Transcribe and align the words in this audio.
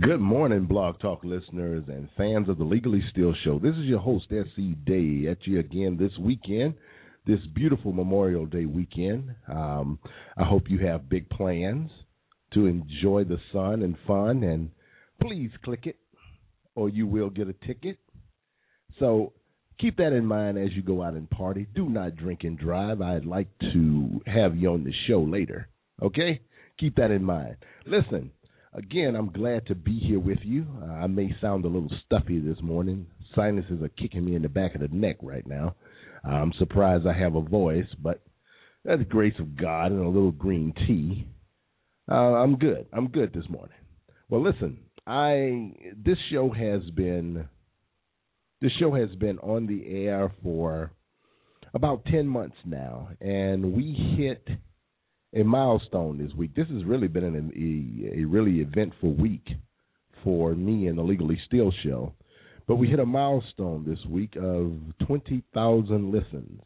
Good 0.00 0.20
morning, 0.20 0.66
Blog 0.66 1.00
Talk 1.00 1.24
listeners 1.24 1.84
and 1.88 2.08
fans 2.16 2.48
of 2.48 2.58
the 2.58 2.64
Legally 2.64 3.02
Steele 3.10 3.34
Show. 3.44 3.58
This 3.58 3.74
is 3.74 3.84
your 3.84 3.98
host, 3.98 4.26
S.C. 4.30 4.74
Day, 4.86 5.28
at 5.28 5.46
you 5.46 5.58
again 5.58 5.96
this 5.98 6.12
weekend, 6.18 6.74
this 7.26 7.40
beautiful 7.54 7.92
Memorial 7.92 8.46
Day 8.46 8.64
weekend. 8.64 9.34
Um, 9.48 9.98
I 10.36 10.44
hope 10.44 10.70
you 10.70 10.78
have 10.86 11.08
big 11.08 11.28
plans 11.30 11.90
to 12.54 12.66
enjoy 12.66 13.24
the 13.24 13.38
sun 13.52 13.82
and 13.82 13.96
fun, 14.06 14.44
and 14.44 14.70
please 15.20 15.50
click 15.64 15.86
it 15.86 15.96
or 16.74 16.88
you 16.88 17.06
will 17.06 17.30
get 17.30 17.48
a 17.48 17.66
ticket. 17.66 17.98
So 18.98 19.32
keep 19.80 19.96
that 19.98 20.12
in 20.12 20.24
mind 20.24 20.58
as 20.58 20.72
you 20.74 20.82
go 20.82 21.02
out 21.02 21.14
and 21.14 21.28
party. 21.28 21.66
Do 21.74 21.88
not 21.88 22.16
drink 22.16 22.40
and 22.44 22.58
drive. 22.58 23.00
I'd 23.00 23.26
like 23.26 23.48
to 23.72 24.20
have 24.26 24.56
you 24.56 24.70
on 24.70 24.84
the 24.84 24.92
show 25.08 25.22
later. 25.22 25.68
Okay? 26.02 26.40
Keep 26.78 26.96
that 26.96 27.10
in 27.10 27.24
mind. 27.24 27.56
Listen, 27.86 28.30
again, 28.72 29.14
I'm 29.16 29.30
glad 29.30 29.66
to 29.66 29.74
be 29.74 29.98
here 29.98 30.20
with 30.20 30.38
you. 30.42 30.66
Uh, 30.82 30.92
I 30.92 31.06
may 31.06 31.34
sound 31.40 31.64
a 31.64 31.68
little 31.68 31.90
stuffy 32.04 32.40
this 32.40 32.60
morning. 32.62 33.06
Sinuses 33.34 33.82
are 33.82 33.88
kicking 33.88 34.24
me 34.24 34.34
in 34.34 34.42
the 34.42 34.48
back 34.48 34.74
of 34.74 34.80
the 34.80 34.88
neck 34.88 35.16
right 35.22 35.46
now. 35.46 35.74
I'm 36.24 36.52
surprised 36.58 37.06
I 37.06 37.18
have 37.18 37.34
a 37.34 37.40
voice, 37.40 37.86
but 38.00 38.22
that's 38.84 39.00
the 39.00 39.04
grace 39.04 39.34
of 39.38 39.56
God 39.56 39.92
and 39.92 40.00
a 40.00 40.08
little 40.08 40.32
green 40.32 40.72
tea. 40.86 41.26
Uh, 42.10 42.14
I'm 42.14 42.56
good. 42.56 42.86
I'm 42.92 43.08
good 43.08 43.32
this 43.32 43.48
morning. 43.48 43.76
Well, 44.28 44.42
listen, 44.42 44.78
I 45.06 45.72
this 45.96 46.18
show 46.30 46.50
has 46.50 46.88
been 46.90 47.48
this 48.60 48.72
show 48.78 48.94
has 48.94 49.10
been 49.18 49.38
on 49.38 49.66
the 49.66 50.06
air 50.06 50.32
for 50.42 50.92
about 51.74 52.04
10 52.06 52.26
months 52.26 52.56
now, 52.64 53.08
and 53.20 53.72
we 53.72 54.16
hit 54.16 54.46
a 55.34 55.42
milestone 55.42 56.18
this 56.18 56.34
week. 56.36 56.54
This 56.54 56.68
has 56.68 56.84
really 56.84 57.08
been 57.08 57.24
an, 57.24 57.52
a, 58.14 58.20
a 58.20 58.24
really 58.24 58.60
eventful 58.60 59.14
week 59.14 59.46
for 60.22 60.54
me 60.54 60.86
and 60.86 60.98
the 60.98 61.02
Legally 61.02 61.40
Steele 61.46 61.72
Show. 61.82 62.12
But 62.66 62.76
we 62.76 62.86
mm-hmm. 62.86 62.96
hit 62.96 63.00
a 63.00 63.06
milestone 63.06 63.84
this 63.86 63.98
week 64.08 64.36
of 64.36 64.72
20,000 65.06 66.12
listens. 66.12 66.62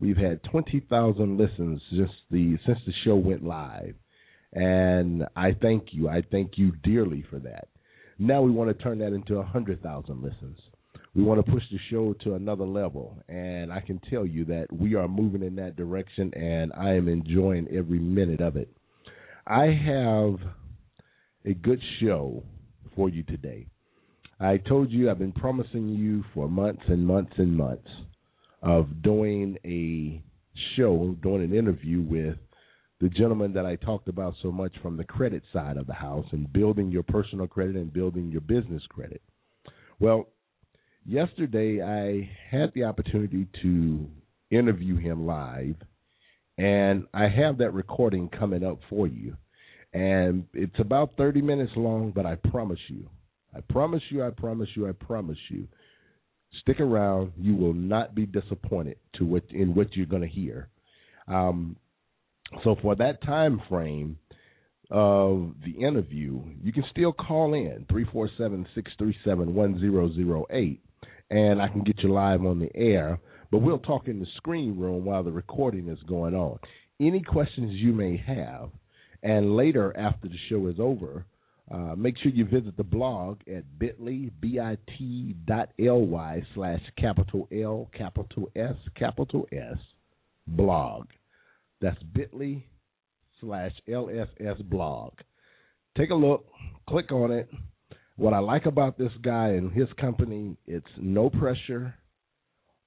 We've 0.00 0.16
had 0.16 0.42
20,000 0.44 1.36
listens 1.36 1.82
just 1.90 2.12
the 2.30 2.56
since 2.66 2.78
the 2.86 2.92
show 3.04 3.16
went 3.16 3.44
live. 3.44 3.94
And 4.52 5.26
I 5.36 5.52
thank 5.60 5.88
you. 5.92 6.08
I 6.08 6.22
thank 6.30 6.52
you 6.56 6.72
dearly 6.82 7.24
for 7.30 7.38
that. 7.40 7.68
Now 8.18 8.42
we 8.42 8.50
want 8.50 8.76
to 8.76 8.82
turn 8.82 8.98
that 8.98 9.12
into 9.12 9.36
100,000 9.36 10.22
listens 10.22 10.58
we 11.14 11.22
want 11.22 11.44
to 11.44 11.52
push 11.52 11.62
the 11.70 11.78
show 11.90 12.14
to 12.24 12.34
another 12.34 12.64
level. 12.64 13.16
And 13.28 13.72
I 13.72 13.80
can 13.80 14.00
tell 14.10 14.24
you 14.24 14.44
that 14.46 14.66
we 14.72 14.94
are 14.94 15.08
moving 15.08 15.42
in 15.42 15.56
that 15.56 15.76
direction, 15.76 16.32
and 16.34 16.72
I 16.76 16.90
am 16.90 17.08
enjoying 17.08 17.66
every 17.68 17.98
minute 17.98 18.40
of 18.40 18.56
it. 18.56 18.70
I 19.46 19.66
have 19.66 20.38
a 21.44 21.54
good 21.54 21.80
show 22.00 22.44
for 22.94 23.08
you 23.08 23.22
today. 23.24 23.66
I 24.38 24.56
told 24.56 24.90
you 24.90 25.10
I've 25.10 25.18
been 25.18 25.32
promising 25.32 25.88
you 25.88 26.24
for 26.32 26.48
months 26.48 26.82
and 26.88 27.06
months 27.06 27.32
and 27.36 27.56
months 27.56 27.88
of 28.62 29.02
doing 29.02 29.58
a 29.64 30.22
show, 30.76 31.16
doing 31.22 31.42
an 31.42 31.54
interview 31.54 32.02
with 32.02 32.36
the 33.00 33.08
gentleman 33.08 33.52
that 33.54 33.66
I 33.66 33.76
talked 33.76 34.08
about 34.08 34.34
so 34.42 34.52
much 34.52 34.72
from 34.82 34.96
the 34.96 35.04
credit 35.04 35.42
side 35.52 35.76
of 35.76 35.86
the 35.86 35.94
house 35.94 36.26
and 36.32 36.52
building 36.52 36.90
your 36.90 37.02
personal 37.02 37.46
credit 37.46 37.76
and 37.76 37.92
building 37.92 38.30
your 38.30 38.42
business 38.42 38.82
credit. 38.88 39.22
Well, 39.98 40.28
yesterday 41.06 41.82
I 41.82 42.30
had 42.50 42.72
the 42.74 42.84
opportunity 42.84 43.46
to 43.62 44.08
interview 44.50 44.96
him 44.96 45.26
live, 45.26 45.76
and 46.58 47.06
I 47.14 47.28
have 47.28 47.58
that 47.58 47.72
recording 47.72 48.28
coming 48.28 48.64
up 48.64 48.78
for 48.88 49.06
you. 49.06 49.36
And 49.92 50.44
it's 50.54 50.78
about 50.78 51.12
30 51.16 51.42
minutes 51.42 51.72
long, 51.76 52.12
but 52.14 52.26
I 52.26 52.36
promise 52.36 52.78
you, 52.88 53.08
I 53.54 53.60
promise 53.60 54.02
you, 54.10 54.24
I 54.24 54.30
promise 54.30 54.68
you, 54.76 54.88
I 54.88 54.92
promise 54.92 55.38
you, 55.48 55.66
stick 56.60 56.80
around. 56.80 57.32
You 57.36 57.56
will 57.56 57.74
not 57.74 58.14
be 58.14 58.26
disappointed 58.26 58.96
to 59.14 59.24
what 59.24 59.42
in 59.50 59.74
what 59.74 59.96
you're 59.96 60.06
going 60.06 60.22
to 60.22 60.28
hear. 60.28 60.68
Um, 61.26 61.76
so 62.64 62.76
for 62.82 62.94
that 62.96 63.22
time 63.22 63.60
frame 63.68 64.18
of 64.90 65.54
the 65.64 65.84
interview, 65.84 66.42
you 66.62 66.72
can 66.72 66.84
still 66.90 67.12
call 67.12 67.54
in 67.54 67.86
347 67.88 68.66
637 68.74 69.54
1008 69.54 70.80
and 71.30 71.60
I 71.62 71.68
can 71.68 71.82
get 71.82 72.02
you 72.02 72.12
live 72.12 72.44
on 72.44 72.58
the 72.58 72.74
air. 72.74 73.18
But 73.50 73.58
we'll 73.58 73.78
talk 73.78 74.08
in 74.08 74.20
the 74.20 74.26
screen 74.36 74.78
room 74.78 75.04
while 75.04 75.22
the 75.22 75.32
recording 75.32 75.88
is 75.88 75.98
going 76.08 76.34
on. 76.34 76.58
Any 77.00 77.22
questions 77.22 77.72
you 77.74 77.92
may 77.92 78.16
have, 78.16 78.70
and 79.22 79.56
later 79.56 79.96
after 79.96 80.28
the 80.28 80.36
show 80.48 80.66
is 80.68 80.76
over, 80.78 81.24
uh, 81.70 81.94
make 81.96 82.16
sure 82.18 82.32
you 82.32 82.44
visit 82.44 82.76
the 82.76 82.84
blog 82.84 83.40
at 83.48 83.78
bit.ly, 83.78 84.30
B-I-T 84.40 85.36
dot 85.46 85.70
L-Y 85.78 86.42
slash 86.54 86.80
capital 86.98 87.48
L, 87.52 87.88
capital 87.96 88.50
S, 88.56 88.74
capital 88.96 89.46
S, 89.52 89.78
blog. 90.48 91.06
That's 91.80 92.02
bit.ly 92.12 92.64
slash 93.40 93.72
LSS 93.88 94.68
blog. 94.68 95.12
Take 95.96 96.10
a 96.10 96.14
look, 96.14 96.46
click 96.88 97.12
on 97.12 97.30
it, 97.30 97.48
what 98.20 98.34
I 98.34 98.38
like 98.40 98.66
about 98.66 98.98
this 98.98 99.12
guy 99.22 99.48
and 99.48 99.72
his 99.72 99.88
company, 99.98 100.54
it's 100.66 100.86
no 100.98 101.30
pressure, 101.30 101.94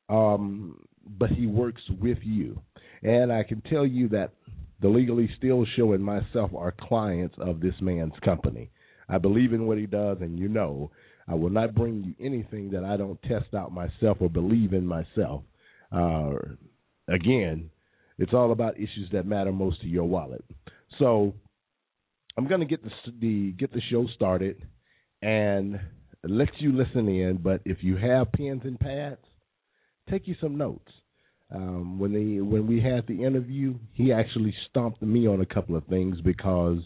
um, 0.07 0.79
but 1.05 1.31
he 1.31 1.47
works 1.47 1.81
with 1.99 2.19
you. 2.21 2.61
And 3.01 3.33
I 3.33 3.41
can 3.41 3.61
tell 3.61 3.85
you 3.85 4.09
that 4.09 4.33
the 4.79 4.89
Legally 4.89 5.27
Steele 5.37 5.65
Show 5.75 5.93
and 5.93 6.05
myself 6.05 6.51
are 6.55 6.71
clients 6.79 7.35
of 7.39 7.61
this 7.61 7.73
man's 7.81 8.13
company. 8.23 8.69
I 9.09 9.17
believe 9.17 9.53
in 9.53 9.65
what 9.65 9.79
he 9.79 9.87
does, 9.87 10.17
and 10.21 10.37
you 10.37 10.49
know, 10.49 10.91
I 11.27 11.33
will 11.33 11.49
not 11.49 11.73
bring 11.73 12.03
you 12.03 12.13
anything 12.23 12.69
that 12.71 12.83
I 12.83 12.95
don't 12.95 13.21
test 13.23 13.55
out 13.55 13.71
myself 13.73 14.17
or 14.19 14.29
believe 14.29 14.73
in 14.73 14.85
myself. 14.85 15.41
Uh, 15.91 16.33
again, 17.07 17.71
it's 18.19 18.33
all 18.33 18.51
about 18.51 18.75
issues 18.75 19.09
that 19.13 19.25
matter 19.25 19.51
most 19.51 19.81
to 19.81 19.87
your 19.87 20.05
wallet. 20.05 20.45
So 20.99 21.33
I'm 22.37 22.47
going 22.47 22.61
to 22.61 22.67
get 22.67 22.83
the, 22.83 22.91
the 23.19 23.51
get 23.57 23.73
the 23.73 23.81
show 23.89 24.05
started 24.15 24.63
and 25.23 25.79
let 26.23 26.49
you 26.59 26.73
listen 26.73 27.07
in. 27.07 27.39
But 27.41 27.61
if 27.65 27.77
you 27.81 27.95
have 27.95 28.31
pens 28.33 28.61
and 28.65 28.79
pads, 28.79 29.21
take 30.09 30.27
you 30.27 30.35
some 30.39 30.57
notes. 30.57 30.91
Um, 31.53 31.99
when 31.99 32.13
they 32.13 32.41
when 32.41 32.67
we 32.67 32.81
had 32.81 33.07
the 33.07 33.23
interview, 33.23 33.75
he 33.93 34.11
actually 34.11 34.53
stomped 34.69 35.01
me 35.01 35.27
on 35.27 35.41
a 35.41 35.45
couple 35.45 35.75
of 35.75 35.85
things 35.85 36.19
because 36.21 36.79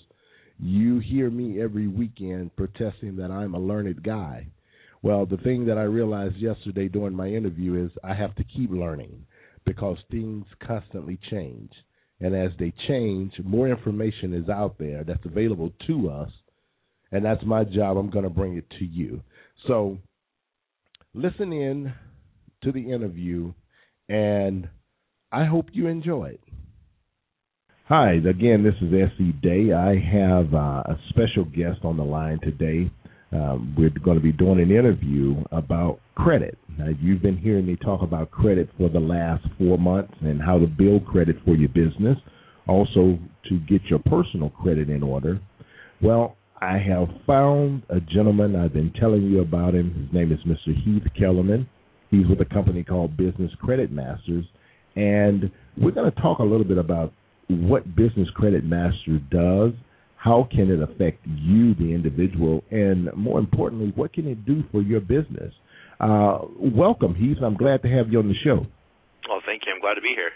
you 0.59 0.99
hear 0.99 1.29
me 1.29 1.61
every 1.61 1.87
weekend 1.87 2.55
protesting 2.55 3.15
that 3.17 3.31
I'm 3.31 3.55
a 3.55 3.59
learned 3.59 4.03
guy. 4.03 4.47
Well, 5.01 5.25
the 5.25 5.37
thing 5.37 5.65
that 5.67 5.77
I 5.77 5.83
realized 5.83 6.35
yesterday 6.35 6.89
during 6.89 7.15
my 7.15 7.27
interview 7.27 7.85
is 7.85 7.91
I 8.03 8.13
have 8.13 8.35
to 8.35 8.43
keep 8.43 8.71
learning 8.71 9.25
because 9.65 9.97
things 10.11 10.45
constantly 10.65 11.19
change. 11.29 11.71
And 12.19 12.35
as 12.35 12.51
they 12.57 12.73
change, 12.87 13.33
more 13.43 13.69
information 13.69 14.33
is 14.33 14.49
out 14.49 14.77
there 14.79 15.03
that's 15.03 15.25
available 15.25 15.71
to 15.85 16.09
us 16.09 16.31
and 17.11 17.23
that's 17.23 17.43
my 17.45 17.63
job. 17.63 17.97
I'm 17.97 18.09
going 18.09 18.23
to 18.23 18.29
bring 18.29 18.57
it 18.57 18.69
to 18.79 18.85
you. 18.85 19.21
So 19.67 19.97
listen 21.13 21.51
in 21.51 21.93
to 22.63 22.71
the 22.71 22.91
interview, 22.91 23.53
and 24.09 24.69
I 25.31 25.45
hope 25.45 25.67
you 25.73 25.87
enjoy 25.87 26.25
it. 26.29 26.41
Hi, 27.89 28.15
again, 28.15 28.63
this 28.63 28.73
is 28.81 28.93
S.E. 28.93 29.31
Day. 29.41 29.71
I 29.71 29.95
have 29.97 30.53
uh, 30.53 30.83
a 30.85 30.99
special 31.09 31.45
guest 31.45 31.79
on 31.83 31.95
the 31.95 32.03
line 32.03 32.39
today. 32.41 32.91
Um, 33.31 33.75
we're 33.77 33.89
going 33.89 34.17
to 34.17 34.23
be 34.23 34.31
doing 34.31 34.59
an 34.59 34.71
interview 34.71 35.41
about 35.51 35.99
credit. 36.15 36.57
Now, 36.77 36.89
you've 36.99 37.21
been 37.21 37.37
hearing 37.37 37.65
me 37.65 37.77
talk 37.77 38.01
about 38.01 38.31
credit 38.31 38.69
for 38.77 38.89
the 38.89 38.99
last 38.99 39.45
four 39.57 39.77
months 39.77 40.13
and 40.21 40.41
how 40.41 40.59
to 40.59 40.67
build 40.67 41.05
credit 41.05 41.37
for 41.45 41.55
your 41.55 41.69
business, 41.69 42.17
also 42.67 43.17
to 43.49 43.59
get 43.69 43.81
your 43.89 43.99
personal 43.99 44.49
credit 44.49 44.89
in 44.89 45.01
order. 45.01 45.39
Well, 46.01 46.35
I 46.59 46.79
have 46.79 47.07
found 47.27 47.83
a 47.89 47.99
gentleman. 47.99 48.55
I've 48.55 48.73
been 48.73 48.91
telling 48.99 49.23
you 49.23 49.41
about 49.41 49.75
him. 49.75 49.93
His 49.93 50.13
name 50.13 50.31
is 50.31 50.39
Mr. 50.39 50.75
Heath 50.83 51.03
Kellerman. 51.17 51.69
He's 52.09 52.25
with 52.27 52.41
a 52.41 52.45
company 52.45 52.83
called 52.83 53.15
Business 53.15 53.51
Credit 53.61 53.91
Masters. 53.91 54.45
And 54.95 55.51
we're 55.77 55.91
going 55.91 56.11
to 56.11 56.21
talk 56.21 56.39
a 56.39 56.43
little 56.43 56.63
bit 56.63 56.79
about 56.79 57.13
what 57.47 57.95
Business 57.95 58.27
Credit 58.35 58.63
Master 58.63 59.19
does, 59.29 59.73
how 60.17 60.47
can 60.51 60.71
it 60.71 60.81
affect 60.81 61.25
you, 61.25 61.75
the 61.75 61.93
individual, 61.93 62.63
and 62.71 63.09
more 63.15 63.39
importantly, 63.39 63.93
what 63.95 64.13
can 64.13 64.27
it 64.27 64.45
do 64.45 64.63
for 64.71 64.81
your 64.81 64.99
business? 64.99 65.53
Uh, 65.99 66.39
welcome, 66.59 67.13
Heath. 67.13 67.37
I'm 67.43 67.55
glad 67.55 67.83
to 67.83 67.87
have 67.89 68.09
you 68.09 68.19
on 68.19 68.27
the 68.27 68.35
show. 68.43 68.65
Oh, 69.29 69.39
thank 69.45 69.61
you. 69.65 69.73
I'm 69.73 69.81
glad 69.81 69.93
to 69.93 70.01
be 70.01 70.13
here. 70.15 70.31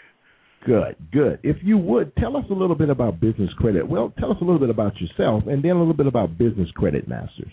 Good, 0.62 0.94
good. 1.10 1.42
If 1.42 1.58
you 1.62 1.76
would 1.76 2.14
tell 2.16 2.36
us 2.36 2.46
a 2.50 2.54
little 2.54 2.78
bit 2.78 2.86
about 2.88 3.18
business 3.18 3.50
credit. 3.58 3.82
Well, 3.82 4.14
tell 4.18 4.30
us 4.30 4.38
a 4.38 4.46
little 4.46 4.62
bit 4.62 4.70
about 4.70 4.94
yourself, 5.02 5.42
and 5.50 5.58
then 5.58 5.74
a 5.74 5.78
little 5.82 5.96
bit 5.96 6.06
about 6.06 6.38
Business 6.38 6.70
Credit 6.78 7.08
Masters. 7.10 7.50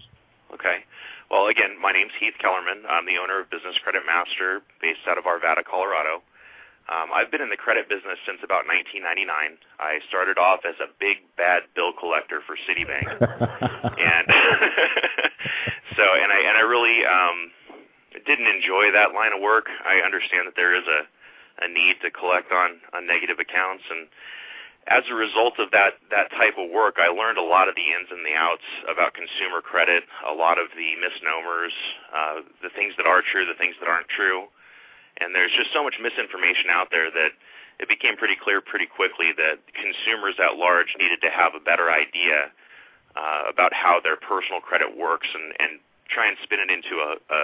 Okay. 0.54 0.86
Well, 1.34 1.50
again, 1.50 1.74
my 1.82 1.90
name's 1.90 2.14
Heath 2.22 2.38
Kellerman. 2.38 2.86
I'm 2.86 3.10
the 3.10 3.18
owner 3.18 3.42
of 3.42 3.50
Business 3.50 3.74
Credit 3.82 4.06
Master, 4.06 4.62
based 4.78 5.02
out 5.10 5.18
of 5.18 5.26
Arvada, 5.26 5.66
Colorado. 5.66 6.22
Um, 6.90 7.14
I've 7.14 7.30
been 7.30 7.42
in 7.42 7.54
the 7.54 7.58
credit 7.58 7.86
business 7.86 8.18
since 8.26 8.42
about 8.42 8.66
1999. 8.66 9.30
I 9.78 10.02
started 10.10 10.42
off 10.42 10.66
as 10.66 10.74
a 10.82 10.90
big 10.98 11.22
bad 11.38 11.70
bill 11.78 11.94
collector 11.94 12.42
for 12.50 12.58
Citibank, 12.66 13.06
and 13.14 14.26
so 15.98 16.02
and 16.02 16.34
I 16.34 16.40
and 16.50 16.56
I 16.58 16.66
really 16.66 16.98
um, 17.06 17.38
didn't 18.26 18.50
enjoy 18.50 18.90
that 18.90 19.14
line 19.14 19.38
of 19.38 19.42
work. 19.42 19.70
I 19.86 20.02
understand 20.02 20.50
that 20.50 20.58
there 20.58 20.74
is 20.74 20.86
a 20.90 21.06
a 21.62 21.68
need 21.68 22.00
to 22.04 22.10
collect 22.12 22.52
on 22.52 22.80
on 22.96 23.08
negative 23.08 23.40
accounts. 23.40 23.84
And 23.90 24.08
as 24.88 25.04
a 25.12 25.16
result 25.16 25.60
of 25.60 25.70
that 25.72 26.00
that 26.10 26.32
type 26.34 26.58
of 26.58 26.72
work, 26.72 26.98
I 26.98 27.12
learned 27.12 27.38
a 27.38 27.46
lot 27.46 27.68
of 27.68 27.76
the 27.76 27.84
ins 27.84 28.10
and 28.10 28.24
the 28.26 28.36
outs 28.36 28.66
about 28.88 29.14
consumer 29.14 29.62
credit, 29.62 30.08
a 30.26 30.34
lot 30.34 30.58
of 30.58 30.72
the 30.74 30.96
misnomers, 30.98 31.76
uh, 32.10 32.42
the 32.64 32.72
things 32.74 32.96
that 32.98 33.06
are 33.06 33.22
true, 33.22 33.46
the 33.46 33.60
things 33.60 33.76
that 33.84 33.88
aren't 33.92 34.10
true, 34.10 34.48
and 35.20 35.36
there's 35.36 35.54
just 35.54 35.72
so 35.76 35.84
much 35.84 36.00
misinformation 36.00 36.72
out 36.72 36.90
there 36.90 37.12
that 37.12 37.36
it 37.80 37.88
became 37.88 38.16
pretty 38.20 38.36
clear 38.36 38.60
pretty 38.60 38.88
quickly 38.88 39.32
that 39.36 39.60
consumers 39.76 40.36
at 40.40 40.60
large 40.60 40.92
needed 41.00 41.20
to 41.24 41.32
have 41.32 41.56
a 41.56 41.64
better 41.64 41.92
idea 41.92 42.52
uh, 43.16 43.48
about 43.52 43.72
how 43.76 44.00
their 44.00 44.18
personal 44.18 44.60
credit 44.60 44.96
works 44.96 45.28
and 45.32 45.54
and 45.60 45.80
try 46.10 46.26
and 46.26 46.38
spin 46.42 46.58
it 46.58 46.74
into 46.74 46.98
a, 47.06 47.12
a 47.30 47.42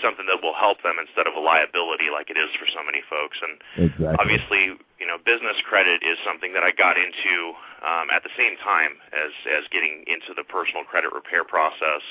something 0.00 0.24
that 0.24 0.40
will 0.40 0.56
help 0.56 0.80
them 0.80 0.96
instead 0.96 1.28
of 1.28 1.36
a 1.36 1.42
liability 1.42 2.08
like 2.08 2.32
it 2.32 2.40
is 2.40 2.48
for 2.56 2.64
so 2.72 2.80
many 2.80 3.04
folks. 3.04 3.36
And 3.44 3.54
exactly. 3.90 4.16
obviously, 4.16 4.62
you 4.96 5.04
know, 5.04 5.20
business 5.20 5.60
credit 5.68 6.00
is 6.00 6.16
something 6.24 6.56
that 6.56 6.64
I 6.64 6.72
got 6.72 6.96
into 6.96 7.52
um, 7.84 8.08
at 8.08 8.24
the 8.24 8.32
same 8.32 8.56
time 8.64 8.96
as 9.12 9.32
as 9.44 9.68
getting 9.68 10.08
into 10.08 10.32
the 10.32 10.44
personal 10.48 10.88
credit 10.88 11.12
repair 11.12 11.44
process. 11.44 12.04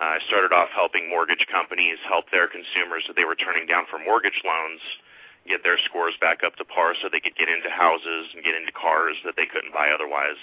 Uh, 0.00 0.16
I 0.16 0.20
started 0.30 0.54
off 0.54 0.70
helping 0.72 1.10
mortgage 1.10 1.42
companies 1.50 1.98
help 2.06 2.30
their 2.30 2.46
consumers 2.46 3.04
that 3.10 3.18
they 3.18 3.26
were 3.26 3.36
turning 3.36 3.66
down 3.66 3.84
for 3.90 3.98
mortgage 3.98 4.40
loans 4.46 4.80
get 5.48 5.64
their 5.64 5.80
scores 5.88 6.12
back 6.20 6.44
up 6.44 6.54
to 6.60 6.64
par 6.68 6.92
so 7.00 7.08
they 7.08 7.24
could 7.24 7.34
get 7.34 7.48
into 7.48 7.72
houses 7.72 8.30
and 8.36 8.44
get 8.44 8.52
into 8.52 8.70
cars 8.76 9.16
that 9.24 9.34
they 9.34 9.48
couldn't 9.48 9.72
buy 9.72 9.88
otherwise. 9.88 10.38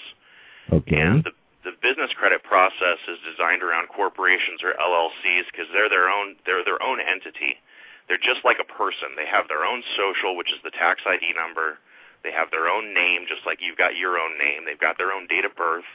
Okay. 0.74 0.98
And 0.98 1.22
the 1.22 1.30
the 1.66 1.74
business 1.82 2.14
credit 2.14 2.46
process 2.46 3.02
is 3.10 3.18
designed 3.26 3.66
around 3.66 3.90
corporations 3.90 4.62
or 4.62 4.78
LLCs 4.78 5.50
because 5.50 5.66
they're 5.74 5.90
their 5.90 6.06
own 6.06 6.38
they're 6.46 6.62
their 6.62 6.78
own 6.78 7.02
entity. 7.02 7.58
They're 8.06 8.22
just 8.22 8.46
like 8.46 8.62
a 8.62 8.70
person. 8.70 9.18
They 9.18 9.26
have 9.26 9.50
their 9.50 9.66
own 9.66 9.82
social, 9.98 10.38
which 10.38 10.54
is 10.54 10.62
the 10.62 10.70
tax 10.70 11.02
ID 11.02 11.34
number. 11.34 11.82
They 12.22 12.30
have 12.30 12.54
their 12.54 12.70
own 12.70 12.94
name, 12.94 13.26
just 13.26 13.42
like 13.42 13.58
you've 13.58 13.82
got 13.82 13.98
your 13.98 14.14
own 14.14 14.38
name. 14.38 14.62
They've 14.62 14.78
got 14.78 14.94
their 14.94 15.10
own 15.10 15.26
date 15.26 15.42
of 15.42 15.58
birth. 15.58 15.90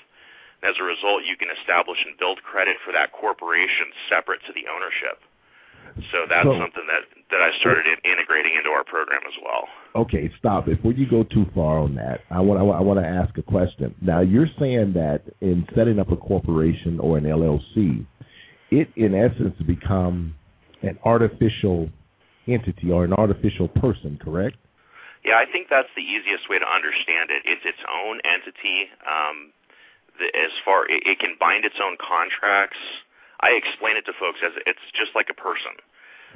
And 0.60 0.68
as 0.68 0.76
a 0.76 0.84
result, 0.84 1.24
you 1.24 1.40
can 1.40 1.48
establish 1.48 2.04
and 2.04 2.20
build 2.20 2.44
credit 2.44 2.76
for 2.84 2.92
that 2.92 3.16
corporation 3.16 3.96
separate 4.12 4.44
to 4.52 4.54
the 4.54 4.68
ownership. 4.68 5.24
So 6.12 6.26
that's 6.30 6.48
so, 6.48 6.56
something 6.56 6.88
that 6.88 7.04
that 7.32 7.42
I 7.42 7.50
started 7.60 7.88
in, 7.88 8.00
integrating 8.04 8.56
into 8.56 8.70
our 8.70 8.84
program 8.84 9.22
as 9.28 9.36
well. 9.44 9.68
Okay, 9.96 10.32
stop. 10.40 10.66
Before 10.66 10.92
you 10.92 11.10
go 11.10 11.24
too 11.24 11.46
far 11.54 11.80
on 11.80 11.96
that, 11.96 12.22
I 12.30 12.40
want 12.40 12.60
I 12.60 12.82
want 12.82 13.00
to 13.00 13.08
ask 13.08 13.38
a 13.38 13.44
question. 13.44 13.96
Now, 14.02 14.22
you're 14.22 14.50
saying 14.60 14.94
that 14.94 15.24
in 15.42 15.66
setting 15.76 16.00
up 16.00 16.12
a 16.12 16.18
corporation 16.18 17.00
or 17.00 17.18
an 17.18 17.26
LLC, 17.26 18.06
it 18.72 18.88
in 18.96 19.16
essence 19.16 19.56
become 19.68 20.36
an 20.82 20.98
artificial 21.04 21.90
entity 22.48 22.90
or 22.92 23.06
an 23.06 23.14
artificial 23.14 23.68
person, 23.68 24.18
correct? 24.22 24.58
Yeah, 25.22 25.38
I 25.38 25.46
think 25.46 25.70
that's 25.70 25.92
the 25.94 26.02
easiest 26.02 26.50
way 26.50 26.58
to 26.58 26.66
understand 26.66 27.30
it. 27.30 27.46
It's 27.46 27.62
its 27.62 27.82
own 27.86 28.18
entity. 28.26 28.90
Um, 29.06 29.54
the, 30.18 30.26
as 30.34 30.52
far 30.66 30.90
it, 30.90 31.06
it 31.06 31.22
can 31.22 31.38
bind 31.38 31.64
its 31.64 31.78
own 31.78 31.96
contracts 32.02 32.82
I 33.42 33.58
explain 33.58 33.98
it 33.98 34.06
to 34.06 34.14
folks 34.22 34.40
as 34.46 34.54
it's 34.70 34.86
just 34.94 35.14
like 35.18 35.28
a 35.34 35.38
person. 35.38 35.74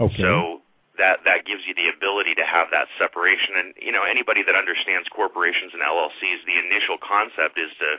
Okay. 0.02 0.26
So 0.26 0.66
that 0.98 1.24
that 1.24 1.46
gives 1.46 1.64
you 1.68 1.76
the 1.76 1.92
ability 1.92 2.36
to 2.36 2.46
have 2.46 2.72
that 2.72 2.88
separation 3.00 3.60
and 3.60 3.70
you 3.80 3.92
know 3.92 4.04
anybody 4.04 4.42
that 4.44 4.56
understands 4.56 5.08
corporations 5.12 5.72
and 5.76 5.84
LLCs 5.84 6.40
the 6.48 6.58
initial 6.58 6.98
concept 7.00 7.60
is 7.60 7.72
to 7.80 7.90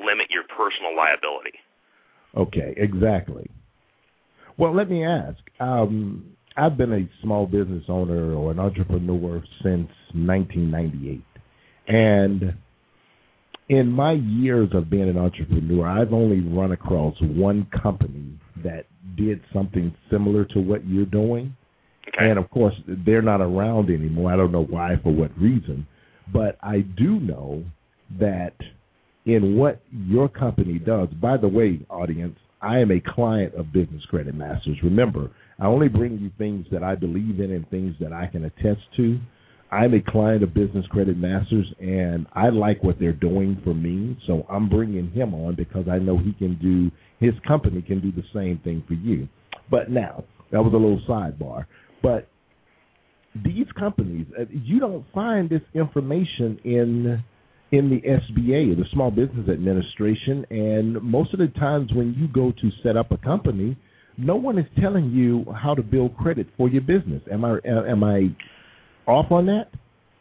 limit 0.00 0.30
your 0.30 0.44
personal 0.48 0.94
liability. 0.94 1.56
Okay, 2.36 2.74
exactly. 2.76 3.50
Well, 4.56 4.74
let 4.74 4.90
me 4.90 5.04
ask. 5.04 5.38
Um, 5.60 6.36
I've 6.56 6.76
been 6.76 6.92
a 6.92 7.08
small 7.22 7.46
business 7.46 7.84
owner 7.88 8.34
or 8.34 8.50
an 8.50 8.58
entrepreneur 8.58 9.42
since 9.62 9.88
1998, 10.12 11.22
and 11.86 12.54
in 13.68 13.92
my 13.92 14.12
years 14.12 14.70
of 14.72 14.90
being 14.90 15.08
an 15.08 15.18
entrepreneur, 15.18 15.86
I've 15.86 16.12
only 16.12 16.40
run 16.40 16.72
across 16.72 17.14
one 17.20 17.66
company 17.82 18.38
that 18.64 18.86
did 19.16 19.40
something 19.52 19.94
similar 20.10 20.44
to 20.46 20.60
what 20.60 20.86
you're 20.86 21.06
doing. 21.06 21.56
Okay. 22.08 22.30
And 22.30 22.38
of 22.38 22.50
course, 22.50 22.74
they're 22.86 23.22
not 23.22 23.40
around 23.40 23.90
anymore. 23.90 24.32
I 24.32 24.36
don't 24.36 24.52
know 24.52 24.64
why, 24.64 24.96
for 25.02 25.12
what 25.12 25.30
reason, 25.38 25.86
but 26.32 26.56
I 26.62 26.80
do 26.80 27.20
know 27.20 27.64
that 28.18 28.54
in 29.26 29.56
what 29.56 29.80
your 29.92 30.28
company 30.28 30.78
does. 30.78 31.08
By 31.20 31.36
the 31.36 31.48
way, 31.48 31.80
audience, 31.90 32.38
I 32.62 32.78
am 32.78 32.90
a 32.90 33.00
client 33.00 33.54
of 33.54 33.72
Business 33.72 34.02
Credit 34.06 34.34
Masters. 34.34 34.78
Remember, 34.82 35.30
I 35.60 35.66
only 35.66 35.88
bring 35.88 36.18
you 36.18 36.30
things 36.38 36.66
that 36.72 36.82
I 36.82 36.94
believe 36.94 37.40
in 37.40 37.52
and 37.52 37.68
things 37.68 37.94
that 38.00 38.12
I 38.12 38.26
can 38.26 38.44
attest 38.44 38.80
to. 38.96 39.18
I'm 39.70 39.92
a 39.94 40.00
client 40.00 40.42
of 40.42 40.54
Business 40.54 40.86
Credit 40.86 41.16
Masters, 41.16 41.66
and 41.78 42.26
I 42.32 42.48
like 42.48 42.82
what 42.82 42.98
they're 42.98 43.12
doing 43.12 43.60
for 43.64 43.74
me. 43.74 44.18
So 44.26 44.46
I'm 44.48 44.68
bringing 44.68 45.10
him 45.10 45.34
on 45.34 45.56
because 45.56 45.86
I 45.90 45.98
know 45.98 46.18
he 46.18 46.32
can 46.32 46.58
do 46.58 46.90
his 47.20 47.34
company 47.46 47.82
can 47.82 48.00
do 48.00 48.12
the 48.12 48.22
same 48.32 48.60
thing 48.62 48.82
for 48.86 48.94
you. 48.94 49.28
But 49.70 49.90
now 49.90 50.24
that 50.52 50.62
was 50.62 50.72
a 50.72 50.76
little 50.76 51.00
sidebar. 51.08 51.66
But 52.02 52.28
these 53.44 53.66
companies, 53.78 54.26
uh, 54.38 54.44
you 54.50 54.80
don't 54.80 55.04
find 55.12 55.50
this 55.50 55.62
information 55.74 56.58
in 56.64 57.24
in 57.70 57.90
the 57.90 58.00
SBA, 58.00 58.76
the 58.76 58.84
Small 58.92 59.10
Business 59.10 59.46
Administration, 59.50 60.46
and 60.48 61.02
most 61.02 61.34
of 61.34 61.38
the 61.38 61.48
times 61.58 61.92
when 61.92 62.14
you 62.14 62.26
go 62.28 62.50
to 62.50 62.70
set 62.82 62.96
up 62.96 63.12
a 63.12 63.18
company, 63.18 63.76
no 64.16 64.36
one 64.36 64.58
is 64.58 64.64
telling 64.80 65.10
you 65.10 65.44
how 65.54 65.74
to 65.74 65.82
build 65.82 66.16
credit 66.16 66.46
for 66.56 66.70
your 66.70 66.80
business. 66.80 67.22
Am 67.30 67.44
I 67.44 67.58
am 67.66 68.02
I 68.04 68.34
off 69.08 69.32
on 69.32 69.48
that? 69.48 69.72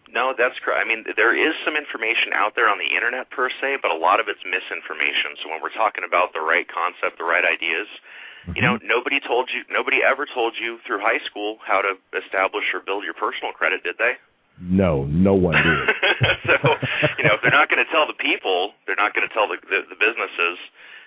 No, 0.07 0.31
that's 0.31 0.55
correct. 0.63 0.79
I 0.79 0.87
mean, 0.87 1.03
there 1.19 1.35
is 1.35 1.53
some 1.67 1.75
information 1.75 2.31
out 2.31 2.55
there 2.55 2.71
on 2.71 2.79
the 2.79 2.87
internet 2.87 3.27
per 3.29 3.51
se, 3.51 3.83
but 3.83 3.91
a 3.91 3.99
lot 3.99 4.23
of 4.23 4.31
it's 4.31 4.39
misinformation. 4.47 5.35
So 5.43 5.51
when 5.51 5.59
we're 5.59 5.75
talking 5.75 6.07
about 6.07 6.31
the 6.31 6.41
right 6.41 6.65
concept, 6.65 7.19
the 7.19 7.27
right 7.27 7.43
ideas, 7.43 7.85
mm-hmm. 8.47 8.55
you 8.55 8.63
know, 8.63 8.79
nobody 8.81 9.19
told 9.19 9.51
you, 9.51 9.67
nobody 9.67 9.99
ever 9.99 10.23
told 10.25 10.55
you 10.55 10.79
through 10.87 11.03
high 11.03 11.19
school 11.27 11.59
how 11.61 11.83
to 11.83 11.99
establish 12.15 12.65
or 12.71 12.79
build 12.79 13.03
your 13.03 13.19
personal 13.19 13.51
credit, 13.51 13.83
did 13.83 13.99
they? 13.99 14.15
No, 14.57 15.05
no 15.05 15.37
one 15.37 15.53
did. 15.53 15.85
so, 16.49 16.55
you 17.21 17.23
know, 17.29 17.37
if 17.37 17.45
they're 17.45 17.53
not 17.53 17.69
going 17.69 17.83
to 17.83 17.91
tell 17.93 18.09
the 18.09 18.17
people, 18.17 18.73
they're 18.89 18.97
not 18.97 19.13
going 19.13 19.27
to 19.27 19.29
tell 19.29 19.45
the, 19.45 19.61
the 19.61 19.85
the 19.85 19.99
businesses. 20.01 20.57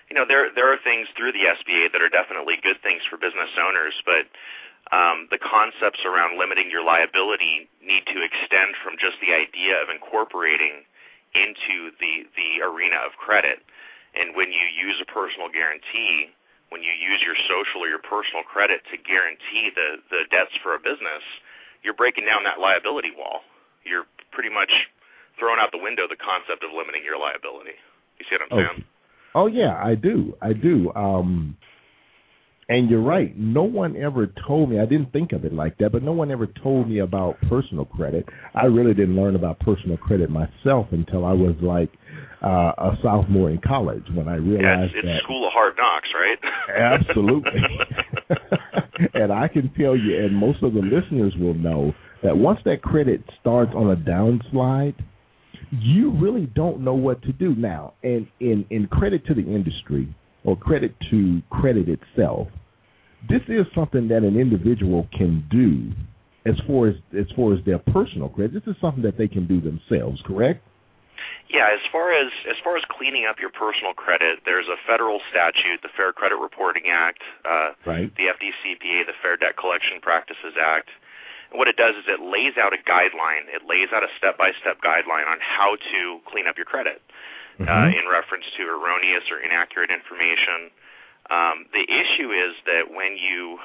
You 0.07 0.15
know, 0.15 0.23
there 0.23 0.55
there 0.55 0.71
are 0.71 0.79
things 0.87 1.11
through 1.19 1.35
the 1.35 1.43
SBA 1.43 1.91
that 1.91 1.99
are 1.99 2.07
definitely 2.07 2.63
good 2.63 2.79
things 2.79 3.03
for 3.11 3.19
business 3.19 3.51
owners, 3.59 3.91
but 4.07 4.23
um, 4.89 5.29
the 5.29 5.39
concepts 5.39 6.01
around 6.03 6.41
limiting 6.41 6.67
your 6.73 6.81
liability 6.81 7.69
need 7.79 8.03
to 8.09 8.17
extend 8.25 8.73
from 8.81 8.97
just 8.97 9.21
the 9.21 9.31
idea 9.31 9.77
of 9.77 9.93
incorporating 9.93 10.83
into 11.31 11.95
the 12.01 12.27
the 12.35 12.65
arena 12.65 12.99
of 13.05 13.15
credit. 13.15 13.63
And 14.11 14.35
when 14.35 14.51
you 14.51 14.65
use 14.75 14.99
a 14.99 15.07
personal 15.07 15.47
guarantee, 15.47 16.33
when 16.67 16.83
you 16.83 16.91
use 16.91 17.23
your 17.23 17.39
social 17.47 17.87
or 17.87 17.89
your 17.91 18.03
personal 18.03 18.43
credit 18.43 18.83
to 18.91 18.99
guarantee 18.99 19.71
the 19.71 20.03
the 20.11 20.27
debts 20.27 20.51
for 20.59 20.75
a 20.75 20.81
business, 20.81 21.23
you're 21.85 21.95
breaking 21.95 22.27
down 22.27 22.43
that 22.43 22.59
liability 22.59 23.15
wall. 23.15 23.47
You're 23.87 24.09
pretty 24.35 24.51
much 24.51 24.71
throwing 25.39 25.63
out 25.63 25.71
the 25.71 25.79
window 25.79 26.03
the 26.11 26.19
concept 26.19 26.67
of 26.67 26.75
limiting 26.75 27.07
your 27.07 27.15
liability. 27.15 27.79
You 28.19 28.27
see 28.27 28.35
what 28.35 28.43
I'm 28.51 28.53
saying? 28.59 28.79
Oh, 29.33 29.47
oh 29.47 29.47
yeah, 29.47 29.79
I 29.79 29.95
do. 29.95 30.35
I 30.43 30.51
do. 30.51 30.91
Um 30.91 31.55
and 32.69 32.89
you're 32.89 33.01
right. 33.01 33.37
No 33.37 33.63
one 33.63 33.97
ever 33.97 34.31
told 34.47 34.69
me. 34.69 34.79
I 34.79 34.85
didn't 34.85 35.11
think 35.11 35.33
of 35.33 35.43
it 35.43 35.53
like 35.53 35.77
that, 35.79 35.91
but 35.91 36.03
no 36.03 36.13
one 36.13 36.31
ever 36.31 36.47
told 36.47 36.89
me 36.89 36.99
about 36.99 37.37
personal 37.49 37.85
credit. 37.85 38.25
I 38.55 38.65
really 38.65 38.93
didn't 38.93 39.15
learn 39.15 39.35
about 39.35 39.59
personal 39.59 39.97
credit 39.97 40.29
myself 40.29 40.87
until 40.91 41.25
I 41.25 41.33
was 41.33 41.55
like 41.61 41.89
uh, 42.43 42.71
a 42.77 42.97
sophomore 43.01 43.49
in 43.49 43.59
college 43.59 44.03
when 44.13 44.27
I 44.27 44.35
realized 44.35 44.93
yeah, 44.93 44.99
it's, 44.99 45.07
that. 45.07 45.19
school 45.23 45.45
of 45.45 45.53
hard 45.53 45.75
knocks, 45.77 46.09
right? 46.15 46.39
absolutely. 47.09 47.61
and 49.13 49.33
I 49.33 49.47
can 49.47 49.71
tell 49.77 49.95
you, 49.95 50.23
and 50.23 50.35
most 50.35 50.63
of 50.63 50.73
the 50.73 50.81
listeners 50.81 51.33
will 51.39 51.55
know 51.55 51.93
that 52.23 52.37
once 52.37 52.59
that 52.65 52.81
credit 52.81 53.21
starts 53.39 53.71
on 53.75 53.91
a 53.91 53.95
downslide, 53.95 54.95
you 55.71 56.11
really 56.11 56.45
don't 56.55 56.81
know 56.81 56.93
what 56.93 57.21
to 57.23 57.33
do 57.33 57.55
now. 57.55 57.93
And 58.03 58.27
in 58.39 58.65
in 58.69 58.87
credit 58.87 59.25
to 59.27 59.33
the 59.33 59.41
industry 59.41 60.13
or 60.43 60.55
credit 60.55 60.93
to 61.11 61.41
credit 61.49 61.87
itself, 61.87 62.47
this 63.29 63.41
is 63.47 63.65
something 63.75 64.07
that 64.09 64.23
an 64.23 64.39
individual 64.39 65.07
can 65.13 65.45
do 65.51 65.93
as 66.49 66.57
far 66.65 66.89
as 66.89 66.95
as 67.13 67.29
far 67.35 67.53
as 67.53 67.61
their 67.65 67.77
personal 67.93 68.29
credit. 68.29 68.53
This 68.53 68.65
is 68.65 68.79
something 68.81 69.03
that 69.03 69.17
they 69.17 69.27
can 69.27 69.45
do 69.45 69.61
themselves, 69.61 70.17
correct? 70.25 70.65
Yeah, 71.53 71.69
as 71.69 71.83
far 71.91 72.15
as 72.15 72.31
as 72.49 72.57
far 72.63 72.77
as 72.77 72.83
cleaning 72.89 73.29
up 73.29 73.37
your 73.37 73.53
personal 73.53 73.93
credit, 73.93 74.41
there's 74.45 74.65
a 74.65 74.79
federal 74.89 75.21
statute, 75.29 75.83
the 75.85 75.93
Fair 75.93 76.13
Credit 76.13 76.39
Reporting 76.39 76.89
Act, 76.89 77.21
uh, 77.45 77.77
right. 77.85 78.09
the 78.17 78.31
FDCPA, 78.33 79.05
the 79.05 79.17
Fair 79.21 79.37
Debt 79.37 79.53
Collection 79.59 80.01
Practices 80.01 80.57
Act. 80.57 80.89
And 81.51 81.59
what 81.59 81.67
it 81.67 81.75
does 81.75 81.93
is 81.99 82.07
it 82.07 82.23
lays 82.23 82.55
out 82.57 82.71
a 82.73 82.81
guideline. 82.87 83.51
It 83.51 83.67
lays 83.67 83.91
out 83.91 84.01
a 84.01 84.11
step-by-step 84.17 84.79
guideline 84.79 85.27
on 85.27 85.43
how 85.43 85.75
to 85.75 86.23
clean 86.31 86.47
up 86.47 86.55
your 86.55 86.65
credit 86.65 87.03
mm-hmm. 87.61 87.69
uh, 87.69 87.89
in 87.89 88.05
reference 88.09 88.45
to 88.57 88.65
erroneous 88.65 89.25
or 89.29 89.39
inaccurate 89.41 89.93
information. 89.93 90.73
Um, 91.29 91.69
the 91.71 91.85
issue 91.85 92.33
is 92.33 92.57
that 92.67 92.91
when 92.91 93.15
you, 93.15 93.61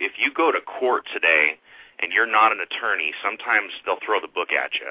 if 0.00 0.18
you 0.18 0.34
go 0.34 0.50
to 0.50 0.58
court 0.64 1.06
today 1.12 1.60
and 2.02 2.10
you're 2.10 2.30
not 2.30 2.50
an 2.50 2.58
attorney, 2.58 3.14
sometimes 3.22 3.70
they'll 3.86 4.02
throw 4.02 4.18
the 4.18 4.32
book 4.32 4.50
at 4.50 4.74
you. 4.80 4.90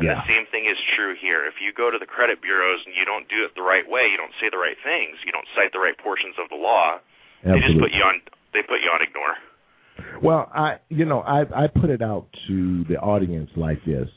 And 0.00 0.08
yeah. 0.08 0.24
the 0.24 0.24
same 0.24 0.48
thing 0.48 0.64
is 0.64 0.80
true 0.96 1.12
here. 1.12 1.44
If 1.44 1.60
you 1.60 1.68
go 1.68 1.92
to 1.92 2.00
the 2.00 2.08
credit 2.08 2.40
bureaus 2.40 2.80
and 2.88 2.96
you 2.96 3.04
don't 3.04 3.28
do 3.28 3.44
it 3.44 3.52
the 3.52 3.66
right 3.66 3.84
way, 3.84 4.08
you 4.08 4.16
don't 4.16 4.32
say 4.40 4.48
the 4.48 4.56
right 4.56 4.78
things, 4.80 5.20
you 5.20 5.32
don't 5.32 5.44
cite 5.52 5.76
the 5.76 5.82
right 5.84 5.96
portions 6.00 6.40
of 6.40 6.48
the 6.48 6.56
law, 6.56 6.96
Absolutely. 7.44 7.52
they 7.52 7.60
just 7.60 7.76
put 7.76 7.92
you 7.92 8.00
on 8.00 8.16
they 8.56 8.64
put 8.64 8.80
you 8.80 8.88
on 8.88 9.00
ignore. 9.04 9.36
Well, 10.22 10.50
I 10.54 10.80
you 10.88 11.04
know 11.04 11.20
I 11.20 11.44
I 11.52 11.66
put 11.68 11.90
it 11.90 12.00
out 12.00 12.26
to 12.48 12.84
the 12.88 12.96
audience 12.96 13.50
like 13.56 13.84
this. 13.84 14.08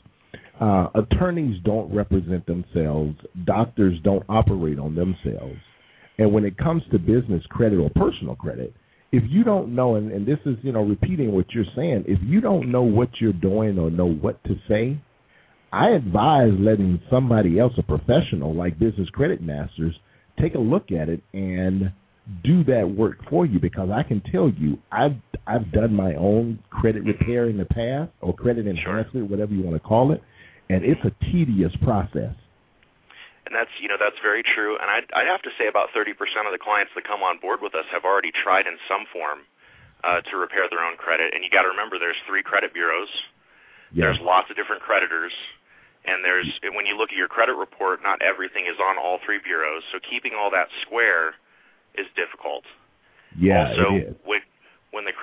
Uh, 0.60 0.88
attorneys 0.94 1.62
don't 1.64 1.94
represent 1.94 2.46
themselves. 2.46 3.14
Doctors 3.44 3.98
don't 4.02 4.24
operate 4.28 4.78
on 4.78 4.94
themselves. 4.94 5.58
And 6.18 6.32
when 6.32 6.44
it 6.44 6.56
comes 6.56 6.82
to 6.92 6.98
business 6.98 7.42
credit 7.50 7.78
or 7.78 7.90
personal 7.90 8.36
credit, 8.36 8.74
if 9.12 9.22
you 9.28 9.44
don't 9.44 9.74
know, 9.74 9.96
and, 9.96 10.10
and 10.10 10.26
this 10.26 10.38
is 10.46 10.56
you 10.62 10.72
know 10.72 10.82
repeating 10.82 11.32
what 11.32 11.46
you're 11.50 11.64
saying, 11.76 12.04
if 12.08 12.18
you 12.22 12.40
don't 12.40 12.70
know 12.72 12.82
what 12.82 13.10
you're 13.20 13.32
doing 13.32 13.78
or 13.78 13.90
know 13.90 14.10
what 14.10 14.42
to 14.44 14.54
say, 14.68 14.98
I 15.72 15.90
advise 15.90 16.52
letting 16.58 17.00
somebody 17.10 17.58
else, 17.58 17.72
a 17.78 17.82
professional 17.82 18.54
like 18.54 18.78
Business 18.78 19.08
Credit 19.10 19.42
Masters, 19.42 19.94
take 20.40 20.54
a 20.54 20.58
look 20.58 20.90
at 20.90 21.08
it 21.08 21.22
and 21.32 21.92
do 22.42 22.64
that 22.64 22.90
work 22.96 23.18
for 23.30 23.46
you 23.46 23.60
because 23.60 23.88
I 23.90 24.02
can 24.02 24.20
tell 24.32 24.50
you 24.50 24.78
I've 24.90 25.16
I've 25.46 25.70
done 25.70 25.94
my 25.94 26.14
own 26.14 26.58
credit 26.70 27.04
repair 27.04 27.48
in 27.48 27.56
the 27.56 27.64
past 27.64 28.10
or 28.20 28.34
credit 28.34 28.66
enhancement, 28.66 29.30
whatever 29.30 29.52
you 29.52 29.62
want 29.62 29.80
to 29.80 29.88
call 29.88 30.12
it, 30.12 30.20
and 30.68 30.84
it's 30.84 31.02
a 31.04 31.12
tedious 31.30 31.72
process. 31.82 32.34
And 33.46 33.54
that's 33.54 33.70
you 33.78 33.86
know 33.86 33.98
that's 33.98 34.18
very 34.22 34.42
true. 34.42 34.74
And 34.78 34.90
I'd 34.90 35.06
I'd 35.14 35.30
have 35.30 35.42
to 35.46 35.52
say 35.54 35.70
about 35.70 35.94
30% 35.94 36.12
of 36.44 36.52
the 36.52 36.58
clients 36.58 36.90
that 36.98 37.06
come 37.06 37.22
on 37.22 37.38
board 37.38 37.62
with 37.62 37.74
us 37.78 37.86
have 37.94 38.02
already 38.02 38.34
tried 38.34 38.66
in 38.66 38.74
some 38.90 39.06
form 39.14 39.46
uh, 40.02 40.20
to 40.30 40.34
repair 40.34 40.66
their 40.66 40.82
own 40.82 40.98
credit. 40.98 41.30
And 41.30 41.46
you 41.46 41.50
got 41.50 41.62
to 41.62 41.70
remember, 41.70 41.98
there's 41.98 42.18
three 42.26 42.42
credit 42.42 42.74
bureaus. 42.74 43.10
Yeah. 43.94 44.10
There's 44.10 44.18
lots 44.18 44.50
of 44.50 44.58
different 44.58 44.82
creditors 44.82 45.30
and 46.06 46.22
there's 46.22 46.46
when 46.62 46.86
you 46.86 46.94
look 46.94 47.10
at 47.10 47.18
your 47.18 47.28
credit 47.28 47.58
report, 47.58 48.00
not 48.02 48.22
everything 48.22 48.70
is 48.70 48.78
on 48.78 48.96
all 48.96 49.18
three 49.26 49.42
bureaus. 49.42 49.82
So 49.90 49.98
keeping 49.98 50.38
all 50.38 50.50
that 50.54 50.70
square 50.86 51.34
is 51.98 52.06
difficult. 52.14 52.62
Yeah. 53.34 53.74
Also, 53.74 53.82
when 53.82 53.98
when 53.98 54.14
the 54.22 54.25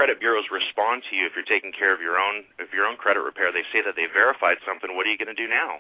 credit 0.04 0.20
bureaus 0.20 0.44
respond 0.52 1.00
to 1.08 1.16
you, 1.16 1.24
if 1.24 1.32
you're 1.32 1.48
taking 1.48 1.72
care 1.72 1.96
of 1.96 2.04
your 2.04 2.20
own 2.20 2.44
if 2.60 2.76
your 2.76 2.84
own 2.84 3.00
credit 3.00 3.24
repair, 3.24 3.56
they 3.56 3.64
say 3.72 3.80
that 3.88 3.96
they 3.96 4.04
verified 4.12 4.60
something. 4.68 4.92
What 5.00 5.08
are 5.08 5.12
you 5.16 5.16
going 5.16 5.32
to 5.32 5.40
do 5.40 5.48
now? 5.48 5.80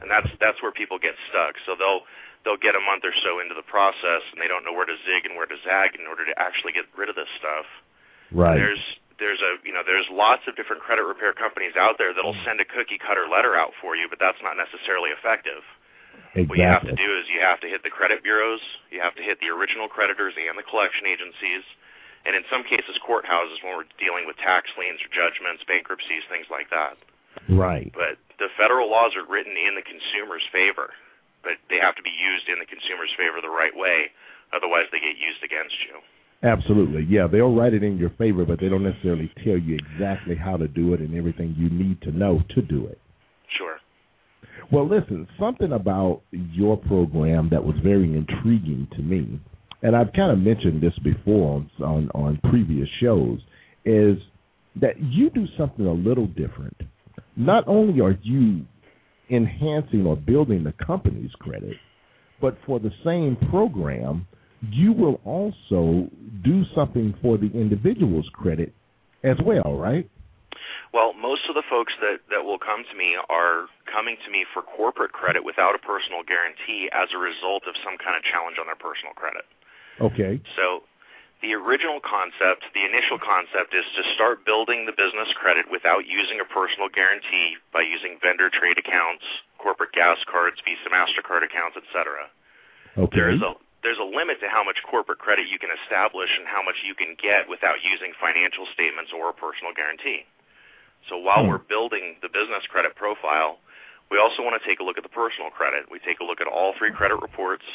And 0.00 0.08
that's 0.08 0.32
that's 0.40 0.56
where 0.64 0.72
people 0.72 0.96
get 0.96 1.12
stuck. 1.28 1.60
So 1.68 1.76
they'll 1.76 2.08
they'll 2.48 2.56
get 2.56 2.72
a 2.72 2.80
month 2.80 3.04
or 3.04 3.12
so 3.20 3.36
into 3.44 3.52
the 3.52 3.66
process, 3.68 4.24
and 4.32 4.40
they 4.40 4.48
don't 4.48 4.64
know 4.64 4.72
where 4.72 4.88
to 4.88 4.96
zig 5.04 5.28
and 5.28 5.36
where 5.36 5.44
to 5.44 5.60
zag 5.68 6.00
in 6.00 6.08
order 6.08 6.24
to 6.24 6.32
actually 6.40 6.72
get 6.72 6.88
rid 6.96 7.12
of 7.12 7.16
this 7.20 7.28
stuff. 7.36 7.68
Right. 8.32 8.56
And 8.56 8.56
there's 8.56 8.84
there's 9.20 9.42
a 9.44 9.60
you 9.68 9.76
know 9.76 9.84
there's 9.84 10.08
lots 10.08 10.48
of 10.48 10.56
different 10.56 10.80
credit 10.80 11.04
repair 11.04 11.36
companies 11.36 11.76
out 11.76 12.00
there 12.00 12.16
that'll 12.16 12.40
mm. 12.40 12.48
send 12.48 12.56
a 12.64 12.64
cookie 12.64 12.96
cutter 12.96 13.28
letter 13.28 13.52
out 13.52 13.76
for 13.84 14.00
you, 14.00 14.08
but 14.08 14.16
that's 14.16 14.40
not 14.40 14.56
necessarily 14.56 15.12
effective. 15.12 15.60
Exactly. 16.32 16.48
What 16.48 16.56
you 16.56 16.68
have 16.72 16.88
to 16.88 16.96
do 16.96 17.08
is 17.20 17.28
you 17.28 17.44
have 17.44 17.60
to 17.60 17.68
hit 17.68 17.84
the 17.84 17.92
credit 17.92 18.24
bureaus, 18.24 18.64
you 18.88 19.04
have 19.04 19.12
to 19.20 19.24
hit 19.24 19.44
the 19.44 19.52
original 19.52 19.92
creditors 19.92 20.32
and 20.40 20.56
the 20.56 20.64
collection 20.64 21.04
agencies, 21.04 21.64
and 22.26 22.34
in 22.34 22.42
some 22.50 22.66
cases 22.66 22.98
courthouses 23.06 23.62
when 23.62 23.78
we're 23.78 23.88
dealing 24.02 24.26
with 24.26 24.34
tax 24.42 24.66
liens 24.74 24.98
or 24.98 25.10
judgments, 25.14 25.62
bankruptcies, 25.70 26.26
things 26.26 26.50
like 26.50 26.66
that. 26.74 26.98
Right. 27.46 27.94
But 27.94 28.18
the 28.42 28.50
federal 28.58 28.90
laws 28.90 29.14
are 29.14 29.24
written 29.24 29.54
in 29.54 29.78
the 29.78 29.86
consumer's 29.86 30.42
favor, 30.50 30.90
but 31.46 31.62
they 31.70 31.78
have 31.78 31.94
to 31.94 32.02
be 32.02 32.10
used 32.10 32.50
in 32.50 32.58
the 32.58 32.66
consumer's 32.66 33.14
favor 33.14 33.38
the 33.38 33.52
right 33.52 33.74
way, 33.74 34.10
otherwise 34.50 34.90
they 34.90 34.98
get 34.98 35.14
used 35.14 35.40
against 35.46 35.78
you. 35.86 36.02
Absolutely. 36.42 37.06
Yeah, 37.08 37.26
they'll 37.30 37.54
write 37.54 37.72
it 37.72 37.82
in 37.82 37.96
your 37.96 38.10
favor, 38.18 38.44
but 38.44 38.60
they 38.60 38.68
don't 38.68 38.84
necessarily 38.84 39.32
tell 39.46 39.56
you 39.56 39.78
exactly 39.78 40.34
how 40.34 40.56
to 40.56 40.68
do 40.68 40.92
it 40.92 41.00
and 41.00 41.14
everything 41.16 41.54
you 41.56 41.70
need 41.70 42.02
to 42.02 42.10
know 42.10 42.42
to 42.54 42.62
do 42.62 42.86
it. 42.86 42.98
Sure. 43.56 43.78
Well, 44.70 44.88
listen, 44.88 45.26
something 45.38 45.72
about 45.72 46.22
your 46.32 46.76
program 46.76 47.48
that 47.52 47.64
was 47.64 47.76
very 47.82 48.14
intriguing 48.14 48.88
to 48.96 49.02
me, 49.02 49.40
and 49.82 49.94
I've 49.96 50.12
kind 50.12 50.32
of 50.32 50.38
mentioned 50.38 50.82
this 50.82 50.98
before 51.04 51.56
on, 51.56 51.70
on, 51.84 52.10
on 52.14 52.40
previous 52.50 52.88
shows, 53.00 53.38
is 53.84 54.16
that 54.80 54.94
you 55.00 55.30
do 55.30 55.46
something 55.56 55.86
a 55.86 55.92
little 55.92 56.26
different. 56.26 56.76
Not 57.36 57.66
only 57.66 58.00
are 58.00 58.18
you 58.22 58.64
enhancing 59.30 60.06
or 60.06 60.16
building 60.16 60.64
the 60.64 60.74
company's 60.84 61.32
credit, 61.38 61.76
but 62.40 62.56
for 62.66 62.78
the 62.78 62.90
same 63.04 63.36
program, 63.50 64.26
you 64.70 64.92
will 64.92 65.20
also 65.24 66.08
do 66.44 66.62
something 66.74 67.14
for 67.22 67.38
the 67.38 67.50
individual's 67.52 68.28
credit 68.32 68.72
as 69.24 69.36
well, 69.44 69.76
right? 69.76 70.08
Well, 70.94 71.12
most 71.12 71.44
of 71.48 71.54
the 71.54 71.66
folks 71.68 71.92
that, 72.00 72.24
that 72.30 72.44
will 72.44 72.58
come 72.58 72.84
to 72.88 72.94
me 72.96 73.16
are 73.28 73.66
coming 73.90 74.16
to 74.24 74.28
me 74.30 74.46
for 74.54 74.62
corporate 74.62 75.12
credit 75.12 75.44
without 75.44 75.74
a 75.74 75.82
personal 75.82 76.22
guarantee 76.24 76.88
as 76.92 77.12
a 77.12 77.20
result 77.20 77.68
of 77.68 77.74
some 77.84 77.98
kind 78.00 78.16
of 78.16 78.22
challenge 78.24 78.56
on 78.56 78.66
their 78.70 78.78
personal 78.78 79.12
credit. 79.12 79.44
Okay. 80.00 80.40
So 80.56 80.84
the 81.44 81.52
original 81.52 82.00
concept, 82.00 82.64
the 82.72 82.84
initial 82.84 83.20
concept 83.20 83.76
is 83.76 83.84
to 83.96 84.02
start 84.16 84.44
building 84.48 84.88
the 84.88 84.96
business 84.96 85.28
credit 85.36 85.68
without 85.68 86.08
using 86.08 86.40
a 86.40 86.48
personal 86.48 86.88
guarantee 86.88 87.60
by 87.72 87.84
using 87.84 88.16
vendor 88.24 88.48
trade 88.48 88.80
accounts, 88.80 89.24
corporate 89.60 89.92
gas 89.92 90.16
cards, 90.28 90.56
Visa 90.64 90.88
Mastercard 90.88 91.44
accounts, 91.44 91.76
etc. 91.76 92.28
Okay. 92.96 93.12
There 93.12 93.30
is 93.32 93.40
a 93.44 93.56
there's 93.84 94.00
a 94.00 94.08
limit 94.08 94.42
to 94.42 94.48
how 94.50 94.66
much 94.66 94.82
corporate 94.82 95.22
credit 95.22 95.46
you 95.46 95.62
can 95.62 95.70
establish 95.70 96.32
and 96.34 96.48
how 96.48 96.58
much 96.58 96.74
you 96.82 96.96
can 96.96 97.14
get 97.20 97.46
without 97.46 97.78
using 97.86 98.10
financial 98.18 98.66
statements 98.74 99.14
or 99.14 99.30
a 99.30 99.36
personal 99.36 99.70
guarantee. 99.76 100.26
So 101.06 101.20
while 101.20 101.46
hmm. 101.46 101.54
we're 101.54 101.62
building 101.62 102.18
the 102.24 102.32
business 102.32 102.66
credit 102.66 102.98
profile, 102.98 103.62
we 104.10 104.18
also 104.18 104.42
want 104.42 104.58
to 104.58 104.64
take 104.66 104.82
a 104.82 104.84
look 104.86 104.98
at 104.98 105.06
the 105.06 105.12
personal 105.12 105.54
credit. 105.54 105.86
We 105.86 106.02
take 106.02 106.18
a 106.18 106.26
look 106.26 106.42
at 106.42 106.50
all 106.50 106.74
three 106.74 106.90
credit 106.90 107.22
reports, 107.22 107.66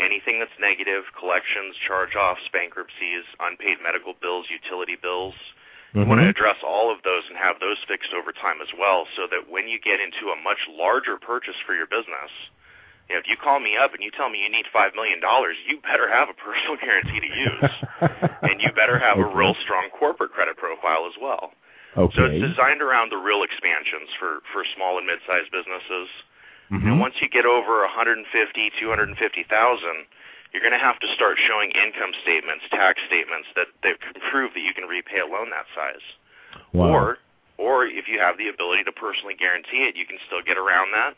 anything 0.00 0.40
that's 0.40 0.54
negative, 0.56 1.04
collections, 1.14 1.76
charge-offs, 1.84 2.44
bankruptcies, 2.50 3.24
unpaid 3.38 3.78
medical 3.84 4.16
bills, 4.16 4.48
utility 4.48 4.96
bills. 4.96 5.36
Mm-hmm. 5.92 6.02
We 6.02 6.04
want 6.06 6.20
to 6.24 6.30
address 6.30 6.58
all 6.64 6.88
of 6.88 7.02
those 7.02 7.26
and 7.28 7.36
have 7.36 7.58
those 7.58 7.78
fixed 7.86 8.14
over 8.16 8.30
time 8.32 8.62
as 8.64 8.70
well 8.78 9.06
so 9.18 9.26
that 9.28 9.50
when 9.50 9.66
you 9.66 9.82
get 9.82 9.98
into 9.98 10.30
a 10.30 10.38
much 10.38 10.62
larger 10.70 11.18
purchase 11.18 11.58
for 11.66 11.74
your 11.74 11.90
business, 11.90 12.30
you 13.10 13.18
know, 13.18 13.20
if 13.20 13.26
you 13.26 13.34
call 13.34 13.58
me 13.58 13.74
up 13.74 13.90
and 13.90 13.98
you 14.06 14.14
tell 14.14 14.30
me 14.30 14.38
you 14.38 14.46
need 14.46 14.70
five 14.70 14.94
million 14.94 15.18
dollars, 15.18 15.58
you 15.66 15.82
better 15.82 16.06
have 16.06 16.30
a 16.30 16.36
personal 16.46 16.78
guarantee 16.78 17.18
to 17.18 17.30
use, 17.34 17.74
and 18.46 18.62
you 18.62 18.70
better 18.70 19.02
have 19.02 19.18
okay. 19.18 19.26
a 19.26 19.34
real 19.34 19.58
strong 19.66 19.90
corporate 19.90 20.30
credit 20.30 20.54
profile 20.54 21.10
as 21.10 21.18
well. 21.18 21.50
Okay. 21.98 22.14
So 22.14 22.20
it's 22.30 22.38
designed 22.54 22.86
around 22.86 23.10
the 23.10 23.18
real 23.18 23.42
expansions 23.42 24.14
for 24.22 24.46
for 24.54 24.62
small 24.78 25.02
and 25.02 25.10
mid-sized 25.10 25.50
businesses. 25.50 26.06
Mm-hmm. 26.70 26.86
And 26.86 26.96
once 27.02 27.18
you 27.18 27.26
get 27.26 27.44
over 27.44 27.82
150, 27.82 28.22
250,000, 28.30 29.18
you're 30.54 30.62
going 30.62 30.74
to 30.74 30.82
have 30.82 30.98
to 31.02 31.08
start 31.14 31.38
showing 31.42 31.74
income 31.74 32.14
statements, 32.22 32.66
tax 32.70 33.02
statements 33.06 33.50
that 33.58 33.70
that 33.82 33.98
can 33.98 34.18
prove 34.30 34.54
that 34.54 34.62
you 34.62 34.74
can 34.74 34.86
repay 34.86 35.22
a 35.22 35.26
loan 35.26 35.50
that 35.50 35.66
size. 35.74 36.02
Wow. 36.74 36.90
Or 36.90 37.04
or 37.58 37.86
if 37.86 38.06
you 38.06 38.18
have 38.22 38.38
the 38.38 38.50
ability 38.50 38.86
to 38.86 38.94
personally 38.94 39.34
guarantee 39.34 39.86
it, 39.86 39.94
you 39.98 40.06
can 40.06 40.18
still 40.26 40.42
get 40.42 40.58
around 40.58 40.94
that. 40.96 41.14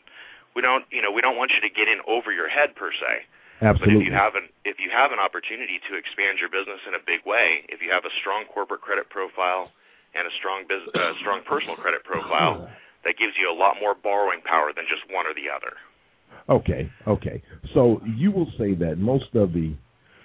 We 0.53 0.61
don't, 0.61 0.85
you 0.93 1.01
know, 1.01 1.09
we 1.09 1.23
don't 1.23 1.39
want 1.39 1.49
you 1.55 1.61
to 1.65 1.71
get 1.71 1.89
in 1.89 2.03
over 2.05 2.29
your 2.29 2.49
head 2.49 2.77
per 2.77 2.93
se. 2.93 3.25
Absolutely. 3.63 3.79
But 3.79 3.87
if 3.89 4.01
you 4.05 4.13
have 4.13 4.33
an 4.37 4.45
if 4.65 4.77
you 4.81 4.89
have 4.89 5.13
an 5.13 5.21
opportunity 5.21 5.81
to 5.89 5.97
expand 5.97 6.37
your 6.37 6.49
business 6.49 6.81
in 6.85 6.97
a 6.97 7.01
big 7.01 7.25
way, 7.25 7.65
if 7.69 7.81
you 7.81 7.89
have 7.93 8.05
a 8.05 8.13
strong 8.21 8.45
corporate 8.49 8.81
credit 8.81 9.09
profile, 9.09 9.69
and 10.13 10.29
a 10.29 10.33
strong 10.37 10.65
business, 10.69 10.93
uh, 10.93 11.13
strong 11.21 11.41
personal 11.45 11.77
credit 11.77 12.05
profile 12.05 12.69
that 13.03 13.15
gives 13.17 13.33
you 13.39 13.51
a 13.51 13.57
lot 13.57 13.75
more 13.81 13.95
borrowing 13.95 14.41
power 14.41 14.71
than 14.75 14.85
just 14.89 15.01
one 15.13 15.25
or 15.25 15.33
the 15.33 15.49
other. 15.49 15.73
Okay, 16.49 16.89
okay. 17.07 17.41
So 17.73 18.01
you 18.17 18.31
will 18.31 18.51
say 18.57 18.73
that 18.75 18.97
most 18.97 19.33
of 19.35 19.53
the 19.53 19.75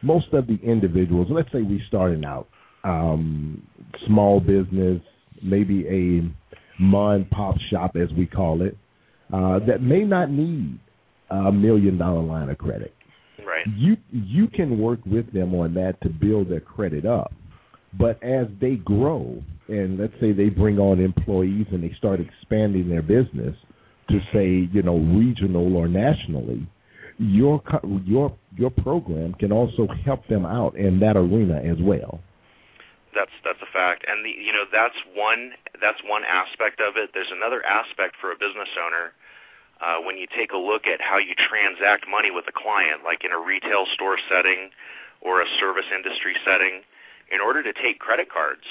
most 0.02 0.32
of 0.32 0.46
the 0.46 0.58
individuals, 0.62 1.28
let's 1.30 1.50
say 1.52 1.62
we 1.62 1.82
starting 1.88 2.24
out, 2.24 2.46
um, 2.84 3.62
small 4.06 4.40
business, 4.40 5.02
maybe 5.42 5.86
a 5.88 6.82
mom 6.82 7.26
pop 7.30 7.56
shop 7.70 7.96
as 7.96 8.08
we 8.16 8.26
call 8.26 8.62
it, 8.62 8.76
uh, 9.32 9.58
that 9.66 9.82
may 9.82 10.04
not 10.04 10.30
need 10.30 10.78
a 11.30 11.52
million 11.52 11.98
dollar 11.98 12.22
line 12.22 12.48
of 12.48 12.58
credit. 12.58 12.94
Right. 13.38 13.66
You 13.76 13.96
you 14.10 14.48
can 14.48 14.78
work 14.78 15.00
with 15.06 15.32
them 15.32 15.54
on 15.54 15.74
that 15.74 16.00
to 16.02 16.08
build 16.08 16.50
their 16.50 16.60
credit 16.60 17.06
up. 17.06 17.32
But 17.96 18.22
as 18.22 18.46
they 18.60 18.76
grow, 18.76 19.42
and 19.68 19.98
let's 19.98 20.12
say 20.20 20.32
they 20.32 20.48
bring 20.50 20.78
on 20.78 21.00
employees 21.00 21.66
and 21.72 21.82
they 21.82 21.92
start 21.96 22.20
expanding 22.20 22.88
their 22.88 23.02
business 23.02 23.54
to 24.10 24.18
say, 24.32 24.68
you 24.72 24.82
know, 24.82 24.98
regional 24.98 25.76
or 25.76 25.88
nationally, 25.88 26.66
your 27.18 27.62
your 28.04 28.36
your 28.56 28.70
program 28.70 29.34
can 29.34 29.52
also 29.52 29.88
help 30.04 30.26
them 30.28 30.46
out 30.46 30.76
in 30.76 31.00
that 31.00 31.16
arena 31.16 31.58
as 31.58 31.76
well. 31.80 32.20
that's 33.14 33.34
that's 33.44 33.60
a 33.60 33.70
fact. 33.72 34.04
And 34.06 34.24
the 34.24 34.30
you 34.30 34.52
know 34.52 34.64
that's 34.70 34.96
one 35.16 35.52
that's 35.80 35.98
one 36.06 36.22
aspect 36.22 36.80
of 36.80 36.96
it. 36.96 37.10
There's 37.12 37.32
another 37.32 37.64
aspect 37.66 38.16
for 38.20 38.30
a 38.30 38.38
business 38.38 38.70
owner 38.78 39.12
uh, 39.82 39.98
when 40.02 40.18
you 40.18 40.26
take 40.30 40.52
a 40.54 40.60
look 40.60 40.86
at 40.86 41.02
how 41.02 41.18
you 41.18 41.34
transact 41.34 42.06
money 42.06 42.30
with 42.30 42.46
a 42.46 42.54
client, 42.54 43.02
like 43.02 43.26
in 43.26 43.34
a 43.34 43.40
retail 43.40 43.86
store 43.94 44.18
setting 44.30 44.70
or 45.20 45.42
a 45.42 45.48
service 45.58 45.90
industry 45.90 46.38
setting. 46.46 46.86
In 47.28 47.40
order 47.44 47.62
to 47.62 47.72
take 47.76 48.00
credit 48.00 48.32
cards, 48.32 48.64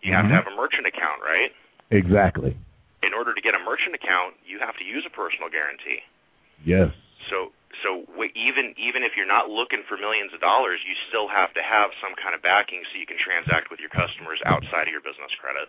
you 0.00 0.10
mm-hmm. 0.10 0.16
have 0.16 0.24
to 0.24 0.34
mm-hmm. 0.34 0.48
have 0.48 0.52
a 0.52 0.56
merchant 0.56 0.88
account, 0.88 1.20
right? 1.20 1.52
Exactly. 1.92 2.56
In 3.02 3.12
order 3.12 3.32
to 3.32 3.40
get 3.40 3.56
a 3.56 3.62
merchant 3.62 3.96
account, 3.96 4.36
you 4.44 4.60
have 4.60 4.76
to 4.76 4.84
use 4.84 5.04
a 5.08 5.12
personal 5.12 5.48
guarantee. 5.48 6.04
Yes. 6.64 6.92
So 7.28 7.52
so 7.84 8.04
even 8.36 8.76
even 8.76 9.00
if 9.06 9.16
you're 9.16 9.28
not 9.28 9.48
looking 9.48 9.82
for 9.88 9.96
millions 9.96 10.32
of 10.34 10.40
dollars, 10.40 10.80
you 10.84 10.94
still 11.08 11.28
have 11.28 11.52
to 11.56 11.62
have 11.64 11.90
some 12.02 12.12
kind 12.18 12.34
of 12.36 12.42
backing 12.42 12.84
so 12.90 13.00
you 13.00 13.08
can 13.08 13.16
transact 13.20 13.70
with 13.72 13.80
your 13.80 13.92
customers 13.92 14.40
outside 14.44 14.88
of 14.88 14.92
your 14.92 15.04
business 15.04 15.32
credit. 15.40 15.68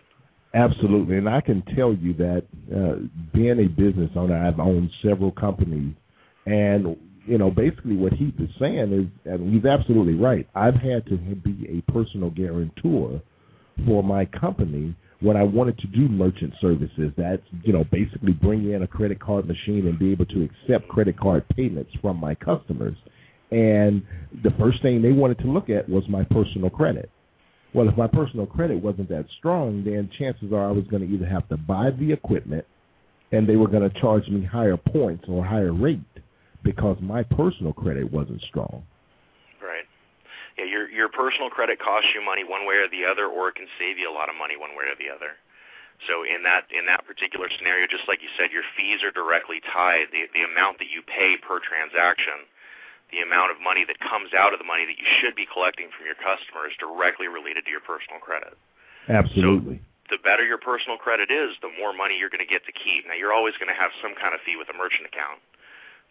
Absolutely, 0.52 1.16
and 1.16 1.28
I 1.28 1.40
can 1.40 1.64
tell 1.72 1.96
you 1.96 2.12
that 2.20 2.44
uh, 2.68 3.08
being 3.32 3.56
a 3.56 3.68
business 3.72 4.12
owner, 4.14 4.36
I've 4.36 4.60
owned 4.60 4.90
several 5.00 5.32
companies, 5.32 5.94
and 6.44 6.96
you 7.26 7.38
know, 7.38 7.50
basically 7.50 7.96
what 7.96 8.12
Heath 8.12 8.34
is 8.38 8.50
saying 8.58 8.92
is, 8.92 9.32
and 9.32 9.52
he's 9.52 9.64
absolutely 9.64 10.14
right. 10.14 10.48
I've 10.54 10.74
had 10.74 11.06
to 11.06 11.16
be 11.16 11.66
a 11.68 11.92
personal 11.92 12.30
guarantor 12.30 13.20
for 13.86 14.02
my 14.02 14.26
company 14.26 14.94
when 15.22 15.36
I 15.36 15.44
wanted 15.44 15.78
to 15.78 15.86
do 15.86 16.08
merchant 16.08 16.52
services, 16.60 17.12
that's 17.16 17.42
you 17.62 17.72
know 17.72 17.84
basically 17.90 18.32
bring 18.32 18.72
in 18.72 18.82
a 18.82 18.88
credit 18.88 19.20
card 19.20 19.46
machine 19.46 19.86
and 19.86 19.98
be 19.98 20.10
able 20.10 20.26
to 20.26 20.44
accept 20.44 20.88
credit 20.88 21.18
card 21.18 21.44
payments 21.56 21.92
from 22.02 22.18
my 22.18 22.34
customers. 22.34 22.96
And 23.50 24.02
the 24.42 24.50
first 24.58 24.82
thing 24.82 25.00
they 25.00 25.12
wanted 25.12 25.38
to 25.40 25.46
look 25.46 25.70
at 25.70 25.88
was 25.88 26.02
my 26.08 26.24
personal 26.24 26.70
credit. 26.70 27.10
Well, 27.74 27.88
if 27.88 27.96
my 27.96 28.08
personal 28.08 28.46
credit 28.46 28.82
wasn't 28.82 29.08
that 29.10 29.26
strong, 29.38 29.84
then 29.84 30.10
chances 30.18 30.52
are 30.52 30.68
I 30.68 30.72
was 30.72 30.84
going 30.90 31.06
to 31.06 31.14
either 31.14 31.26
have 31.26 31.48
to 31.48 31.56
buy 31.56 31.90
the 31.98 32.12
equipment, 32.12 32.64
and 33.30 33.48
they 33.48 33.56
were 33.56 33.68
going 33.68 33.88
to 33.88 34.00
charge 34.00 34.26
me 34.28 34.44
higher 34.44 34.76
points 34.76 35.24
or 35.28 35.44
higher 35.44 35.72
rate 35.72 36.00
because 36.64 36.96
my 37.00 37.22
personal 37.22 37.72
credit 37.72 38.10
wasn't 38.10 38.40
strong 38.48 38.82
Right. 39.62 39.86
yeah, 40.58 40.66
your 40.66 40.90
your 40.90 41.08
personal 41.08 41.48
credit 41.50 41.78
costs 41.78 42.10
you 42.14 42.20
money 42.20 42.42
one 42.42 42.66
way 42.66 42.82
or 42.82 42.90
the 42.90 43.06
other, 43.06 43.30
or 43.30 43.48
it 43.48 43.54
can 43.54 43.70
save 43.78 43.96
you 43.98 44.10
a 44.10 44.14
lot 44.14 44.26
of 44.26 44.34
money 44.34 44.58
one 44.58 44.74
way 44.74 44.90
or 44.90 44.98
the 44.98 45.06
other. 45.06 45.38
So 46.10 46.26
in 46.26 46.42
that 46.42 46.66
in 46.74 46.82
that 46.90 47.06
particular 47.06 47.46
scenario, 47.54 47.86
just 47.86 48.10
like 48.10 48.18
you 48.26 48.30
said, 48.34 48.50
your 48.50 48.66
fees 48.74 49.06
are 49.06 49.14
directly 49.14 49.62
tied. 49.70 50.10
The 50.10 50.26
the 50.34 50.42
amount 50.42 50.82
that 50.82 50.90
you 50.90 50.98
pay 51.06 51.38
per 51.38 51.62
transaction, 51.62 52.42
the 53.14 53.22
amount 53.22 53.54
of 53.54 53.62
money 53.62 53.86
that 53.86 54.02
comes 54.02 54.34
out 54.34 54.50
of 54.50 54.58
the 54.58 54.66
money 54.66 54.82
that 54.82 54.98
you 54.98 55.06
should 55.22 55.38
be 55.38 55.46
collecting 55.46 55.94
from 55.94 56.10
your 56.10 56.18
customer 56.18 56.66
is 56.66 56.74
directly 56.82 57.30
related 57.30 57.62
to 57.68 57.70
your 57.70 57.84
personal 57.86 58.18
credit. 58.18 58.58
Absolutely. 59.06 59.78
So 59.78 60.18
the 60.18 60.20
better 60.26 60.42
your 60.42 60.58
personal 60.58 60.98
credit 60.98 61.30
is, 61.30 61.54
the 61.62 61.70
more 61.78 61.94
money 61.94 62.18
you're 62.18 62.32
going 62.32 62.42
to 62.42 62.50
get 62.50 62.66
to 62.66 62.74
keep. 62.74 63.06
Now 63.06 63.14
you're 63.14 63.32
always 63.32 63.54
going 63.62 63.70
to 63.70 63.78
have 63.78 63.94
some 64.02 64.12
kind 64.18 64.34
of 64.34 64.42
fee 64.42 64.58
with 64.58 64.68
a 64.68 64.76
merchant 64.76 65.06
account, 65.06 65.38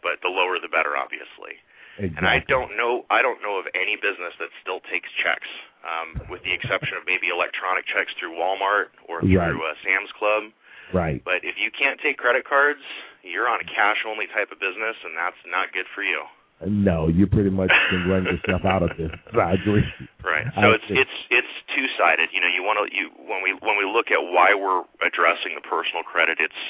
but 0.01 0.21
the 0.25 0.29
lower 0.29 0.57
the 0.61 0.69
better, 0.69 0.97
obviously. 0.97 1.57
Exactly. 1.99 2.17
And 2.17 2.25
I 2.25 2.41
don't 2.47 2.73
know 2.79 3.05
I 3.11 3.21
don't 3.21 3.43
know 3.43 3.59
of 3.59 3.67
any 3.75 3.99
business 3.99 4.33
that 4.39 4.49
still 4.63 4.79
takes 4.89 5.11
checks, 5.21 5.47
um, 5.83 6.27
with 6.31 6.41
the 6.47 6.53
exception 6.53 6.97
of 6.97 7.03
maybe 7.05 7.29
electronic 7.29 7.85
checks 7.89 8.13
through 8.17 8.33
Walmart 8.37 8.95
or 9.05 9.21
through 9.21 9.37
right. 9.37 9.53
uh, 9.53 9.75
Sam's 9.83 10.11
Club. 10.15 10.55
Right. 10.95 11.19
But 11.23 11.43
if 11.47 11.55
you 11.55 11.71
can't 11.71 11.99
take 12.03 12.19
credit 12.19 12.43
cards, 12.43 12.83
you're 13.23 13.47
on 13.47 13.63
a 13.63 13.67
cash 13.67 14.03
only 14.07 14.27
type 14.31 14.51
of 14.51 14.59
business, 14.59 14.97
and 15.03 15.15
that's 15.15 15.39
not 15.47 15.71
good 15.71 15.87
for 15.95 16.03
you. 16.03 16.27
No, 16.61 17.09
you 17.09 17.25
pretty 17.25 17.49
much 17.49 17.73
can 17.89 18.05
run 18.05 18.23
yourself 18.29 18.61
out 18.65 18.85
of 18.85 18.93
this. 18.93 19.09
I 19.33 19.57
agree. 19.57 19.81
Right. 20.21 20.45
So 20.53 20.69
I 20.69 20.77
it's 20.77 20.85
think. 20.85 21.01
it's 21.01 21.17
it's 21.33 21.53
two 21.73 21.89
sided. 21.97 22.29
You 22.29 22.37
know, 22.37 22.51
you 22.53 22.61
want 22.61 22.77
to 22.77 22.85
you 22.93 23.09
when 23.17 23.41
we 23.41 23.57
when 23.65 23.81
we 23.81 23.85
look 23.89 24.13
at 24.13 24.21
why 24.21 24.53
we're 24.53 24.85
addressing 25.01 25.57
the 25.57 25.65
personal 25.65 26.05
credit, 26.05 26.37
it's 26.37 26.61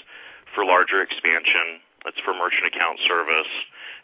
for 0.55 0.63
larger 0.63 1.03
expansion. 1.03 1.83
It's 2.05 2.19
for 2.25 2.33
merchant 2.33 2.65
account 2.65 2.97
service 3.05 3.51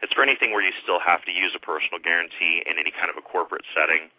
it's 0.02 0.14
for 0.14 0.22
anything 0.22 0.54
where 0.54 0.62
you 0.62 0.74
still 0.86 1.02
have 1.02 1.26
to 1.26 1.34
use 1.34 1.54
a 1.58 1.62
personal 1.62 1.98
guarantee 1.98 2.62
in 2.70 2.78
any 2.78 2.94
kind 2.94 3.10
of 3.10 3.18
a 3.18 3.26
corporate 3.26 3.66
setting. 3.74 4.14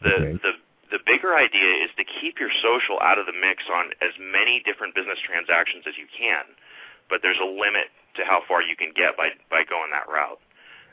The 0.00 0.14
okay. 0.16 0.32
the 0.40 0.52
the 0.88 1.00
bigger 1.04 1.36
idea 1.36 1.84
is 1.84 1.92
to 2.00 2.04
keep 2.08 2.40
your 2.40 2.48
social 2.64 2.96
out 3.04 3.20
of 3.20 3.28
the 3.28 3.36
mix 3.36 3.60
on 3.68 3.92
as 4.00 4.16
many 4.16 4.64
different 4.64 4.96
business 4.96 5.20
transactions 5.20 5.84
as 5.84 6.00
you 6.00 6.08
can, 6.08 6.48
but 7.12 7.20
there's 7.20 7.40
a 7.44 7.50
limit 7.50 7.92
to 8.16 8.24
how 8.24 8.40
far 8.48 8.64
you 8.64 8.72
can 8.72 8.96
get 8.96 9.20
by 9.20 9.36
by 9.52 9.68
going 9.68 9.92
that 9.92 10.08
route. 10.08 10.40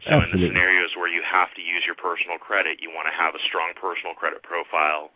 So 0.04 0.20
Absolutely. 0.20 0.28
in 0.28 0.30
the 0.36 0.40
scenarios 0.52 0.92
where 1.00 1.08
you 1.08 1.24
have 1.24 1.56
to 1.56 1.64
use 1.64 1.88
your 1.88 1.96
personal 1.96 2.36
credit, 2.36 2.84
you 2.84 2.92
want 2.92 3.08
to 3.08 3.16
have 3.16 3.32
a 3.32 3.42
strong 3.48 3.72
personal 3.80 4.12
credit 4.12 4.44
profile 4.44 5.16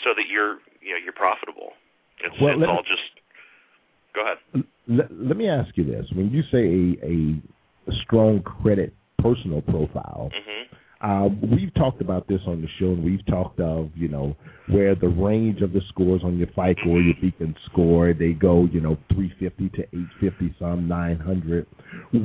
so 0.00 0.16
that 0.16 0.24
you're 0.24 0.64
you 0.80 0.96
know 0.96 1.00
you're 1.04 1.16
profitable. 1.16 1.76
It's, 2.24 2.32
well, 2.40 2.56
it's 2.56 2.64
all 2.64 2.86
just 2.86 3.20
go 4.14 4.22
ahead. 4.22 4.64
Let, 4.86 5.06
let 5.10 5.36
me 5.36 5.48
ask 5.48 5.76
you 5.76 5.84
this: 5.84 6.06
When 6.14 6.30
you 6.30 6.42
say 6.50 6.98
a, 7.02 7.90
a 7.90 7.94
strong 8.04 8.42
credit 8.42 8.94
personal 9.24 9.62
profile. 9.62 10.30
Mm-hmm. 10.34 10.74
Uh, 11.00 11.28
we've 11.54 11.74
talked 11.74 12.00
about 12.00 12.26
this 12.28 12.40
on 12.46 12.62
the 12.62 12.68
show, 12.78 12.86
and 12.86 13.04
we've 13.04 13.24
talked 13.26 13.60
of 13.60 13.90
you 13.94 14.08
know 14.08 14.34
where 14.70 14.94
the 14.94 15.08
range 15.08 15.60
of 15.60 15.72
the 15.72 15.80
scores 15.88 16.22
on 16.24 16.38
your 16.38 16.46
FICO 16.48 16.88
or 16.88 17.00
your 17.00 17.14
Beacon 17.20 17.54
score 17.70 18.14
they 18.14 18.32
go 18.32 18.66
you 18.72 18.80
know 18.80 18.96
350 19.12 19.68
to 19.76 19.82
850, 19.82 20.56
some 20.58 20.88
900. 20.88 21.66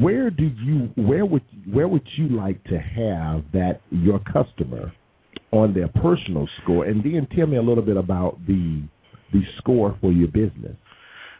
Where 0.02 0.30
do 0.30 0.49
you 0.63 0.89
where 0.95 1.25
would 1.25 1.43
where 1.69 1.88
would 1.88 2.08
you 2.15 2.30
like 2.30 2.63
to 2.65 2.78
have 2.78 3.43
that 3.52 3.82
your 3.89 4.19
customer 4.19 4.93
on 5.52 5.73
their 5.73 5.89
personal 6.02 6.47
score, 6.62 6.86
and 6.86 7.04
then 7.04 7.28
tell 7.36 7.47
me 7.47 7.58
a 7.58 7.62
little 7.62 7.84
bit 7.84 7.97
about 7.97 8.38
the 8.47 8.84
the 9.34 9.41
score 9.58 9.97
for 9.99 10.12
your 10.12 10.28
business. 10.28 10.75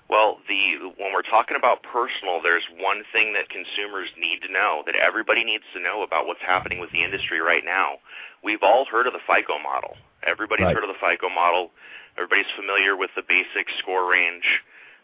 Well, 0.10 0.42
the 0.50 0.90
when 0.98 1.14
we're 1.14 1.26
talking 1.30 1.54
about 1.54 1.86
personal, 1.86 2.42
there's 2.42 2.66
one 2.82 3.06
thing 3.14 3.38
that 3.38 3.46
consumers 3.54 4.10
need 4.18 4.42
to 4.42 4.50
know 4.50 4.82
that 4.90 4.98
everybody 4.98 5.46
needs 5.46 5.70
to 5.78 5.80
know 5.80 6.02
about 6.02 6.26
what's 6.26 6.42
happening 6.42 6.82
with 6.82 6.90
the 6.90 7.06
industry 7.06 7.38
right 7.38 7.62
now. 7.62 8.02
We've 8.42 8.66
all 8.66 8.90
heard 8.90 9.06
of 9.06 9.14
the 9.14 9.22
FICO 9.30 9.62
model. 9.62 10.02
Everybody's 10.26 10.66
right. 10.66 10.74
heard 10.74 10.84
of 10.84 10.90
the 10.90 10.98
FICO 10.98 11.30
model. 11.30 11.70
Everybody's 12.18 12.50
familiar 12.58 12.98
with 12.98 13.14
the 13.14 13.22
basic 13.22 13.70
score 13.78 14.10
range. 14.10 14.44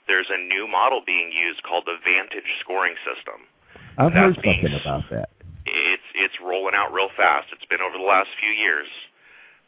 There's 0.09 0.27
a 0.33 0.41
new 0.41 0.65
model 0.65 1.05
being 1.05 1.29
used 1.29 1.61
called 1.61 1.85
the 1.85 2.01
Vantage 2.01 2.49
scoring 2.65 2.97
system. 3.05 3.45
I've 4.01 4.09
That's 4.09 4.33
heard 4.33 4.41
something 4.41 4.73
being, 4.73 4.81
about 4.81 5.05
that. 5.13 5.29
It's 5.69 6.09
it's 6.17 6.37
rolling 6.41 6.73
out 6.73 6.89
real 6.89 7.13
fast. 7.13 7.53
It's 7.53 7.65
been 7.69 7.81
over 7.85 7.93
the 7.93 8.09
last 8.09 8.33
few 8.41 8.49
years 8.49 8.89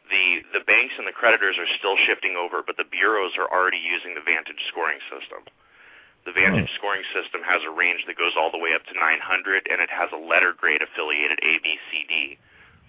the 0.08 0.42
the 0.56 0.64
banks 0.64 0.96
and 0.96 1.06
the 1.06 1.14
creditors 1.14 1.56
are 1.60 1.70
still 1.78 1.96
shifting 2.08 2.36
over, 2.36 2.64
but 2.64 2.76
the 2.76 2.88
bureaus 2.88 3.36
are 3.36 3.48
already 3.48 3.80
using 3.80 4.16
the 4.16 4.24
Vantage 4.24 4.60
scoring 4.68 5.00
system. 5.08 5.44
The 6.26 6.34
Vantage 6.34 6.68
oh. 6.68 6.76
scoring 6.76 7.04
system 7.16 7.40
has 7.44 7.64
a 7.64 7.72
range 7.72 8.04
that 8.04 8.20
goes 8.20 8.36
all 8.36 8.52
the 8.52 8.60
way 8.60 8.74
up 8.76 8.84
to 8.90 8.94
900, 8.96 9.68
and 9.70 9.80
it 9.80 9.88
has 9.88 10.12
a 10.12 10.20
letter 10.20 10.52
grade 10.52 10.84
affiliated 10.84 11.40
A, 11.40 11.52
B, 11.62 11.78
C, 11.88 12.04
D, 12.04 12.12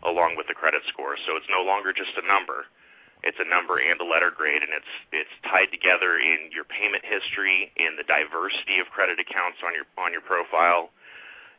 along 0.03 0.35
with 0.35 0.51
the 0.51 0.57
credit 0.57 0.83
score. 0.91 1.15
So 1.23 1.39
it's 1.39 1.47
no 1.47 1.63
longer 1.63 1.95
just 1.95 2.15
a 2.19 2.25
number; 2.25 2.67
it's 3.23 3.39
a 3.39 3.47
number 3.47 3.79
and 3.79 3.99
a 3.99 4.07
letter 4.07 4.31
grade, 4.31 4.63
and 4.63 4.71
it's 4.71 4.93
it's 5.11 5.35
tied 5.47 5.71
together 5.71 6.19
in 6.19 6.51
your 6.51 6.65
payment 6.65 7.03
history, 7.03 7.71
in 7.75 7.95
the 7.99 8.07
diversity 8.07 8.79
of 8.79 8.91
credit 8.91 9.19
accounts 9.19 9.59
on 9.63 9.75
your 9.75 9.87
on 9.99 10.11
your 10.11 10.23
profile, 10.23 10.91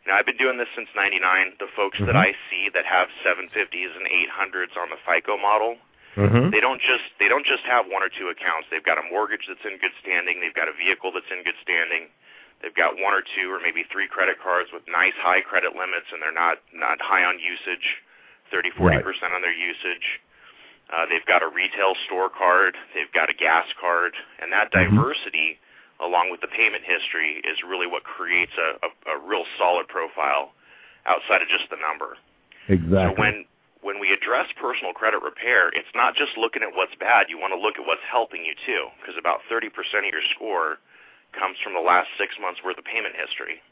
now, 0.09 0.17
I've 0.17 0.25
been 0.25 0.41
doing 0.41 0.57
this 0.57 0.71
since 0.73 0.89
'99. 0.97 1.61
The 1.61 1.69
folks 1.77 2.01
mm-hmm. 2.01 2.09
that 2.09 2.17
I 2.17 2.33
see 2.49 2.73
that 2.73 2.89
have 2.89 3.13
750s 3.21 3.93
and 3.93 4.09
800s 4.33 4.73
on 4.81 4.89
the 4.89 4.97
FICO 5.05 5.37
model, 5.37 5.77
mm-hmm. 6.17 6.49
they 6.49 6.63
don't 6.65 6.81
just 6.81 7.05
they 7.21 7.29
don't 7.29 7.45
just 7.45 7.69
have 7.69 7.85
one 7.85 8.01
or 8.01 8.09
two 8.09 8.33
accounts. 8.33 8.73
They've 8.73 8.85
got 8.85 8.97
a 8.97 9.05
mortgage 9.13 9.45
that's 9.45 9.65
in 9.69 9.77
good 9.77 9.93
standing. 10.01 10.41
They've 10.41 10.57
got 10.57 10.73
a 10.73 10.77
vehicle 10.77 11.13
that's 11.13 11.29
in 11.29 11.45
good 11.45 11.59
standing. 11.61 12.09
They've 12.65 12.77
got 12.77 12.97
one 12.97 13.13
or 13.13 13.25
two 13.25 13.53
or 13.53 13.61
maybe 13.61 13.85
three 13.89 14.09
credit 14.09 14.41
cards 14.41 14.73
with 14.73 14.85
nice 14.89 15.17
high 15.21 15.45
credit 15.45 15.77
limits, 15.77 16.09
and 16.13 16.21
they're 16.25 16.33
not 16.33 16.65
not 16.73 16.97
high 17.01 17.25
on 17.25 17.37
usage, 17.37 18.01
30, 18.49 18.73
40 18.81 19.05
percent 19.05 19.37
on 19.37 19.45
their 19.45 19.57
usage. 19.57 20.21
Uh, 20.89 21.07
they've 21.07 21.25
got 21.29 21.45
a 21.45 21.51
retail 21.53 21.93
store 22.09 22.33
card. 22.33 22.75
They've 22.97 23.13
got 23.13 23.29
a 23.29 23.37
gas 23.37 23.69
card, 23.77 24.17
and 24.41 24.49
that 24.51 24.73
mm-hmm. 24.91 24.97
Along 26.01 26.33
with 26.33 26.41
the 26.41 26.51
payment 26.51 26.83
history, 26.83 27.45
is 27.45 27.61
really 27.63 27.87
what 27.87 28.03
creates 28.05 28.53
a, 28.57 28.81
a, 28.85 28.91
a 29.15 29.17
real 29.21 29.45
solid 29.61 29.87
profile 29.87 30.53
outside 31.05 31.45
of 31.45 31.49
just 31.49 31.69
the 31.71 31.81
number. 31.81 32.17
Exactly. 32.69 32.97
So 33.01 33.17
when 33.17 33.45
when 33.81 33.97
we 33.97 34.13
address 34.13 34.45
personal 34.61 34.93
credit 34.93 35.25
repair, 35.25 35.73
it's 35.73 35.89
not 35.97 36.13
just 36.13 36.37
looking 36.37 36.61
at 36.61 36.77
what's 36.77 36.93
bad. 37.01 37.33
You 37.33 37.41
want 37.41 37.57
to 37.57 37.61
look 37.61 37.81
at 37.81 37.85
what's 37.89 38.05
helping 38.05 38.45
you 38.45 38.53
too, 38.69 38.93
because 39.01 39.17
about 39.17 39.41
30% 39.49 39.73
of 39.73 40.13
your 40.13 40.21
score 40.37 40.77
comes 41.33 41.57
from 41.65 41.73
the 41.73 41.81
last 41.81 42.13
six 42.21 42.37
months 42.37 42.61
worth 42.61 42.77
of 42.77 42.85
payment 42.85 43.17
history. 43.17 43.65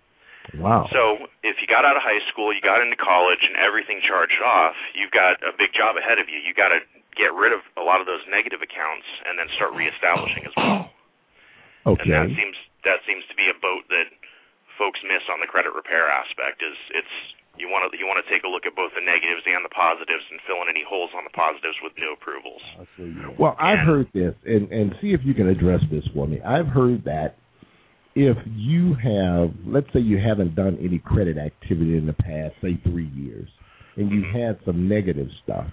Wow. 0.56 0.88
So 0.88 1.28
if 1.44 1.60
you 1.60 1.68
got 1.68 1.84
out 1.84 2.00
of 2.00 2.00
high 2.00 2.24
school, 2.32 2.56
you 2.56 2.64
got 2.64 2.80
into 2.80 2.96
college, 2.96 3.44
and 3.44 3.52
everything 3.60 4.00
charged 4.00 4.40
off, 4.40 4.72
you've 4.96 5.12
got 5.12 5.36
a 5.44 5.52
big 5.52 5.76
job 5.76 6.00
ahead 6.00 6.16
of 6.16 6.32
you. 6.32 6.40
You 6.40 6.56
got 6.56 6.72
to 6.72 6.80
get 7.12 7.36
rid 7.36 7.52
of 7.52 7.60
a 7.76 7.84
lot 7.84 8.00
of 8.00 8.08
those 8.08 8.24
negative 8.32 8.64
accounts 8.64 9.04
and 9.28 9.36
then 9.36 9.52
start 9.60 9.76
reestablishing 9.76 10.48
as 10.48 10.54
well. 10.56 10.88
Okay. 11.86 12.02
And 12.02 12.10
that 12.10 12.28
seems 12.34 12.56
that 12.86 12.98
seems 13.06 13.22
to 13.30 13.36
be 13.38 13.46
a 13.50 13.56
boat 13.60 13.84
that 13.90 14.08
folks 14.78 14.98
miss 15.04 15.22
on 15.30 15.42
the 15.42 15.50
credit 15.50 15.74
repair 15.74 16.08
aspect. 16.08 16.62
Is 16.62 16.78
it's 16.94 17.14
You 17.58 17.66
want 17.66 17.90
to 17.90 17.98
you 17.98 18.06
want 18.06 18.22
to 18.22 18.28
take 18.30 18.46
a 18.46 18.50
look 18.50 18.66
at 18.66 18.74
both 18.78 18.94
the 18.94 19.02
negatives 19.02 19.42
and 19.46 19.66
the 19.66 19.74
positives 19.74 20.22
and 20.30 20.38
fill 20.46 20.62
in 20.62 20.70
any 20.70 20.86
holes 20.86 21.10
on 21.18 21.26
the 21.26 21.34
positives 21.34 21.74
with 21.82 21.92
new 21.98 22.14
approvals. 22.14 22.62
Well, 23.38 23.56
I've 23.58 23.82
heard 23.86 24.06
this, 24.14 24.34
and 24.46 24.70
and 24.70 24.94
see 25.02 25.10
if 25.12 25.20
you 25.26 25.34
can 25.34 25.48
address 25.48 25.82
this 25.90 26.06
for 26.14 26.26
me. 26.26 26.40
I've 26.42 26.70
heard 26.70 27.04
that 27.04 27.34
if 28.14 28.36
you 28.46 28.94
have, 28.94 29.50
let's 29.66 29.86
say, 29.92 30.00
you 30.00 30.18
haven't 30.18 30.54
done 30.54 30.78
any 30.80 30.98
credit 30.98 31.38
activity 31.38 31.96
in 31.96 32.06
the 32.06 32.14
past, 32.14 32.54
say 32.62 32.78
three 32.82 33.10
years, 33.14 33.48
and 33.96 34.10
you've 34.10 34.24
Mm-hmm. 34.24 34.38
had 34.38 34.58
some 34.66 34.88
negative 34.88 35.28
stuff, 35.44 35.66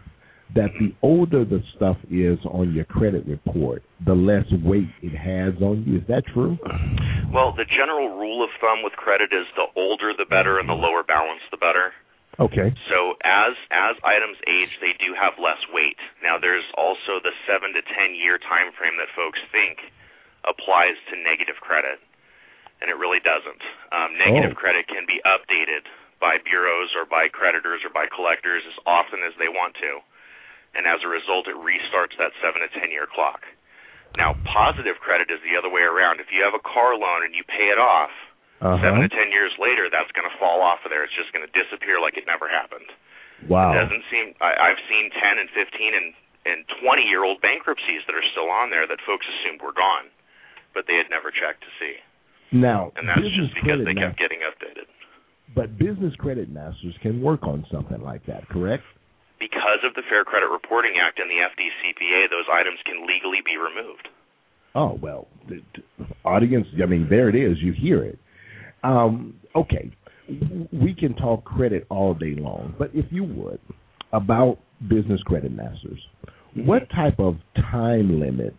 that 0.53 0.69
the 0.79 0.93
older 1.01 1.43
the 1.43 1.63
stuff 1.75 1.97
is 2.11 2.37
on 2.45 2.71
your 2.73 2.85
credit 2.85 3.25
report, 3.25 3.81
the 4.05 4.13
less 4.13 4.45
weight 4.63 4.87
it 5.01 5.15
has 5.17 5.57
on 5.61 5.83
you. 5.87 5.97
Is 5.97 6.07
that 6.07 6.23
true? 6.29 6.57
Well, 7.33 7.51
the 7.57 7.65
general 7.65 8.13
rule 8.15 8.43
of 8.43 8.49
thumb 8.61 8.83
with 8.85 8.93
credit 8.93 9.33
is 9.33 9.47
the 9.57 9.67
older 9.75 10.13
the 10.13 10.29
better 10.29 10.59
and 10.59 10.69
the 10.69 10.77
lower 10.77 11.03
balance 11.03 11.41
the 11.49 11.57
better. 11.57 11.91
Okay. 12.37 12.69
So 12.91 13.15
as 13.23 13.55
as 13.71 13.95
items 14.03 14.37
age, 14.45 14.69
they 14.83 14.93
do 14.99 15.15
have 15.15 15.39
less 15.39 15.59
weight. 15.71 15.97
Now 16.21 16.37
there's 16.37 16.67
also 16.77 17.23
the 17.23 17.31
7 17.47 17.73
to 17.73 17.81
10 17.81 18.15
year 18.15 18.37
time 18.37 18.75
frame 18.77 18.95
that 18.99 19.09
folks 19.15 19.39
think 19.51 19.79
applies 20.43 20.99
to 21.09 21.17
negative 21.25 21.57
credit. 21.63 21.97
And 22.83 22.91
it 22.91 22.99
really 22.99 23.23
doesn't. 23.23 23.63
Um, 23.95 24.19
negative 24.19 24.51
Oh. 24.51 24.59
credit 24.59 24.85
can 24.91 25.07
be 25.07 25.23
updated 25.25 25.87
by 26.19 26.37
bureaus 26.43 26.91
or 26.95 27.05
by 27.07 27.27
creditors 27.31 27.81
or 27.87 27.89
by 27.89 28.05
collectors 28.11 28.63
as 28.67 28.77
often 28.85 29.23
as 29.23 29.33
they 29.39 29.47
want 29.47 29.75
to. 29.79 30.03
And 30.75 30.83
as 30.85 30.99
a 31.03 31.09
result, 31.09 31.47
it 31.47 31.55
restarts 31.55 32.13
that 32.19 32.35
7 32.43 32.59
to 32.59 32.69
10 32.79 32.91
year 32.91 33.07
clock. 33.07 33.41
Now, 34.19 34.35
positive 34.47 34.95
credit 35.03 35.27
is 35.31 35.39
the 35.43 35.55
other 35.59 35.67
way 35.71 35.83
around. 35.83 36.19
If 36.23 36.31
you 36.31 36.39
have 36.43 36.55
a 36.55 36.63
car 36.63 36.95
loan 36.95 37.23
and 37.27 37.35
you 37.35 37.43
pay 37.47 37.67
it 37.71 37.79
off, 37.79 38.11
Uh 38.63 38.79
seven 38.79 39.03
to 39.03 39.11
ten 39.11 39.27
years 39.35 39.51
later, 39.59 39.91
that's 39.91 40.07
going 40.15 40.23
to 40.23 40.35
fall 40.39 40.63
off 40.63 40.79
of 40.87 40.89
there. 40.91 41.03
It's 41.03 41.11
just 41.19 41.35
going 41.35 41.43
to 41.43 41.51
disappear 41.51 41.99
like 41.99 42.15
it 42.15 42.23
never 42.23 42.47
happened. 42.47 42.87
Wow. 43.51 43.75
It 43.75 43.83
doesn't 43.83 44.03
seem. 44.07 44.31
I, 44.39 44.55
I've 44.71 44.79
seen 44.87 45.11
ten 45.11 45.35
and 45.43 45.51
fifteen 45.51 45.91
and 45.91 46.07
and 46.47 46.63
twenty 46.79 47.03
year 47.03 47.27
old 47.27 47.43
bankruptcies 47.43 48.07
that 48.07 48.15
are 48.15 48.23
still 48.31 48.47
on 48.47 48.71
there 48.71 48.87
that 48.87 49.03
folks 49.03 49.27
assumed 49.27 49.59
were 49.59 49.75
gone, 49.75 50.07
but 50.71 50.87
they 50.87 50.95
had 50.95 51.11
never 51.11 51.27
checked 51.35 51.67
to 51.67 51.71
see, 51.75 51.99
Now, 52.55 52.95
and 52.95 53.03
that's 53.11 53.27
just 53.35 53.51
because 53.59 53.83
they 53.83 53.91
ma- 53.91 54.07
kept 54.07 54.15
getting 54.23 54.39
updated. 54.47 54.87
but 55.51 55.75
business 55.75 56.15
credit 56.15 56.47
masters 56.47 56.95
can 57.03 57.19
work 57.19 57.43
on 57.43 57.67
something 57.67 57.99
like 57.99 58.23
that, 58.31 58.47
correct? 58.47 58.87
Because 59.39 59.83
of 59.83 59.93
the 59.95 60.03
Fair 60.09 60.23
Credit 60.23 60.47
Reporting 60.47 60.93
Act 61.01 61.19
and 61.19 61.29
the 61.29 61.43
FDCPA, 61.43 62.29
those 62.29 62.45
items 62.51 62.79
can 62.85 63.05
legally 63.05 63.43
be 63.45 63.57
removed. 63.57 64.07
Oh 64.73 64.97
well, 65.01 65.27
the, 65.47 65.61
the 65.75 66.05
audience. 66.23 66.67
I 66.81 66.85
mean, 66.85 67.07
there 67.09 67.29
it 67.29 67.35
is. 67.35 67.57
You 67.61 67.73
hear 67.73 68.03
it. 68.03 68.19
Um, 68.83 69.35
okay, 69.55 69.91
we 70.71 70.93
can 70.93 71.15
talk 71.15 71.43
credit 71.43 71.85
all 71.89 72.13
day 72.13 72.35
long, 72.37 72.75
but 72.77 72.91
if 72.93 73.05
you 73.09 73.23
would 73.23 73.59
about 74.13 74.59
business 74.89 75.21
credit 75.23 75.51
masters, 75.51 75.99
what 76.55 76.89
type 76.91 77.19
of 77.19 77.35
time 77.55 78.19
limit 78.19 78.55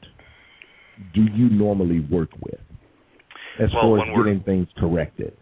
do 1.15 1.23
you 1.35 1.51
normally 1.51 2.01
work 2.11 2.31
with 2.41 2.61
as 3.61 3.71
Well, 3.75 3.97
far 3.97 4.01
as 4.01 4.17
getting 4.17 4.43
things 4.45 4.69
corrected? 4.79 5.37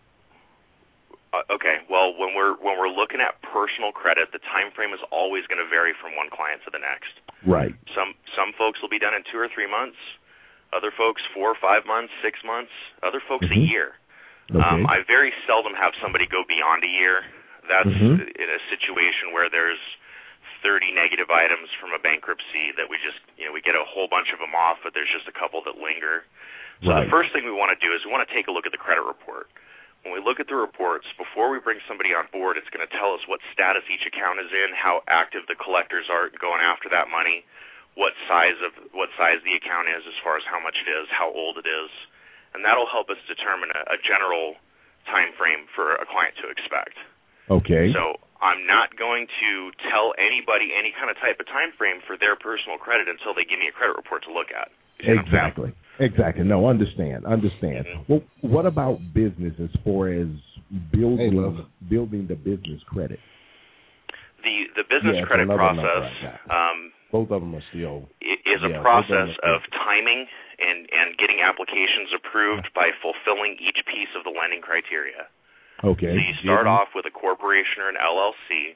Uh, 1.34 1.42
okay, 1.50 1.82
well, 1.90 2.14
when 2.14 2.30
we're 2.38 2.54
when 2.62 2.78
we're 2.78 2.92
looking 2.92 3.18
at 3.18 3.34
personal 3.42 3.90
credit, 3.90 4.30
the 4.30 4.38
time 4.54 4.70
frame 4.70 4.94
is 4.94 5.02
always 5.10 5.42
going 5.50 5.58
to 5.58 5.66
vary 5.66 5.90
from 5.98 6.14
one 6.14 6.30
client 6.30 6.62
to 6.62 6.70
the 6.70 6.78
next. 6.78 7.10
Right. 7.42 7.74
Some 7.90 8.14
some 8.38 8.54
folks 8.54 8.78
will 8.78 8.92
be 8.92 9.02
done 9.02 9.18
in 9.18 9.26
two 9.26 9.42
or 9.42 9.50
three 9.50 9.66
months. 9.66 9.98
Other 10.70 10.94
folks 10.94 11.22
four 11.34 11.50
or 11.50 11.58
five 11.58 11.82
months, 11.90 12.14
six 12.22 12.38
months. 12.46 12.70
Other 13.02 13.18
folks 13.26 13.50
Mhm. 13.50 13.58
a 13.58 13.60
year. 13.66 13.88
Okay. 14.54 14.62
Um, 14.62 14.86
I 14.86 15.02
very 15.10 15.34
seldom 15.46 15.74
have 15.74 15.94
somebody 15.98 16.26
go 16.30 16.44
beyond 16.44 16.84
a 16.84 16.92
year. 17.02 17.24
That's 17.66 17.88
Mhm. 17.88 18.30
in 18.30 18.48
a 18.50 18.60
situation 18.70 19.32
where 19.32 19.48
there's 19.48 19.80
30 20.62 20.92
negative 20.92 21.30
items 21.30 21.72
from 21.80 21.92
a 21.94 21.98
bankruptcy 21.98 22.70
that 22.72 22.88
we 22.88 22.98
just 22.98 23.18
you 23.36 23.44
know 23.46 23.52
we 23.52 23.60
get 23.60 23.74
a 23.74 23.82
whole 23.82 24.06
bunch 24.06 24.30
of 24.32 24.38
them 24.38 24.54
off, 24.54 24.78
but 24.84 24.94
there's 24.94 25.10
just 25.10 25.26
a 25.26 25.32
couple 25.32 25.62
that 25.62 25.78
linger. 25.78 26.24
So 26.82 26.90
Right. 26.90 27.04
the 27.04 27.10
first 27.10 27.32
thing 27.32 27.44
we 27.44 27.50
want 27.50 27.74
to 27.74 27.80
do 27.86 27.92
is 27.92 28.04
we 28.04 28.12
want 28.12 28.28
to 28.28 28.34
take 28.34 28.46
a 28.46 28.52
look 28.52 28.66
at 28.66 28.72
the 28.72 28.78
credit 28.78 29.02
report. 29.02 29.48
When 30.04 30.12
we 30.12 30.20
look 30.20 30.36
at 30.36 30.52
the 30.52 30.56
reports, 30.60 31.08
before 31.16 31.48
we 31.48 31.58
bring 31.64 31.80
somebody 31.88 32.12
on 32.12 32.28
board, 32.28 32.60
it's 32.60 32.68
going 32.68 32.84
to 32.84 32.92
tell 32.92 33.16
us 33.16 33.24
what 33.24 33.40
status 33.56 33.88
each 33.88 34.04
account 34.04 34.36
is 34.36 34.52
in, 34.52 34.76
how 34.76 35.00
active 35.08 35.48
the 35.48 35.56
collectors 35.56 36.12
are 36.12 36.28
going 36.36 36.60
after 36.60 36.92
that 36.92 37.08
money, 37.08 37.40
what 37.96 38.12
size 38.28 38.60
of 38.60 38.76
what 38.92 39.08
size 39.16 39.40
the 39.48 39.56
account 39.56 39.88
is 39.88 40.04
as 40.04 40.16
far 40.20 40.36
as 40.36 40.44
how 40.44 40.60
much 40.60 40.76
it 40.76 40.88
is, 40.92 41.08
how 41.08 41.32
old 41.32 41.56
it 41.56 41.64
is, 41.64 41.88
and 42.52 42.60
that'll 42.60 42.90
help 42.90 43.08
us 43.08 43.16
determine 43.24 43.72
a, 43.72 43.96
a 43.96 43.98
general 44.04 44.60
time 45.08 45.32
frame 45.40 45.64
for 45.72 45.96
a 45.96 46.06
client 46.06 46.36
to 46.44 46.52
expect. 46.52 46.96
okay. 47.48 47.88
So 47.96 48.20
I'm 48.44 48.68
not 48.68 48.92
going 49.00 49.24
to 49.40 49.72
tell 49.88 50.12
anybody 50.20 50.76
any 50.76 50.92
kind 50.92 51.08
of 51.08 51.16
type 51.16 51.40
of 51.40 51.48
time 51.48 51.72
frame 51.80 52.04
for 52.04 52.20
their 52.20 52.36
personal 52.36 52.76
credit 52.76 53.08
until 53.08 53.32
they 53.32 53.48
give 53.48 53.56
me 53.56 53.72
a 53.72 53.74
credit 53.74 53.96
report 53.96 54.20
to 54.28 54.32
look 54.36 54.52
at. 54.52 54.68
You 55.00 55.08
see 55.08 55.16
what 55.16 55.24
I'm 55.24 55.32
saying? 55.32 55.48
Exactly. 55.48 55.70
Exactly. 56.00 56.44
No, 56.44 56.66
understand. 56.66 57.24
Understand. 57.24 57.86
Well, 58.08 58.22
what 58.42 58.66
about 58.66 58.98
business 59.14 59.54
as 59.62 59.70
far 59.84 60.08
as 60.10 60.26
building 60.90 61.32
Hey, 61.32 61.88
building 61.88 62.26
the 62.26 62.34
business 62.34 62.82
credit? 62.86 63.20
The 64.42 64.64
the 64.76 64.84
business 64.90 65.16
Yeah, 65.22 65.26
credit 65.26 65.46
process 65.48 66.10
um, 66.50 66.92
Both 67.12 67.30
of 67.30 67.40
them 67.40 67.54
are 67.54 67.64
still. 67.70 68.08
is 68.20 68.60
Yeah, 68.60 68.78
a 68.78 68.82
process 68.82 69.30
of 69.42 69.62
timing 69.70 70.26
and 70.58 70.88
and 70.90 71.16
getting 71.16 71.40
applications 71.40 72.10
approved 72.12 72.68
by 72.74 72.90
fulfilling 73.00 73.56
each 73.62 73.78
piece 73.86 74.10
of 74.18 74.24
the 74.24 74.30
lending 74.34 74.62
criteria. 74.62 75.30
Okay. 75.82 76.10
So 76.10 76.18
you 76.18 76.34
start 76.42 76.66
off 76.66 76.88
with 76.94 77.06
a 77.06 77.10
corporation 77.14 77.82
or 77.82 77.88
an 77.88 77.96
LLC, 77.98 78.74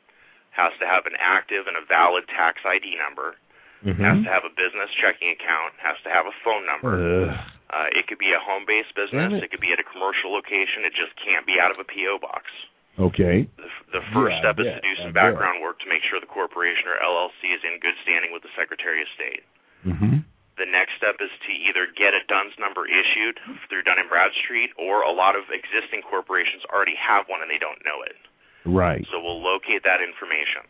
has 0.50 0.72
to 0.80 0.86
have 0.86 1.06
an 1.06 1.14
active 1.18 1.66
and 1.66 1.76
a 1.76 1.84
valid 1.86 2.26
tax 2.28 2.58
ID 2.66 2.98
number, 2.98 3.36
has 3.84 3.96
Mhm. 3.96 4.24
to 4.24 4.30
have 4.30 4.44
a 4.44 4.50
business 4.50 4.90
checking 5.00 5.30
account, 5.30 5.74
has 5.78 5.96
to 6.02 6.10
have 6.10 6.26
a 6.26 6.32
phone 6.44 6.66
number. 6.66 7.30
Ugh. 7.30 7.38
Uh, 7.70 7.86
it 7.92 8.06
could 8.08 8.18
be 8.18 8.32
a 8.32 8.38
home-based 8.40 8.94
business, 8.94 9.32
it. 9.34 9.44
it 9.44 9.50
could 9.50 9.60
be 9.60 9.72
at 9.72 9.78
a 9.78 9.84
commercial 9.84 10.32
location. 10.32 10.84
It 10.84 10.94
just 10.94 11.14
can't 11.16 11.44
be 11.46 11.60
out 11.60 11.70
of 11.70 11.78
a 11.78 11.84
PO 11.84 12.18
box. 12.18 12.50
Okay. 12.98 13.46
The, 13.56 13.70
the 13.92 14.02
first 14.12 14.34
Yeah, 14.34 14.40
step 14.40 14.58
is 14.58 14.66
I 14.66 14.74
to 14.74 14.80
do 14.80 14.96
some 14.96 15.12
background 15.12 15.60
work 15.62 15.78
to 15.80 15.88
make 15.88 16.02
sure 16.04 16.18
the 16.18 16.26
corporation 16.26 16.88
or 16.88 16.96
LLC 16.98 17.52
is 17.52 17.62
in 17.62 17.78
good 17.78 17.94
standing 18.02 18.32
with 18.32 18.42
the 18.42 18.48
Secretary 18.56 19.02
of 19.02 19.08
State. 19.14 19.44
Mhm. 19.86 20.24
The 20.56 20.66
next 20.66 20.96
step 20.96 21.20
is 21.20 21.30
to 21.46 21.52
either 21.52 21.86
get 21.94 22.14
a 22.14 22.24
DUNS 22.26 22.58
number 22.58 22.88
issued 22.88 23.38
through 23.68 23.82
Dun 23.82 23.98
and 24.00 24.08
Bradstreet, 24.08 24.72
or 24.76 25.02
a 25.02 25.12
lot 25.12 25.36
of 25.36 25.48
existing 25.52 26.02
corporations 26.02 26.64
already 26.72 26.96
have 26.96 27.28
one 27.28 27.40
and 27.42 27.50
they 27.50 27.58
don't 27.58 27.84
know 27.84 28.02
it. 28.02 28.16
Right. 28.64 29.06
So 29.12 29.20
we'll 29.20 29.40
locate 29.40 29.84
that 29.84 30.00
information. 30.00 30.62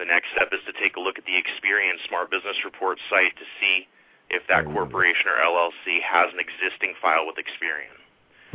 The 0.00 0.08
next 0.08 0.32
step 0.32 0.48
is 0.56 0.64
to 0.64 0.72
take 0.80 0.96
a 0.96 1.02
look 1.04 1.20
at 1.20 1.28
the 1.28 1.36
Experian 1.36 2.00
Smart 2.08 2.32
Business 2.32 2.56
Report 2.64 2.96
site 3.12 3.36
to 3.36 3.44
see 3.60 3.84
if 4.32 4.40
that 4.48 4.64
Oh, 4.64 4.72
corporation 4.72 5.28
or 5.28 5.36
LLC 5.36 6.00
has 6.00 6.32
an 6.32 6.40
existing 6.40 6.96
file 7.04 7.28
with 7.28 7.36
Experian. 7.36 8.00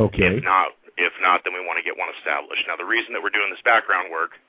Okay. 0.02 0.26
If 0.26 0.44
not, 0.44 0.74
if 0.98 1.14
not, 1.22 1.46
then 1.46 1.54
we 1.54 1.62
want 1.62 1.78
to 1.78 1.86
get 1.86 1.94
one 2.02 2.10
established. 2.18 2.66
Now, 2.66 2.74
the 2.76 2.90
reason 2.90 3.14
that 3.14 3.22
we're 3.22 3.30
doing 3.30 3.54
this 3.54 3.62
background 3.62 4.10
work 4.10 4.42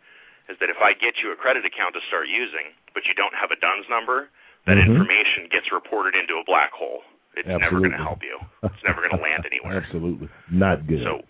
is 0.49 0.57
that 0.59 0.73
if 0.73 0.81
I 0.81 0.95
get 0.97 1.21
you 1.21 1.33
a 1.33 1.37
credit 1.37 1.69
account 1.69 1.93
to 1.95 2.03
start 2.09 2.33
using, 2.33 2.73
but 2.97 3.05
you 3.05 3.13
don't 3.13 3.35
have 3.37 3.53
a 3.53 3.57
DUNS 3.61 3.85
number, 3.93 4.31
that 4.65 4.79
Mhm. 4.81 4.89
information 4.97 5.49
gets 5.53 5.71
reported 5.71 6.17
into 6.17 6.39
a 6.39 6.45
black 6.45 6.73
hole. 6.73 7.05
It's 7.37 7.47
never 7.47 7.77
going 7.79 7.93
to 7.93 7.99
help 7.99 8.23
you. 8.23 8.41
It's 8.63 8.83
never 8.85 9.03
going 9.05 9.13
to 9.13 9.23
land 9.23 9.45
anywhere. 9.53 9.77
Absolutely. 9.85 10.31
Not 10.49 10.87
good. 10.87 11.03
So, 11.05 11.27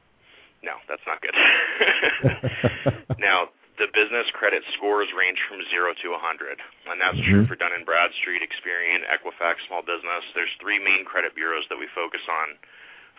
no, 0.62 0.79
that's 0.87 1.05
not 1.11 1.20
good. 1.20 1.35
now, 3.18 3.50
the 3.78 3.88
business 3.92 4.24
credit 4.32 4.64
scores 4.76 5.08
range 5.12 5.38
from 5.48 5.60
zero 5.68 5.92
to 6.00 6.08
a 6.16 6.18
100, 6.18 6.60
and 6.88 6.96
that's 7.00 7.20
true 7.28 7.44
Mhm. 7.44 7.48
for 7.48 7.56
Dun 7.56 7.72
and 7.72 7.84
Bradstreet, 7.84 8.40
Experian, 8.42 9.04
Equifax 9.08 9.60
Small 9.66 9.82
Business. 9.82 10.24
There's 10.34 10.52
three 10.60 10.78
main 10.78 11.04
credit 11.04 11.34
bureaus 11.34 11.66
that 11.68 11.78
we 11.78 11.86
focus 11.88 12.22
on 12.28 12.58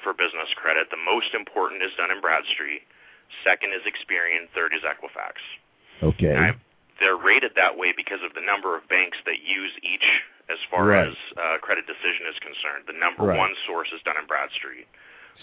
for 0.03 0.13
business 0.13 0.51
credit. 0.55 0.89
The 0.89 0.97
most 0.97 1.33
important 1.33 1.81
is 1.83 1.93
Dun 1.95 2.09
and 2.11 2.21
Bradstreet. 2.21 2.83
Second 3.43 3.73
is 3.73 3.83
Experian. 3.83 4.49
Third 4.49 4.73
is 4.73 4.83
Equifax. 4.83 5.37
okay. 6.01 6.35
I, 6.35 6.53
they're 6.99 7.15
rated 7.17 7.53
that 7.55 7.77
way 7.77 7.91
because 7.91 8.21
of 8.23 8.33
the 8.33 8.41
number 8.41 8.75
of 8.75 8.87
banks 8.87 9.17
that 9.25 9.39
use 9.41 9.71
each 9.83 10.05
as 10.49 10.57
far 10.71 10.85
Right. 10.85 11.07
as 11.07 11.15
uh, 11.37 11.57
credit 11.59 11.85
decision 11.85 12.25
is 12.27 12.37
concerned. 12.39 12.85
The 12.87 12.93
number 12.93 13.23
Right. 13.25 13.37
one 13.37 13.55
source 13.67 13.91
is 13.93 14.01
Dun 14.03 14.17
and 14.17 14.27
Bradstreet. 14.27 14.87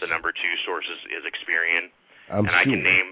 The 0.00 0.06
number 0.08 0.32
two 0.32 0.56
source 0.64 0.88
is, 0.88 1.04
is 1.06 1.24
Experian, 1.24 1.90
I'm 2.30 2.44
and 2.46 2.52
sure. 2.52 2.60
I 2.60 2.64
can 2.64 2.82
name 2.82 3.08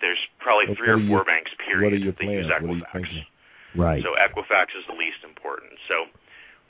there's 0.00 0.20
probably 0.40 0.68
But 0.72 0.76
three 0.78 0.90
or 0.92 0.96
what 1.00 1.04
are 1.04 1.08
four 1.08 1.20
your- 1.24 1.28
banks 1.28 1.50
What 1.52 1.60
are 1.60 1.66
period 1.68 2.02
your 2.04 2.12
that 2.12 2.24
use 2.24 2.46
plans? 2.48 2.62
What 2.62 2.70
are 2.70 2.76
you 2.76 2.84
Equifax. 2.84 3.26
Right. 3.74 4.00
So 4.02 4.14
Equifax 4.14 4.66
is 4.76 4.84
the 4.86 4.94
least 4.96 5.20
important. 5.24 5.72
So 5.88 6.06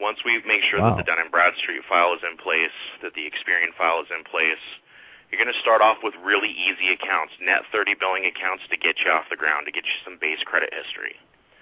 once 0.01 0.19
we 0.25 0.39
make 0.47 0.63
sure 0.71 0.81
Wow. 0.81 0.95
that 0.95 1.05
the 1.05 1.07
Dun 1.07 1.19
and 1.19 1.31
Bradstreet 1.31 1.85
file 1.85 2.15
is 2.15 2.23
in 2.25 2.37
place, 2.39 2.73
that 3.03 3.15
the 3.15 3.27
Experian 3.27 3.75
file 3.75 4.01
is 4.01 4.11
in 4.11 4.25
place, 4.25 4.61
you're 5.31 5.41
going 5.43 5.53
to 5.53 5.61
start 5.61 5.83
off 5.83 6.03
with 6.03 6.15
really 6.23 6.51
easy 6.51 6.93
accounts, 6.93 7.35
net 7.41 7.67
30 7.73 7.95
billing 7.95 8.25
accounts 8.27 8.67
to 8.69 8.77
get 8.77 9.01
you 9.05 9.11
off 9.11 9.29
the 9.31 9.37
ground, 9.37 9.67
to 9.67 9.73
get 9.73 9.85
you 9.85 9.93
some 10.05 10.17
base 10.19 10.43
credit 10.45 10.73
history. 10.73 11.17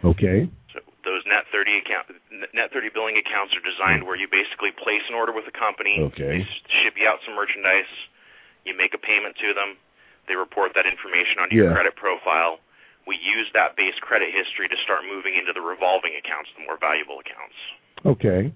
okay. 0.05 0.49
So 0.73 0.81
those 1.05 1.25
net 1.27 1.47
30 1.53 1.79
account 1.79 2.07
net 2.55 2.73
30 2.73 2.89
billing 2.91 3.17
accounts 3.19 3.55
are 3.55 3.61
designed 3.61 4.05
where 4.05 4.17
you 4.17 4.27
basically 4.29 4.73
place 4.73 5.03
an 5.09 5.15
order 5.15 5.33
with 5.33 5.47
a 5.47 5.53
company, 5.53 6.01
Okay. 6.13 6.39
they 6.43 6.45
ship 6.83 6.97
you 6.99 7.07
out 7.07 7.21
some 7.25 7.35
merchandise, 7.35 7.89
you 8.65 8.75
make 8.77 8.95
a 8.95 8.99
payment 8.99 9.37
to 9.37 9.53
them, 9.55 9.77
they 10.29 10.37
report 10.37 10.75
that 10.75 10.87
information 10.87 11.39
onto 11.41 11.57
Yeah. 11.57 11.63
your 11.65 11.73
credit 11.75 11.97
profile, 11.97 12.61
we 13.07 13.17
use 13.17 13.51
that 13.53 13.75
base 13.75 13.99
credit 14.01 14.31
history 14.31 14.69
to 14.69 14.77
start 14.79 15.05
moving 15.05 15.35
into 15.35 15.53
the 15.53 15.61
revolving 15.61 16.15
accounts, 16.15 16.53
the 16.55 16.63
more 16.63 16.77
valuable 16.77 17.19
accounts. 17.19 17.57
Okay. 18.07 18.53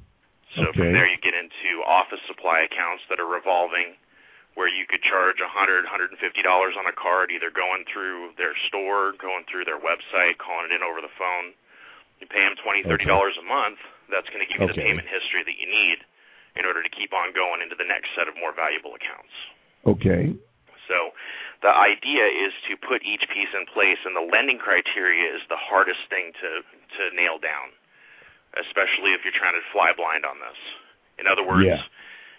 So 0.54 0.68
Okay. 0.68 0.78
from 0.78 0.92
there, 0.92 1.06
you 1.06 1.16
get 1.18 1.34
into 1.34 1.82
office 1.84 2.22
supply 2.26 2.60
accounts 2.60 3.04
that 3.08 3.18
are 3.18 3.26
revolving, 3.26 3.96
where 4.54 4.68
you 4.68 4.86
could 4.86 5.02
charge 5.02 5.40
a 5.40 5.48
hundred, 5.48 5.84
hundred 5.84 6.10
and 6.10 6.18
fifty 6.18 6.40
dollars 6.42 6.76
on 6.76 6.86
a 6.86 6.92
card, 6.92 7.30
either 7.30 7.50
going 7.50 7.84
through 7.86 8.32
their 8.36 8.54
store, 8.68 9.12
going 9.12 9.44
through 9.44 9.64
their 9.64 9.78
website, 9.78 10.38
calling 10.38 10.66
it 10.66 10.72
in 10.72 10.82
over 10.82 11.00
the 11.00 11.10
phone. 11.18 11.52
You 12.20 12.26
pay 12.26 12.40
them 12.40 12.56
twenty, 12.56 12.82
thirty 12.84 13.04
dollars 13.04 13.36
$30 13.36 13.40
a 13.40 13.42
month. 13.42 13.78
That's 14.08 14.28
going 14.30 14.40
to 14.40 14.46
give 14.46 14.60
you 14.62 14.68
the 14.68 14.74
payment 14.80 15.08
history 15.08 15.42
that 15.44 15.58
you 15.58 15.66
need 15.66 15.98
in 16.56 16.64
order 16.64 16.82
to 16.82 16.88
keep 16.88 17.12
on 17.12 17.32
going 17.34 17.60
into 17.60 17.74
the 17.76 17.84
next 17.84 18.08
set 18.16 18.28
of 18.28 18.36
more 18.36 18.52
valuable 18.54 18.94
accounts. 18.94 19.34
Okay. 19.84 20.32
So 20.88 21.12
the 21.62 21.72
idea 21.72 22.24
is 22.26 22.52
to 22.68 22.76
put 22.76 23.02
each 23.02 23.24
piece 23.32 23.52
in 23.56 23.64
place, 23.72 23.98
and 24.04 24.14
the 24.16 24.24
lending 24.24 24.58
criteria 24.58 25.24
is 25.34 25.40
the 25.48 25.56
hardest 25.58 26.00
thing 26.08 26.32
to 26.40 26.50
to 26.96 27.02
nail 27.16 27.36
down, 27.38 27.72
especially 28.60 29.12
if 29.12 29.20
you're 29.24 29.36
trying 29.36 29.56
to 29.56 29.64
fly 29.72 29.92
blind 29.92 30.24
on 30.24 30.38
this. 30.40 30.56
In 31.18 31.26
other 31.26 31.42
words, 31.44 31.66
Yeah. 31.66 31.82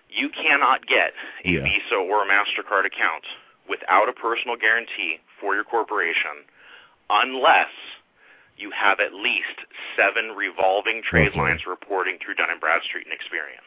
you 0.09 0.29
cannot 0.29 0.85
get 0.85 1.13
a 1.45 1.49
Yeah. 1.49 1.61
Visa 1.63 1.95
or 1.95 2.23
a 2.23 2.25
Mastercard 2.25 2.85
account 2.85 3.25
without 3.67 4.07
a 4.09 4.13
personal 4.13 4.55
guarantee 4.55 5.19
for 5.39 5.53
your 5.55 5.63
corporation, 5.63 6.45
unless 7.09 7.69
you 8.57 8.71
have 8.71 8.99
at 8.99 9.13
least 9.13 9.59
seven 9.95 10.33
revolving 10.35 11.01
trade 11.03 11.29
Okay. 11.29 11.39
lines 11.39 11.65
reporting 11.67 12.17
through 12.19 12.33
Dun 12.35 12.49
and 12.49 12.59
Bradstreet 12.59 13.05
and 13.05 13.13
Experian. 13.13 13.61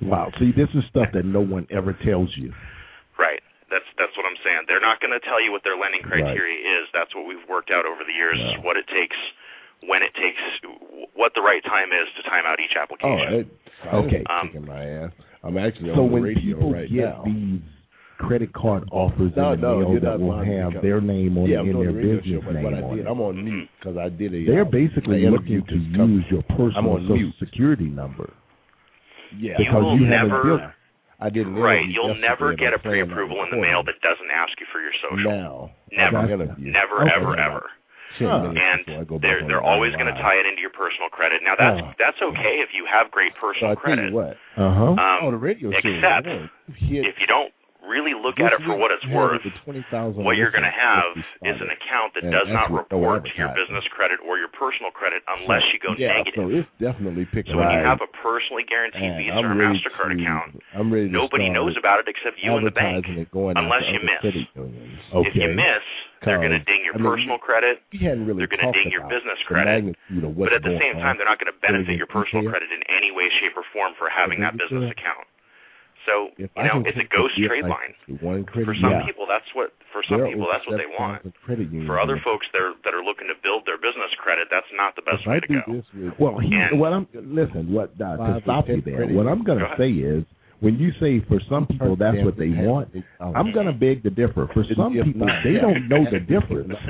Wow. 0.00 0.32
See, 0.38 0.50
this 0.52 0.68
is 0.74 0.84
stuff 0.86 1.12
that 1.12 1.24
no 1.24 1.40
one 1.40 1.66
ever 1.70 1.92
tells 1.92 2.36
you. 2.36 2.52
Right. 3.18 3.42
That's 3.72 3.88
that's 3.96 4.12
what 4.20 4.28
I'm 4.28 4.36
saying. 4.44 4.68
They're 4.68 4.84
not 4.84 5.00
going 5.00 5.16
to 5.16 5.22
tell 5.24 5.40
you 5.40 5.48
what 5.50 5.64
their 5.64 5.80
lending 5.80 6.04
Right. 6.04 6.20
criteria 6.20 6.60
is. 6.60 6.84
That's 6.92 7.10
what 7.16 7.24
we've 7.24 7.42
worked 7.48 7.72
out 7.72 7.88
over 7.88 8.04
the 8.04 8.12
years. 8.12 8.36
Wow. 8.36 8.68
What 8.68 8.76
it 8.76 8.84
takes, 8.92 9.16
when 9.88 10.04
it 10.04 10.12
takes, 10.12 10.38
what 11.16 11.32
the 11.34 11.40
right 11.40 11.64
time 11.64 11.88
is 11.90 12.06
to 12.20 12.22
time 12.28 12.44
out 12.44 12.60
each 12.60 12.76
Oh, 12.76 12.82
application. 12.84 13.32
it, 13.40 13.46
Okay. 13.88 14.22
I'm 14.28 14.46
kicking 14.52 14.66
my 14.68 14.84
ass. 15.08 15.12
I'm 15.42 15.56
actually 15.58 15.90
So 15.96 16.04
on 16.04 16.12
the 16.12 16.12
when 16.14 16.22
radio 16.22 16.54
people 16.60 16.72
right 16.72 16.86
get 16.92 17.16
now. 17.16 17.22
these 17.24 17.64
credit 18.18 18.52
card 18.52 18.84
offers 18.92 19.32
No, 19.34 19.52
in 19.56 19.60
the 19.60 19.66
no, 19.66 19.78
mail 19.88 20.00
that 20.00 20.20
will 20.20 20.38
have 20.38 20.78
their 20.84 21.00
name 21.00 21.34
on 21.36 21.48
yeah, 21.50 21.56
it 21.56 21.60
I'm 21.66 21.70
and 21.74 21.80
their 21.82 21.92
the 21.92 21.98
business 21.98 22.44
show, 22.44 22.52
name 22.52 22.62
what 22.62 22.74
I 22.74 22.82
on 22.82 22.96
did, 22.96 23.06
it, 23.06 23.08
I'm 23.10 23.20
on 23.20 23.34
mute 23.42 23.68
because 23.80 23.96
I 23.98 24.08
did 24.10 24.30
a. 24.36 24.44
they're 24.46 24.62
uh, 24.62 24.70
basically 24.70 25.24
an 25.24 25.32
looking 25.32 25.64
to 25.66 25.74
this 25.74 25.96
company. 25.96 26.14
use 26.22 26.24
your 26.30 26.42
personal 26.54 27.00
social 27.02 27.16
mute. 27.16 27.34
security 27.40 27.90
number. 27.90 28.30
Yeah, 29.34 29.54
because 29.58 29.82
will 29.82 29.98
you 29.98 30.06
haven't 30.06 30.28
never- 30.28 30.44
built 30.44 30.60
I 31.22 31.30
did 31.30 31.46
an 31.46 31.54
Right. 31.54 31.86
You'll 31.86 32.18
never 32.18 32.52
get 32.54 32.74
a 32.74 32.78
pre-approval 32.82 33.42
in 33.44 33.50
the 33.54 33.62
mail 33.62 33.82
that 33.86 33.94
doesn't 34.02 34.30
ask 34.34 34.58
you 34.58 34.66
for 34.74 34.80
your 34.82 34.92
social. 35.06 35.30
now. 35.30 35.70
Never. 35.92 36.18
I'm 36.18 36.28
gonna 36.28 36.50
be- 36.58 36.70
Never, 36.70 37.02
Okay. 37.06 37.14
ever, 37.14 37.38
ever. 37.38 37.70
Huh. 38.18 38.52
And 38.54 38.84
before 38.84 39.00
I 39.00 39.04
go 39.04 39.16
back 39.18 39.22
they're 39.22 39.42
they're 39.48 39.62
always 39.64 39.94
going 39.96 40.06
to 40.06 40.12
tie 40.20 40.36
it 40.36 40.44
into 40.46 40.60
your 40.60 40.70
personal 40.70 41.08
credit. 41.08 41.40
Now 41.42 41.54
that's 41.56 41.80
Oh. 41.80 41.92
that's 41.98 42.20
okay 42.20 42.60
if 42.60 42.74
you 42.74 42.84
have 42.84 43.10
great 43.10 43.32
So 43.34 43.40
personal 43.40 43.70
I 43.72 43.74
tell 43.74 43.82
credit. 43.82 44.10
you 44.10 44.14
what. 44.14 44.36
Uh 44.56 44.68
huh. 44.70 44.92
Um, 44.92 45.18
oh, 45.22 45.30
the 45.30 45.38
radio 45.38 45.70
except 45.70 46.26
man, 46.26 46.50
if 46.68 47.16
you 47.18 47.26
don't 47.26 47.50
really 47.82 48.14
look 48.14 48.38
at 48.38 48.54
it 48.54 48.62
for 48.62 48.78
what 48.78 48.94
it's 48.94 49.04
worth, 49.10 49.42
what 50.16 50.38
you're 50.38 50.54
going 50.54 50.66
to 50.66 50.72
have 50.72 51.18
is 51.42 51.58
an 51.58 51.70
account 51.70 52.14
that 52.14 52.24
does 52.30 52.48
not 52.50 52.70
report 52.70 53.26
to 53.26 53.32
your 53.34 53.50
business 53.52 53.84
credit 53.90 54.22
or 54.22 54.38
your 54.38 54.50
personal 54.54 54.94
credit 54.94 55.22
unless 55.26 55.62
you 55.74 55.78
go 55.82 55.92
yeah, 55.98 56.14
negative. 56.22 56.38
So 56.38 56.46
it's 56.50 56.70
definitely 56.78 57.26
picking 57.28 57.54
So 57.54 57.60
when 57.60 57.74
you 57.74 57.82
have 57.82 58.00
a 58.00 58.10
personally 58.22 58.62
guaranteed 58.66 59.18
Visa 59.18 59.42
or 59.42 59.54
Mastercard 59.54 60.14
account, 60.14 60.62
to 60.62 61.10
nobody 61.10 61.50
knows 61.50 61.74
about 61.74 61.98
it 62.02 62.06
except 62.06 62.38
you 62.38 62.54
and 62.54 62.66
the 62.66 62.74
bank. 62.74 63.02
advertising 63.04 63.22
it 63.26 63.30
going 63.34 63.58
out 63.58 63.66
unless 63.66 63.84
you 63.90 64.00
miss. 64.00 64.22
unions. 64.54 64.98
If 65.26 65.34
you 65.34 65.50
miss, 65.52 65.84
they're 66.22 66.38
going 66.38 66.54
to 66.54 66.62
ding 66.62 66.86
your 66.86 66.94
I 66.94 67.02
mean, 67.02 67.10
personal 67.10 67.38
credit, 67.42 67.82
Really 67.90 68.38
they're 68.38 68.50
gonna 68.50 68.70
ding 68.70 68.94
your 68.94 69.06
business 69.10 69.38
credit, 69.50 69.90
magnitude 69.90 70.22
of 70.22 70.38
what's 70.38 70.54
but 70.54 70.62
at 70.62 70.62
the 70.62 70.78
same 70.78 70.96
on. 70.98 71.02
time, 71.02 71.14
they're 71.18 71.26
not 71.26 71.42
going 71.42 71.50
to 71.50 71.58
benefit 71.58 71.98
your 71.98 72.06
personal 72.06 72.46
credit 72.46 72.70
in 72.70 72.82
any 72.94 73.10
way, 73.10 73.26
shape, 73.42 73.58
or 73.58 73.66
form 73.74 73.92
for 73.98 74.06
having 74.06 74.38
that 74.40 74.54
business 74.54 74.86
account. 74.86 75.26
So 76.06 76.34
If 76.36 76.50
you 76.56 76.62
know, 76.66 76.82
it's 76.84 76.98
a 76.98 77.06
ghost 77.14 77.34
the- 77.38 77.46
trade 77.46 77.64
line. 77.64 77.94
One 78.20 78.42
credit 78.44 78.66
For 78.66 78.74
some 78.74 78.90
Yeah. 78.90 79.06
people, 79.06 79.26
that's 79.26 79.46
what. 79.54 79.72
For 79.92 80.02
some 80.02 80.18
there 80.18 80.26
people, 80.28 80.48
that's 80.50 80.66
what 80.66 80.78
they 80.78 80.86
want. 80.98 81.22
7,000 81.46 81.86
For 81.86 82.00
other 82.00 82.16
in- 82.16 82.22
folks 82.26 82.46
that 82.52 82.62
are 82.62 82.74
that 82.84 82.94
are 82.94 83.04
looking 83.04 83.28
to 83.28 83.34
build 83.42 83.66
their 83.66 83.78
business 83.78 84.10
credit, 84.18 84.48
that's 84.50 84.66
not 84.74 84.96
the 84.96 85.02
best 85.02 85.20
if 85.22 85.26
way 85.28 85.36
I 85.36 85.40
to 85.40 85.46
do 85.46 85.60
go. 85.66 85.72
this 85.74 85.86
with 85.94 86.18
Well, 86.18 86.38
he, 86.38 86.54
And- 86.54 86.80
what 86.80 86.92
I'm 86.92 87.06
listen. 87.14 87.70
What 87.72 87.92
uh, 88.00 88.16
Five 88.16 88.26
to 88.26 88.34
to 88.34 88.40
stop 88.42 88.68
you 88.68 88.80
there? 88.80 89.06
What 89.06 89.26
I'm 89.28 89.44
going 89.44 89.58
to 89.60 89.66
ahead. 89.66 89.78
say 89.78 89.90
is, 89.92 90.24
when 90.60 90.78
you 90.78 90.92
say 90.98 91.20
for 91.28 91.38
some 91.48 91.66
people 91.66 91.94
that's 91.96 92.18
what 92.24 92.36
they 92.36 92.50
want, 92.50 92.88
I'm 93.20 93.52
going 93.52 93.66
to 93.66 93.72
beg 93.72 94.02
to 94.04 94.10
differ. 94.10 94.48
For 94.54 94.64
some 94.74 94.92
people, 94.94 95.26
they 95.44 95.54
don't 95.60 95.88
know 95.88 96.04
the 96.10 96.20
difference. 96.20 96.74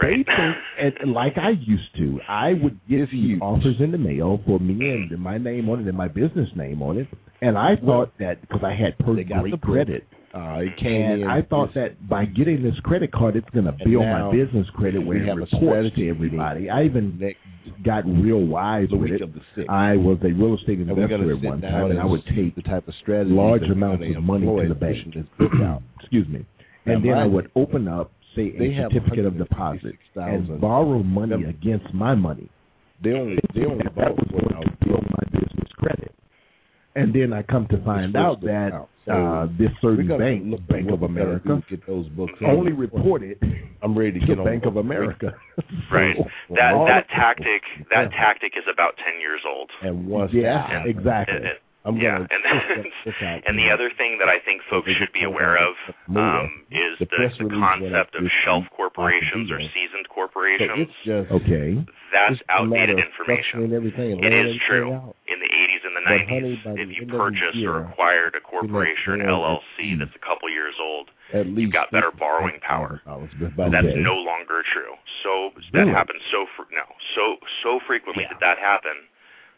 They 0.00 0.24
think, 0.24 0.96
and 1.02 1.12
like 1.12 1.38
I 1.38 1.50
used 1.50 1.94
to, 1.96 2.20
I 2.28 2.52
would 2.62 2.78
get 2.88 3.08
huge. 3.08 3.40
offers 3.40 3.76
in 3.80 3.92
the 3.92 3.98
mail 3.98 4.40
for 4.46 4.58
me 4.58 4.74
and 4.90 5.18
my 5.18 5.38
name 5.38 5.68
on 5.68 5.80
it 5.80 5.88
and 5.88 5.96
my 5.96 6.08
business 6.08 6.48
name 6.54 6.82
on 6.82 6.98
it, 6.98 7.08
and 7.40 7.56
I 7.56 7.76
thought 7.76 8.12
that 8.18 8.40
because 8.42 8.62
I 8.64 8.74
had 8.74 8.96
great 8.98 9.28
the 9.28 9.58
credit, 9.58 10.04
Uh, 10.34 10.58
it 10.60 10.76
came 10.76 11.00
and 11.02 11.22
in. 11.22 11.28
I 11.28 11.40
thought 11.40 11.72
that 11.74 12.08
by 12.08 12.26
getting 12.26 12.62
this 12.62 12.78
credit 12.80 13.10
card, 13.10 13.36
it's 13.36 13.48
going 13.50 13.64
to 13.64 13.72
build 13.72 14.04
my 14.04 14.30
business 14.30 14.66
credit 14.76 14.98
where 15.06 15.16
it 15.16 15.26
have 15.28 15.38
a 15.38 15.40
reports 15.40 15.96
to 15.96 16.08
everybody. 16.10 16.68
I 16.68 16.84
even 16.84 17.18
got 17.82 18.04
real 18.06 18.44
wise 18.44 18.88
with 18.90 19.10
it. 19.10 19.22
I 19.68 19.96
was 19.96 20.18
a 20.22 20.28
real 20.28 20.56
estate 20.56 20.80
investor 20.80 21.32
at 21.32 21.42
one 21.42 21.60
time, 21.62 21.90
and 21.90 21.98
I 21.98 22.04
would 22.04 22.24
take 22.36 22.54
the 22.54 22.62
type 22.62 22.86
of 22.86 22.94
strategy 23.00 23.34
large 23.34 23.62
amounts 23.62 24.04
of 24.14 24.22
money 24.22 24.46
to 24.46 24.68
the 24.68 24.74
bank. 24.74 25.14
this 25.14 25.24
book 25.38 25.52
out. 25.62 25.82
Excuse 26.00 26.28
me. 26.28 26.44
And 26.84 27.04
then 27.04 27.14
I 27.14 27.26
would 27.26 27.50
open 27.56 27.88
up, 27.88 28.12
say, 28.36 28.50
They 28.56 28.68
a 28.68 28.74
have 28.82 28.92
certificate 28.92 29.24
of 29.26 29.38
deposit 29.38 29.96
156,000. 30.14 30.52
and 30.52 30.60
borrow 30.60 31.02
money 31.02 31.30
Them- 31.30 31.46
against 31.48 31.92
my 31.94 32.14
money. 32.14 32.48
They 33.02 33.12
only 33.12 33.38
they 33.54 33.64
only 33.66 33.84
that 33.84 33.94
bought 33.94 34.16
was 34.16 34.28
one 34.30 34.44
going 34.48 34.54
out. 34.56 34.64
to 34.80 34.86
build 34.86 35.04
my 35.04 35.24
business 35.40 35.68
credit. 35.76 36.14
And 36.94 37.12
then 37.12 37.34
I 37.34 37.42
come 37.42 37.66
to 37.68 37.76
find 37.84 38.16
out 38.16 38.40
that 38.40 38.72
out. 38.72 38.88
So 39.04 39.12
uh, 39.12 39.46
this 39.58 39.68
certain 39.82 40.08
bank, 40.08 40.44
look 40.46 40.66
Bank 40.66 40.90
of 40.90 41.02
America, 41.02 41.62
get 41.68 41.86
those 41.86 42.08
books 42.08 42.32
out. 42.42 42.56
only 42.56 42.72
reported 42.72 43.36
I'm 43.82 43.96
ready 43.96 44.12
to 44.12 44.20
to 44.20 44.26
get 44.26 44.38
on 44.38 44.46
Bank 44.46 44.64
of 44.64 44.76
America. 44.78 45.34
Right. 45.92 46.16
So, 46.16 46.24
That 46.54 46.72
that 46.88 47.06
tactic 47.14 47.62
that 47.90 48.10
tactic 48.12 48.52
is 48.56 48.64
about 48.72 48.94
ten 48.96 49.20
years 49.20 49.42
old. 49.46 49.70
And 49.82 50.06
once 50.08 50.32
yeah, 50.32 50.80
And- 50.80 50.88
exactly. 50.88 51.36
and- 51.36 51.44
and- 51.46 51.58
I'm 51.86 51.96
yeah, 52.02 52.18
and 52.18 52.42
and 53.46 53.54
the 53.54 53.70
other 53.70 53.90
thing 53.94 54.18
that 54.18 54.26
I 54.28 54.42
think 54.42 54.60
folks 54.68 54.90
should 54.98 55.12
be 55.14 55.22
aware 55.22 55.54
of 55.54 55.72
um, 56.10 56.66
is 56.74 56.98
The 56.98 57.06
the, 57.06 57.46
concept 57.54 58.18
of 58.18 58.26
shelf 58.44 58.64
corporations 58.74 59.50
or 59.54 59.62
seasoned 59.70 60.10
So 60.10 60.14
corporations. 60.14 60.90
it's 60.90 60.98
just 61.06 61.30
Okay. 61.30 61.78
That's 62.10 62.38
outdated 62.50 62.98
information. 62.98 63.70
structuring 63.70 63.72
Everything 63.76 64.18
and 64.18 64.24
It 64.26 64.34
is 64.50 64.56
true. 64.66 64.90
In 65.30 65.38
the 65.42 65.50
80s 65.50 65.82
and 65.86 65.94
the 65.94 66.04
But, 66.06 66.20
90s, 66.26 66.30
honey, 66.30 66.54
the 66.64 66.82
if 66.82 66.88
you 66.96 67.06
purchased 67.06 67.62
or 67.62 67.86
acquired 67.86 68.34
a 68.34 68.42
corporation, 68.42 69.22
doing 69.22 69.30
LLC, 69.30 69.98
that's 69.98 70.14
a 70.14 70.22
couple 70.26 70.48
years 70.50 70.74
old, 70.82 71.10
At 71.34 71.46
least 71.50 71.70
got 71.72 71.90
better 71.94 72.10
borrowing 72.10 72.58
power. 72.66 73.02
$50,000 73.06 73.70
that's 73.70 73.94
no 73.98 74.14
longer 74.26 74.62
true. 74.74 74.94
So 75.22 75.50
that 75.74 75.86
happens 75.90 76.22
so 76.34 76.46
fr- 76.58 76.70
no 76.74 76.86
so 77.14 77.36
so 77.62 77.78
frequently 77.86 78.24
did 78.30 78.38
that 78.40 78.58
happen 78.58 78.94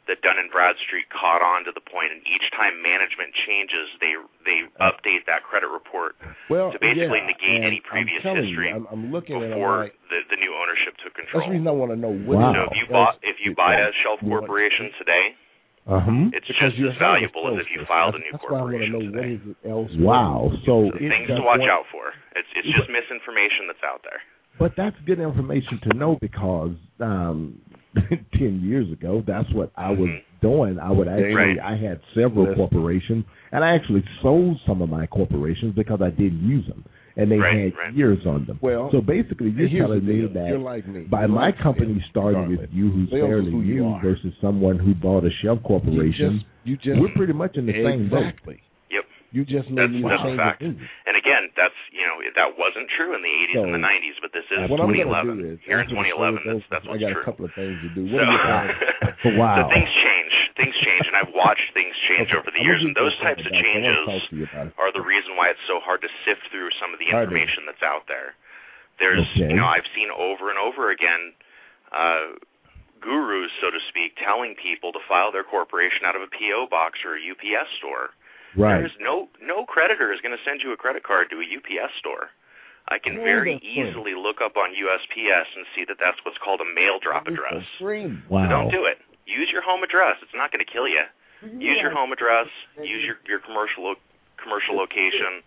that 0.08 0.24
Dun 0.24 0.40
and 0.40 0.48
Bradstreet 0.48 1.06
caught 1.12 1.44
on 1.44 1.68
to 1.68 1.72
the 1.76 1.84
point, 1.84 2.10
and 2.10 2.24
each 2.24 2.46
time 2.56 2.80
management 2.80 3.30
changes, 3.46 3.86
they 4.00 4.16
they 4.48 4.58
update 4.80 5.28
that 5.28 5.44
credit 5.44 5.68
report 5.68 6.16
well, 6.48 6.72
to 6.72 6.78
basically 6.80 7.20
yeah, 7.20 7.30
negate 7.30 7.60
any 7.62 7.80
previous 7.84 8.24
I'm 8.24 8.40
history 8.40 8.72
You, 8.72 8.76
I'm, 8.80 8.84
I'm 8.88 9.04
looking 9.12 9.36
at 9.44 9.52
it 9.52 9.54
before 9.54 9.92
like, 9.92 9.96
the 10.08 10.24
the 10.32 10.38
new 10.40 10.52
ownership 10.56 10.96
took 11.04 11.12
control. 11.12 11.44
that's 11.44 11.52
control. 11.52 11.52
the 11.52 11.52
reason 11.60 11.68
I 11.68 11.76
want 11.76 11.90
to 11.92 12.00
know 12.00 12.14
what 12.24 12.40
Wow. 12.40 12.56
So 12.56 12.62
if 12.72 12.74
you 12.80 12.86
bought 12.88 13.14
if 13.20 13.36
you 13.44 13.50
buy 13.52 13.76
a 13.76 13.92
was. 13.92 13.96
shelf 14.02 14.18
You 14.24 14.32
want- 14.32 14.48
corporation 14.48 14.88
today, 14.96 15.24
Uh 15.88 16.00
huh. 16.00 16.36
it's 16.36 16.48
because 16.48 16.72
just 16.76 16.96
as 16.96 17.00
valuable 17.00 17.44
as 17.52 17.60
if 17.60 17.68
you 17.72 17.84
filed 17.84 18.16
a 18.16 18.20
new 18.24 18.32
That's 18.32 18.44
why 18.48 18.58
I 18.58 18.64
want 18.64 18.80
to 18.80 18.88
corporation 18.88 18.92
know 18.92 19.04
what 19.12 19.20
today. 19.20 19.32
is 19.36 19.42
it 19.52 19.58
else. 19.68 19.92
Wow. 20.00 20.36
So 20.64 20.88
It's 20.96 21.04
things 21.04 21.28
to 21.36 21.44
watch 21.44 21.60
one- 21.60 21.68
out 21.68 21.84
for. 21.92 22.16
It's 22.32 22.48
it's 22.56 22.68
just 22.72 22.88
misinformation 22.88 23.68
that's 23.68 23.84
out 23.84 24.00
there. 24.08 24.20
But 24.58 24.72
that's 24.76 24.96
good 25.06 25.20
information 25.20 25.78
to 25.86 25.94
know 25.94 26.18
because 26.20 26.74
um, 26.98 27.60
ten 28.38 28.60
years 28.62 28.90
ago, 28.92 29.22
that's 29.26 29.50
what 29.52 29.70
I 29.76 29.90
was 29.90 30.08
Mhm. 30.08 30.20
doing. 30.42 30.78
I 30.78 30.90
would 30.92 31.08
actually, 31.08 31.34
Right. 31.34 31.58
I 31.60 31.76
had 31.76 32.00
several 32.14 32.44
Listen. 32.44 32.56
corporations, 32.56 33.24
and 33.52 33.64
I 33.64 33.74
actually 33.74 34.04
sold 34.22 34.60
some 34.66 34.82
of 34.82 34.88
my 34.88 35.06
corporations 35.06 35.74
because 35.74 36.00
I 36.02 36.10
didn't 36.10 36.42
use 36.46 36.66
them, 36.66 36.84
and 37.16 37.30
they 37.30 37.38
Right, 37.38 37.56
had 37.72 37.76
right. 37.76 37.94
years 37.94 38.24
on 38.26 38.44
them. 38.44 38.58
Well, 38.60 38.90
so 38.92 39.00
basically, 39.00 39.50
you're 39.50 39.68
telling 39.70 40.04
me 40.06 40.20
deal. 40.20 40.28
that 40.30 40.48
you're 40.50 40.58
like 40.58 40.86
me. 40.86 41.04
by 41.08 41.20
You're 41.20 41.28
my 41.28 41.46
like 41.46 41.58
company 41.58 41.94
me, 41.94 42.04
starting 42.10 42.48
with 42.48 42.68
you, 42.72 42.90
who's 42.90 43.10
Sales 43.10 43.26
fairly 43.28 43.50
who 43.50 43.62
you 43.62 43.84
new, 43.84 43.98
versus 44.00 44.32
someone 44.40 44.78
who 44.78 44.94
bought 44.94 45.24
a 45.24 45.30
shell 45.30 45.54
You 45.54 45.60
corporation, 45.60 46.34
just, 46.34 46.46
you 46.64 46.76
just 46.76 47.00
we're 47.00 47.08
pretty 47.16 47.32
much 47.32 47.56
in 47.56 47.66
the 47.66 47.72
same 47.72 48.08
boat. 48.08 48.34
You 49.30 49.44
just 49.44 49.68
may 49.68 49.84
That's- 49.84 49.92
need 49.92 50.08
that's 50.08 50.22
change 50.24 50.40
fact. 50.40 50.62
And 50.64 51.14
again, 51.16 51.52
that's 51.52 51.76
you 51.92 52.00
know 52.08 52.16
that 52.32 52.56
wasn't 52.56 52.88
true 52.96 53.12
in 53.12 53.20
the 53.20 53.28
80s 53.28 53.60
and 53.60 53.74
the 53.76 53.82
90s, 53.82 54.16
but 54.24 54.32
this 54.32 54.44
is 54.48 54.70
What 54.72 54.80
I'm 54.80 54.88
2011. 54.88 55.36
do 55.36 55.52
is 55.52 55.60
Here 55.68 55.80
in 55.84 55.88
2011, 55.88 56.40
show 56.40 56.54
that's 56.56 56.64
that's 56.72 56.86
what's 56.88 56.96
I 56.96 57.04
got 57.04 57.12
true. 57.12 57.22
a 57.22 57.24
couple 57.28 57.44
of 57.44 57.52
things 57.52 57.76
to 57.84 57.88
do. 57.92 58.08
So, 58.08 58.16
What 58.16 58.24
you 58.24 58.38
think? 59.28 59.36
Wow. 59.36 59.56
so 59.60 59.68
things 59.68 59.90
change. 60.00 60.32
Things 60.56 60.74
change, 60.80 61.04
and 61.12 61.16
I've 61.20 61.34
watched 61.36 61.68
things 61.76 61.92
change 62.08 62.32
Okay, 62.32 62.38
over 62.40 62.50
the 62.50 62.62
years, 62.64 62.80
and 62.82 62.96
those 62.96 63.12
types 63.20 63.44
of 63.44 63.52
second, 63.52 63.62
Doc. 63.62 63.68
I 63.68 63.78
wanna 63.78 63.94
talk 63.94 64.06
changes 64.08 64.28
to 64.30 64.36
you 64.36 64.46
about 64.48 64.66
it. 64.68 64.72
are 64.80 64.92
the 64.96 65.04
reason 65.04 65.36
why 65.36 65.50
it's 65.52 65.62
so 65.68 65.78
hard 65.84 66.00
to 66.02 66.10
sift 66.24 66.48
through 66.48 66.70
some 66.80 66.92
of 66.96 66.98
the 66.98 67.06
information 67.12 67.66
that's 67.68 67.82
out 67.84 68.06
there. 68.08 68.32
There's 68.98 69.20
Okay. 69.36 69.52
you 69.52 69.56
know 69.60 69.66
I've 69.68 69.86
seen 69.94 70.08
over 70.10 70.48
and 70.50 70.58
over 70.58 70.88
again 70.90 71.34
uh 71.92 72.34
gurus 73.00 73.52
so 73.60 73.70
to 73.70 73.78
speak 73.88 74.16
telling 74.18 74.56
people 74.56 74.90
to 74.92 74.98
file 75.06 75.30
their 75.30 75.44
corporation 75.44 76.02
out 76.04 76.16
of 76.16 76.22
a 76.22 76.26
PO 76.34 76.66
box 76.66 76.98
or 77.04 77.14
a 77.14 77.20
UPS 77.22 77.70
store. 77.78 78.10
Right. 78.56 78.80
There's 78.80 78.96
no 79.00 79.28
no 79.42 79.64
creditor 79.64 80.12
is 80.12 80.20
going 80.20 80.32
to 80.36 80.42
send 80.44 80.60
you 80.64 80.72
a 80.72 80.78
credit 80.78 81.02
card 81.04 81.28
to 81.30 81.36
a 81.40 81.46
UPS 81.46 81.92
store. 82.00 82.30
I 82.88 82.96
can 82.96 83.20
very 83.20 83.60
easily 83.60 84.16
look 84.16 84.40
up 84.40 84.56
on 84.56 84.72
USPS 84.72 85.48
and 85.56 85.68
see 85.76 85.84
that 85.84 86.00
that's 86.00 86.16
what's 86.24 86.40
called 86.40 86.64
a 86.64 86.68
mail 86.72 86.96
drop 87.02 87.28
address. 87.28 87.60
Extreme. 87.76 88.24
So 88.48 88.48
don't 88.48 88.72
do 88.72 88.88
it. 88.88 88.96
Use 89.28 89.52
your 89.52 89.60
home 89.60 89.84
address. 89.84 90.16
It's 90.24 90.32
not 90.32 90.48
going 90.52 90.64
to 90.64 90.70
kill 90.72 90.88
you. 90.88 91.04
You 91.44 91.60
Use 91.60 91.76
your 91.84 91.92
home 91.92 92.12
address. 92.16 92.48
Use 92.80 93.04
your 93.04 93.20
your 93.28 93.40
commercial 93.44 93.84
lo- 93.92 94.00
commercial 94.40 94.74
location. 94.76 95.44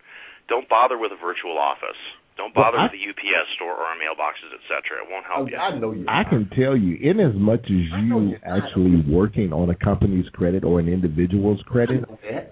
Don't 0.48 0.70
bother 0.70 0.98
with 1.02 1.12
a 1.12 1.18
virtual 1.18 1.58
office. 1.58 1.98
Don't 2.42 2.56
Well, 2.56 2.66
bother 2.66 2.80
I- 2.80 2.84
with 2.90 2.94
a 2.94 3.04
UPS 3.10 3.54
store 3.56 3.74
or 3.78 3.86
a 3.94 3.98
mailboxes, 4.02 4.50
etc. 4.58 4.98
It 5.06 5.12
won't 5.12 5.26
help 5.28 5.48
you. 5.52 5.58
I, 5.58 5.70
I 5.70 5.78
know 5.78 5.92
you. 5.94 6.06
I 6.08 6.24
can 6.24 6.50
tell 6.58 6.76
you, 6.76 6.98
in 7.00 7.20
as 7.20 7.36
much 7.36 7.62
as 7.66 8.02
you 8.02 8.36
actually 8.44 9.04
working 9.08 9.54
on 9.54 9.70
a 9.70 9.76
company's 9.76 10.26
credit 10.34 10.64
or 10.64 10.80
an 10.80 10.90
individual's 10.90 11.62
credit, 11.68 12.04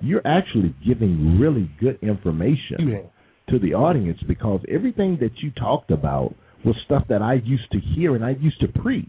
you're 0.02 0.22
actually 0.26 0.76
giving 0.86 1.40
really 1.40 1.72
good 1.80 1.98
information 2.04 3.10
to 3.50 3.58
the 3.58 3.74
audience 3.74 4.20
because 4.28 4.62
everything 4.70 5.18
that 5.22 5.32
you 5.42 5.50
talked 5.58 5.90
about 5.90 6.36
was 6.64 6.76
stuff 6.86 7.04
that 7.10 7.24
I 7.24 7.42
used 7.44 7.72
to 7.72 7.80
hear 7.80 8.14
and 8.16 8.24
I 8.24 8.32
used 8.40 8.60
to 8.62 8.68
preach 8.68 9.08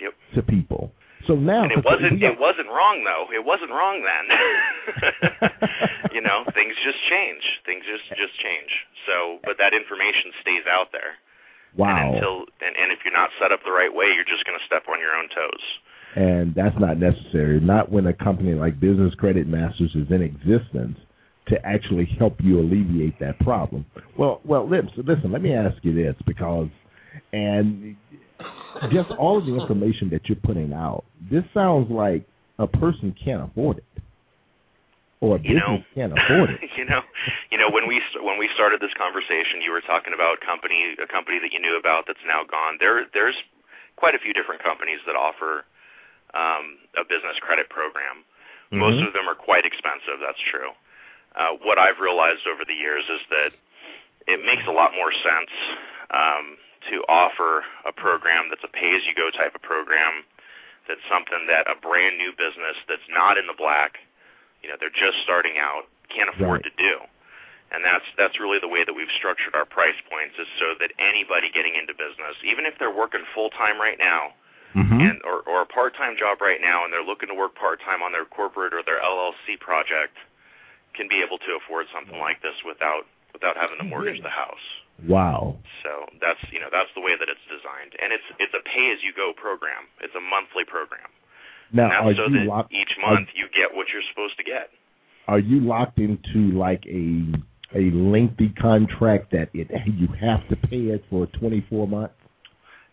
Yep. 0.00 0.14
to 0.34 0.42
people. 0.42 0.90
So 1.26 1.34
now, 1.38 1.62
And 1.64 1.72
it 1.72 1.84
wasn't 1.84 2.18
we 2.18 2.26
it 2.26 2.38
wasn't 2.38 2.68
wrong 2.68 3.02
though. 3.06 3.30
It 3.30 3.44
wasn't 3.44 3.70
wrong 3.70 4.02
then. 4.02 4.24
you 6.14 6.22
know, 6.22 6.44
things 6.54 6.74
just 6.82 6.98
change. 7.08 7.42
Things 7.66 7.82
just 7.86 8.06
just 8.18 8.34
change. 8.42 8.70
So, 9.06 9.38
but 9.44 9.56
that 9.58 9.72
information 9.74 10.34
stays 10.42 10.66
out 10.66 10.90
there. 10.92 11.18
wow, 11.76 11.90
And 11.94 12.14
until 12.18 12.46
and, 12.60 12.74
and 12.74 12.88
if 12.92 13.00
you're 13.06 13.14
not 13.16 13.30
set 13.40 13.52
up 13.52 13.60
the 13.64 13.72
right 13.74 13.92
way, 13.92 14.10
you're 14.14 14.28
just 14.28 14.44
going 14.46 14.58
to 14.58 14.64
step 14.66 14.86
on 14.90 14.98
your 14.98 15.14
own 15.14 15.28
toes. 15.30 15.64
and 16.14 16.54
that's 16.54 16.76
not 16.78 16.98
necessary. 16.98 17.60
Not 17.60 17.90
when 17.90 18.06
a 18.06 18.12
company 18.14 18.54
like 18.54 18.80
Business 18.80 19.14
Credit 19.14 19.46
Masters 19.46 19.94
is 19.94 20.06
in 20.10 20.22
existence 20.22 20.98
to 21.48 21.56
actually 21.66 22.06
help 22.18 22.36
you 22.40 22.60
alleviate 22.60 23.18
that 23.18 23.38
problem. 23.40 23.84
Well, 24.18 24.40
well, 24.44 24.68
listen, 24.68 24.92
listen. 25.06 25.32
Let 25.32 25.42
me 25.42 25.54
ask 25.54 25.74
you 25.82 25.94
this 25.94 26.14
because, 26.26 26.68
and 27.32 27.96
just 28.92 29.10
all 29.18 29.38
of 29.38 29.46
the 29.46 29.54
information 29.54 30.10
that 30.10 30.26
you're 30.26 30.40
putting 30.42 30.72
out, 30.72 31.04
this 31.30 31.44
sounds 31.54 31.90
like 31.90 32.26
a 32.58 32.66
person 32.66 33.14
can't 33.16 33.42
afford 33.50 33.78
it, 33.78 33.88
or 35.20 35.36
a 35.36 35.40
You 35.40 35.56
know, 35.58 35.80
business 35.80 35.94
can't 35.94 36.12
afford 36.12 36.50
it. 36.50 36.60
you 36.78 36.84
know, 36.84 37.00
you 37.50 37.58
know 37.58 37.70
when 37.70 37.86
we 37.86 38.00
when 38.22 38.38
we 38.38 38.48
started 38.54 38.80
this 38.80 38.92
conversation, 38.98 39.62
you 39.62 39.70
were 39.72 39.84
talking 39.84 40.14
about 40.14 40.40
company 40.40 40.94
a 40.98 41.08
company 41.08 41.38
that 41.40 41.52
you 41.52 41.60
knew 41.60 41.78
about 41.78 42.04
that's 42.06 42.22
now 42.26 42.44
gone. 42.44 42.76
There 42.80 43.06
there's 43.12 43.36
quite 43.96 44.14
a 44.14 44.20
few 44.20 44.32
different 44.32 44.62
companies 44.62 44.98
that 45.06 45.14
offer 45.14 45.64
um, 46.34 46.80
a 46.96 47.04
business 47.04 47.36
credit 47.44 47.68
program. 47.68 48.24
Most 48.72 48.96
Mhm. 48.96 49.06
of 49.08 49.12
them 49.12 49.28
are 49.28 49.36
quite 49.36 49.66
expensive. 49.68 50.18
That's 50.20 50.40
true. 50.48 50.72
Uh, 51.36 51.52
what 51.60 51.78
I've 51.78 52.00
realized 52.00 52.46
over 52.48 52.64
the 52.64 52.74
years 52.74 53.04
is 53.08 53.20
that 53.28 53.52
it 54.26 54.40
makes 54.44 54.64
a 54.66 54.72
lot 54.72 54.94
more 54.94 55.12
sense 55.12 55.50
um, 56.10 56.56
to 56.90 57.04
offer 57.08 57.62
a 57.86 57.92
program 57.92 58.48
that's 58.50 58.64
a 58.64 58.72
pay-as-you-go 58.72 59.30
type 59.38 59.54
of 59.54 59.62
program. 59.62 60.24
That's 60.88 61.02
something 61.06 61.46
that 61.46 61.70
a 61.70 61.78
brand 61.78 62.18
new 62.18 62.32
business 62.34 62.74
that's 62.90 63.06
not 63.08 63.38
in 63.38 63.46
the 63.46 63.54
black, 63.54 63.98
you 64.62 64.68
know, 64.68 64.74
they're 64.80 64.90
just 64.94 65.22
starting 65.22 65.58
out, 65.58 65.86
can't 66.10 66.28
afford 66.30 66.62
Right. 66.62 66.70
to 66.70 66.74
do. 66.82 66.94
And 67.70 67.80
that's 67.84 68.04
that's 68.18 68.36
really 68.38 68.58
the 68.58 68.68
way 68.68 68.84
that 68.84 68.92
we've 68.92 69.10
structured 69.16 69.54
our 69.54 69.64
price 69.64 69.96
points 70.10 70.36
is 70.38 70.46
so 70.58 70.74
that 70.74 70.92
anybody 70.98 71.48
getting 71.48 71.74
into 71.74 71.94
business, 71.94 72.36
even 72.44 72.66
if 72.66 72.76
they're 72.78 72.90
working 72.92 73.24
full 73.32 73.48
time 73.50 73.80
right 73.80 73.96
now, 73.98 74.34
Mhm. 74.76 75.00
and 75.00 75.22
or 75.24 75.40
or 75.46 75.62
a 75.62 75.66
part-time 75.66 76.16
job 76.16 76.40
right 76.42 76.60
now 76.60 76.84
and 76.84 76.92
they're 76.92 77.02
looking 77.02 77.28
to 77.28 77.34
work 77.34 77.54
part-time 77.54 78.02
on 78.02 78.12
their 78.12 78.24
corporate 78.26 78.74
or 78.74 78.82
their 78.82 79.00
LLC 79.00 79.56
project 79.56 80.16
can 80.94 81.08
be 81.08 81.22
able 81.22 81.38
to 81.38 81.54
afford 81.56 81.88
something 81.90 82.18
like 82.20 82.40
this 82.42 82.62
without 82.64 83.06
without 83.32 83.56
having 83.56 83.78
to 83.78 83.84
mortgage 83.84 84.20
the 84.20 84.28
house. 84.28 84.81
Wow. 85.08 85.58
So 85.82 85.90
that's 86.22 86.38
you 86.52 86.60
know 86.60 86.70
that's 86.70 86.90
the 86.94 87.02
way 87.02 87.18
that 87.18 87.26
it's 87.26 87.42
designed, 87.50 87.96
and 87.98 88.12
it's 88.14 88.24
it's 88.38 88.54
a 88.54 88.62
pay-as-you-go 88.62 89.34
program. 89.34 89.90
It's 90.00 90.14
a 90.14 90.22
monthly 90.22 90.62
program. 90.64 91.10
Now, 91.72 92.04
are 92.06 92.14
so 92.14 92.28
you 92.28 92.44
locked? 92.46 92.72
each 92.72 92.94
are- 93.02 93.14
month 93.16 93.28
you 93.34 93.48
get 93.50 93.74
what 93.74 93.88
you're 93.92 94.04
supposed 94.12 94.36
to 94.38 94.44
get. 94.44 94.70
are 95.26 95.40
you 95.40 95.60
locked 95.60 95.98
into 95.98 96.52
like 96.54 96.84
a 96.86 97.34
a 97.74 97.90
lengthy 97.90 98.52
contract 98.60 99.32
that 99.32 99.48
it 99.54 99.70
you 99.86 100.08
have 100.20 100.46
to 100.52 100.56
pay 100.68 100.92
it 100.92 101.02
for 101.08 101.26
24 101.40 101.88
months? 101.88 102.14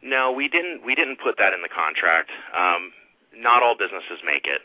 No, 0.01 0.31
we 0.31 0.47
didn't. 0.47 0.81
We 0.85 0.95
didn't 0.95 1.19
put 1.19 1.35
that 1.38 1.51
in 1.51 1.62
the 1.62 1.69
contract. 1.69 2.31
Um, 2.55 2.95
not 3.35 3.62
all 3.62 3.75
businesses 3.75 4.23
make 4.23 4.47
it, 4.47 4.63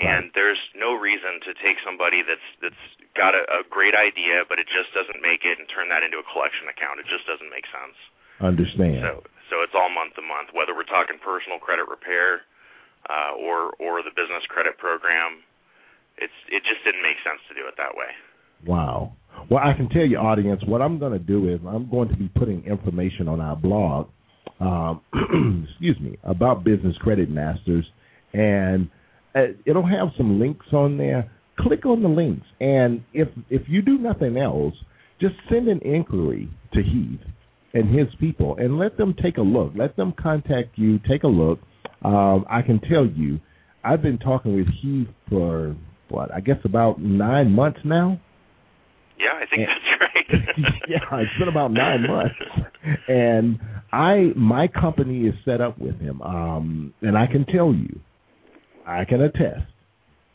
and 0.00 0.32
there's 0.34 0.58
no 0.74 0.96
reason 0.96 1.38
to 1.44 1.52
take 1.60 1.76
somebody 1.84 2.24
that's 2.24 2.48
that's 2.64 2.82
got 3.14 3.34
a, 3.34 3.42
a 3.50 3.60
great 3.66 3.94
idea, 3.94 4.46
but 4.46 4.58
it 4.58 4.66
just 4.70 4.90
doesn't 4.94 5.22
make 5.22 5.46
it, 5.46 5.58
and 5.58 5.66
turn 5.70 5.88
that 5.90 6.02
into 6.02 6.18
a 6.18 6.26
collection 6.30 6.66
account. 6.70 6.98
It 6.98 7.06
just 7.08 7.26
doesn't 7.26 7.50
make 7.50 7.66
sense. 7.70 7.96
Understand? 8.42 9.02
So, 9.02 9.12
so 9.50 9.54
it's 9.62 9.74
all 9.74 9.90
month 9.90 10.18
to 10.18 10.22
month, 10.22 10.50
whether 10.50 10.74
we're 10.74 10.88
talking 10.90 11.22
personal 11.22 11.62
credit 11.62 11.86
repair 11.86 12.42
uh, 13.08 13.38
or 13.38 13.72
or 13.78 14.02
the 14.02 14.10
business 14.14 14.42
credit 14.50 14.78
program. 14.78 15.46
It's 16.18 16.34
it 16.50 16.62
just 16.66 16.82
didn't 16.82 17.02
make 17.02 17.18
sense 17.22 17.42
to 17.50 17.54
do 17.54 17.66
it 17.66 17.74
that 17.78 17.94
way. 17.94 18.10
Wow. 18.66 19.14
Well, 19.50 19.60
I 19.62 19.76
can 19.76 19.88
tell 19.88 20.06
you, 20.06 20.16
audience, 20.16 20.62
what 20.66 20.80
I'm 20.80 20.98
going 20.98 21.12
to 21.12 21.18
do 21.18 21.48
is 21.48 21.60
I'm 21.66 21.90
going 21.90 22.08
to 22.08 22.16
be 22.16 22.28
putting 22.28 22.64
information 22.64 23.28
on 23.28 23.40
our 23.40 23.56
blog, 23.56 24.08
um, 24.60 25.02
excuse 25.68 25.98
me, 26.00 26.18
about 26.22 26.64
Business 26.64 26.96
Credit 26.98 27.28
Masters, 27.28 27.84
and 28.32 28.88
uh, 29.34 29.52
it'll 29.66 29.86
have 29.86 30.08
some 30.16 30.40
links 30.40 30.66
on 30.72 30.96
there. 30.96 31.30
Click 31.58 31.86
on 31.86 32.02
the 32.02 32.08
links, 32.08 32.46
and 32.60 33.02
if 33.12 33.28
if 33.48 33.62
you 33.68 33.80
do 33.82 33.98
nothing 33.98 34.36
else, 34.36 34.74
just 35.20 35.34
send 35.48 35.68
an 35.68 35.80
inquiry 35.80 36.48
to 36.72 36.82
Heath 36.82 37.20
and 37.74 37.88
his 37.96 38.08
people, 38.20 38.56
and 38.58 38.78
let 38.78 38.96
them 38.96 39.14
take 39.22 39.36
a 39.38 39.42
look. 39.42 39.72
Let 39.76 39.96
them 39.96 40.12
contact 40.20 40.76
you. 40.76 40.98
Take 41.08 41.22
a 41.24 41.28
look. 41.28 41.60
Um, 42.04 42.44
I 42.50 42.62
can 42.62 42.80
tell 42.80 43.06
you, 43.06 43.40
I've 43.84 44.02
been 44.02 44.18
talking 44.18 44.54
with 44.54 44.66
Heath 44.80 45.08
for 45.28 45.76
what 46.08 46.32
I 46.32 46.40
guess 46.40 46.58
about 46.64 47.00
nine 47.00 47.50
months 47.52 47.80
now. 47.84 48.20
Yeah, 49.18 49.30
I 49.34 49.46
think 49.46 49.62
Yeah. 49.62 49.74
that's 49.74 50.00
right. 50.00 50.72
yeah, 50.88 51.20
it's 51.20 51.38
been 51.38 51.48
about 51.48 51.72
nine 51.72 52.06
months, 52.06 52.34
and 53.08 53.58
I 53.92 54.32
my 54.36 54.68
company 54.68 55.26
is 55.26 55.34
set 55.44 55.60
up 55.60 55.78
with 55.78 55.98
him, 56.00 56.20
um, 56.22 56.92
and 57.00 57.16
I 57.16 57.26
can 57.26 57.44
tell 57.46 57.72
you, 57.72 58.00
I 58.86 59.04
can 59.04 59.20
attest, 59.22 59.62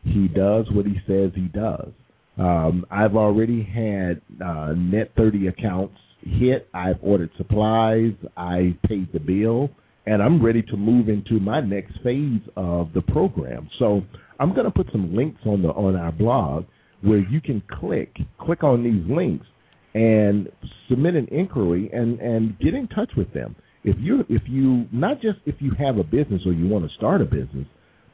he 0.03 0.27
does 0.27 0.65
what 0.71 0.85
he 0.85 0.95
says 1.07 1.31
he 1.35 1.47
does. 1.53 1.91
Um, 2.37 2.85
I've 2.89 3.15
already 3.15 3.63
had 3.63 4.21
uh, 4.43 4.73
net 4.77 5.11
thirty 5.17 5.47
accounts 5.47 5.95
hit. 6.21 6.69
I've 6.73 6.97
ordered 7.01 7.31
supplies. 7.37 8.13
I 8.37 8.77
paid 8.87 9.11
the 9.13 9.19
bill, 9.19 9.69
and 10.05 10.21
I'm 10.21 10.43
ready 10.43 10.61
to 10.63 10.77
move 10.77 11.09
into 11.09 11.39
my 11.39 11.59
next 11.61 11.93
phase 12.03 12.41
of 12.55 12.93
the 12.93 13.01
program. 13.01 13.69
So 13.77 14.01
I'm 14.39 14.53
going 14.53 14.65
to 14.65 14.71
put 14.71 14.87
some 14.91 15.15
links 15.15 15.41
on 15.45 15.61
the 15.61 15.69
on 15.69 15.95
our 15.95 16.11
blog 16.11 16.65
where 17.01 17.19
you 17.19 17.41
can 17.41 17.61
click 17.79 18.15
click 18.39 18.63
on 18.63 18.83
these 18.83 19.03
links 19.09 19.45
and 19.93 20.49
submit 20.89 21.15
an 21.15 21.27
inquiry 21.31 21.89
and 21.93 22.19
and 22.19 22.57
get 22.59 22.73
in 22.73 22.87
touch 22.87 23.11
with 23.17 23.33
them. 23.33 23.55
If 23.83 23.95
you 23.99 24.25
if 24.29 24.43
you 24.47 24.85
not 24.91 25.21
just 25.21 25.39
if 25.45 25.55
you 25.59 25.71
have 25.77 25.97
a 25.97 26.03
business 26.03 26.41
or 26.45 26.53
you 26.53 26.67
want 26.67 26.89
to 26.89 26.95
start 26.95 27.21
a 27.21 27.25
business, 27.25 27.67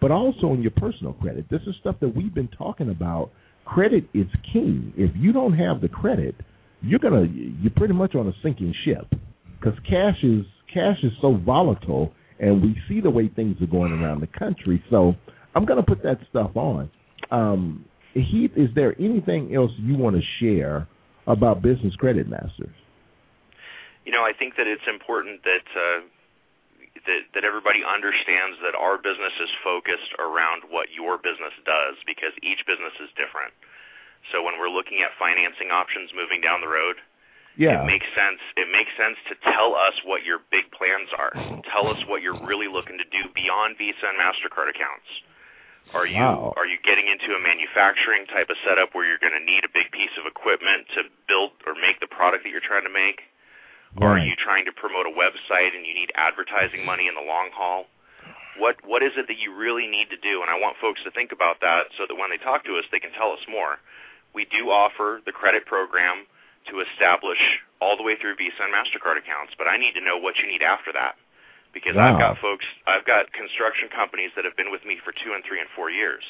but 0.05 0.11
also 0.11 0.51
on 0.51 0.61
your 0.61 0.69
personal 0.69 1.13
credit. 1.13 1.49
This 1.49 1.61
is 1.65 1.73
stuff 1.79 1.95
that 1.99 2.15
we've 2.15 2.31
been 2.31 2.47
talking 2.49 2.91
about. 2.91 3.31
Credit 3.65 4.03
is 4.13 4.27
king. 4.53 4.93
If 4.95 5.09
you 5.15 5.33
don't 5.33 5.53
have 5.53 5.81
the 5.81 5.87
credit, 5.87 6.35
you're 6.83 6.99
gonna 6.99 7.25
you're 7.25 7.73
pretty 7.75 7.95
much 7.95 8.13
on 8.13 8.27
a 8.27 8.33
sinking 8.43 8.71
ship 8.85 9.07
because 9.59 9.73
cash 9.89 10.17
is 10.21 10.45
cash 10.71 10.97
is 11.01 11.11
so 11.23 11.41
volatile, 11.43 12.13
and 12.39 12.61
we 12.61 12.77
see 12.87 13.01
the 13.01 13.09
way 13.09 13.31
things 13.35 13.59
are 13.63 13.65
going 13.65 13.93
around 13.93 14.21
the 14.21 14.27
country. 14.27 14.83
So 14.91 15.15
I'm 15.55 15.65
gonna 15.65 15.81
put 15.81 16.03
that 16.03 16.19
stuff 16.29 16.51
on. 16.55 16.91
Um, 17.31 17.85
Heath, 18.13 18.51
is 18.55 18.69
there 18.75 18.93
anything 18.99 19.55
else 19.55 19.71
you 19.79 19.97
want 19.97 20.17
to 20.17 20.21
share 20.39 20.87
about 21.25 21.63
Business 21.63 21.95
Credit 21.95 22.29
Masters? 22.29 22.75
you 24.05 24.13
know, 24.13 24.21
I 24.21 24.37
think 24.37 24.53
that 24.55 24.69
it's 24.69 24.85
important 24.85 25.41
that 25.43 25.65
uh, 25.73 26.05
that 27.05 27.21
that 27.33 27.43
everybody 27.45 27.81
understands 27.85 28.57
that 28.65 28.75
our 28.75 28.97
business 28.97 29.33
is 29.41 29.51
focused 29.63 30.11
around 30.19 30.65
what 30.69 30.89
your 30.91 31.17
business 31.17 31.53
does 31.65 31.95
because 32.05 32.33
each 32.41 32.61
business 32.65 32.93
is 33.01 33.09
different. 33.15 33.53
So 34.33 34.41
when 34.41 34.57
we're 34.57 34.73
looking 34.73 35.05
at 35.05 35.13
financing 35.21 35.69
options 35.69 36.09
moving 36.17 36.41
down 36.41 36.61
the 36.61 36.69
road, 36.71 36.97
Yeah, 37.55 37.81
it 37.81 37.85
makes 37.85 38.07
sense. 38.17 38.41
It 38.57 38.67
makes 38.73 38.89
sense 38.97 39.15
to 39.29 39.35
tell 39.53 39.77
us 39.77 39.93
what 40.03 40.25
your 40.25 40.41
big 40.49 40.65
plans 40.73 41.09
are. 41.15 41.37
Tell 41.71 41.87
us 41.87 41.97
what 42.09 42.21
you're 42.21 42.37
really 42.41 42.67
looking 42.67 42.97
to 42.97 43.07
do 43.13 43.21
beyond 43.33 43.77
Visa 43.77 44.05
and 44.09 44.17
Mastercard 44.17 44.69
accounts. 44.73 45.07
Are 45.93 46.05
you 46.09 46.17
Wow. 46.19 46.53
are 46.57 46.65
you 46.65 46.77
getting 46.83 47.07
into 47.07 47.35
a 47.37 47.39
manufacturing 47.39 48.25
type 48.33 48.49
of 48.49 48.57
setup 48.65 48.95
where 48.97 49.05
you're 49.05 49.21
going 49.21 49.37
to 49.37 49.45
need 49.45 49.63
a 49.63 49.69
big 49.69 49.91
piece 49.93 50.11
of 50.17 50.25
equipment 50.25 50.89
to 50.97 51.05
build 51.29 51.51
or 51.69 51.75
make 51.75 51.99
the 52.01 52.07
product 52.09 52.43
that 52.43 52.49
you're 52.49 52.65
trying 52.65 52.83
to 52.83 52.89
make? 52.91 53.21
Or 54.03 54.19
are 54.19 54.23
you 54.23 54.35
trying 54.35 54.67
to 54.67 54.75
promote 54.75 55.07
a 55.07 55.13
website 55.15 55.71
and 55.71 55.87
you 55.87 55.95
need 55.95 56.11
advertising 56.19 56.83
money 56.83 57.07
in 57.07 57.15
the 57.15 57.23
long 57.23 57.47
haul? 57.55 57.87
What 58.59 58.79
what 58.83 59.03
is 59.03 59.15
it 59.15 59.27
that 59.27 59.39
you 59.39 59.55
really 59.55 59.87
need 59.87 60.11
to 60.11 60.19
do? 60.19 60.43
And 60.43 60.51
I 60.51 60.59
want 60.59 60.79
folks 60.79 61.03
to 61.03 61.11
think 61.11 61.31
about 61.31 61.59
that 61.63 61.91
so 61.99 62.07
that 62.07 62.15
when 62.15 62.31
they 62.31 62.39
talk 62.39 62.63
to 62.67 62.75
us, 62.79 62.87
they 62.91 62.99
can 62.99 63.11
tell 63.15 63.31
us 63.31 63.43
more. 63.47 63.79
We 64.35 64.47
do 64.51 64.67
offer 64.71 65.23
the 65.23 65.31
credit 65.31 65.63
program 65.67 66.27
to 66.71 66.83
establish 66.83 67.39
all 67.79 67.95
the 67.95 68.03
way 68.03 68.15
through 68.19 68.35
Visa 68.35 68.63
and 68.63 68.73
Mastercard 68.73 69.19
accounts, 69.19 69.53
but 69.55 69.67
I 69.67 69.77
need 69.77 69.93
to 69.95 70.03
know 70.03 70.17
what 70.17 70.35
you 70.39 70.47
need 70.47 70.63
after 70.63 70.91
that 70.95 71.15
because 71.75 71.95
I've 71.99 72.15
got 72.19 72.39
folks, 72.39 72.63
I've 72.87 73.03
got 73.03 73.27
construction 73.35 73.91
companies 73.91 74.31
that 74.39 74.47
have 74.47 74.55
been 74.55 74.71
with 74.71 74.87
me 74.87 74.95
for 75.03 75.11
two 75.11 75.35
and 75.35 75.43
three 75.43 75.59
and 75.59 75.67
four 75.75 75.91
years, 75.91 76.23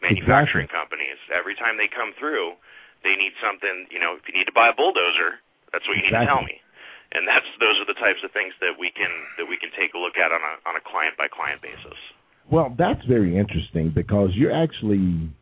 manufacturing 0.00 0.70
companies. 0.70 1.18
Every 1.34 1.58
time 1.58 1.74
they 1.74 1.90
come 1.90 2.14
through, 2.18 2.54
they 3.02 3.18
need 3.18 3.34
something. 3.42 3.90
You 3.90 3.98
know, 3.98 4.14
if 4.14 4.22
you 4.30 4.34
need 4.38 4.46
to 4.46 4.54
buy 4.54 4.70
a 4.70 4.76
bulldozer, 4.78 5.42
that's 5.74 5.82
what 5.90 5.98
you 5.98 6.06
need 6.06 6.14
to 6.14 6.30
tell 6.30 6.46
me. 6.46 6.62
And 7.16 7.26
that's 7.26 7.48
those 7.58 7.80
are 7.80 7.88
the 7.88 7.96
types 7.96 8.20
of 8.24 8.30
things 8.36 8.52
that 8.60 8.76
we 8.78 8.92
can 8.92 9.08
that 9.40 9.48
we 9.48 9.56
can 9.56 9.72
take 9.72 9.96
a 9.96 9.98
look 9.98 10.20
at 10.20 10.30
on 10.30 10.40
a 10.40 10.52
on 10.68 10.76
a 10.76 10.84
client 10.84 11.16
by 11.16 11.28
client 11.32 11.62
basis. 11.64 11.96
Well, 12.52 12.74
that's 12.78 13.04
very 13.08 13.36
interesting 13.36 13.90
because 13.94 14.30
you're 14.34 14.52
actually 14.52 15.32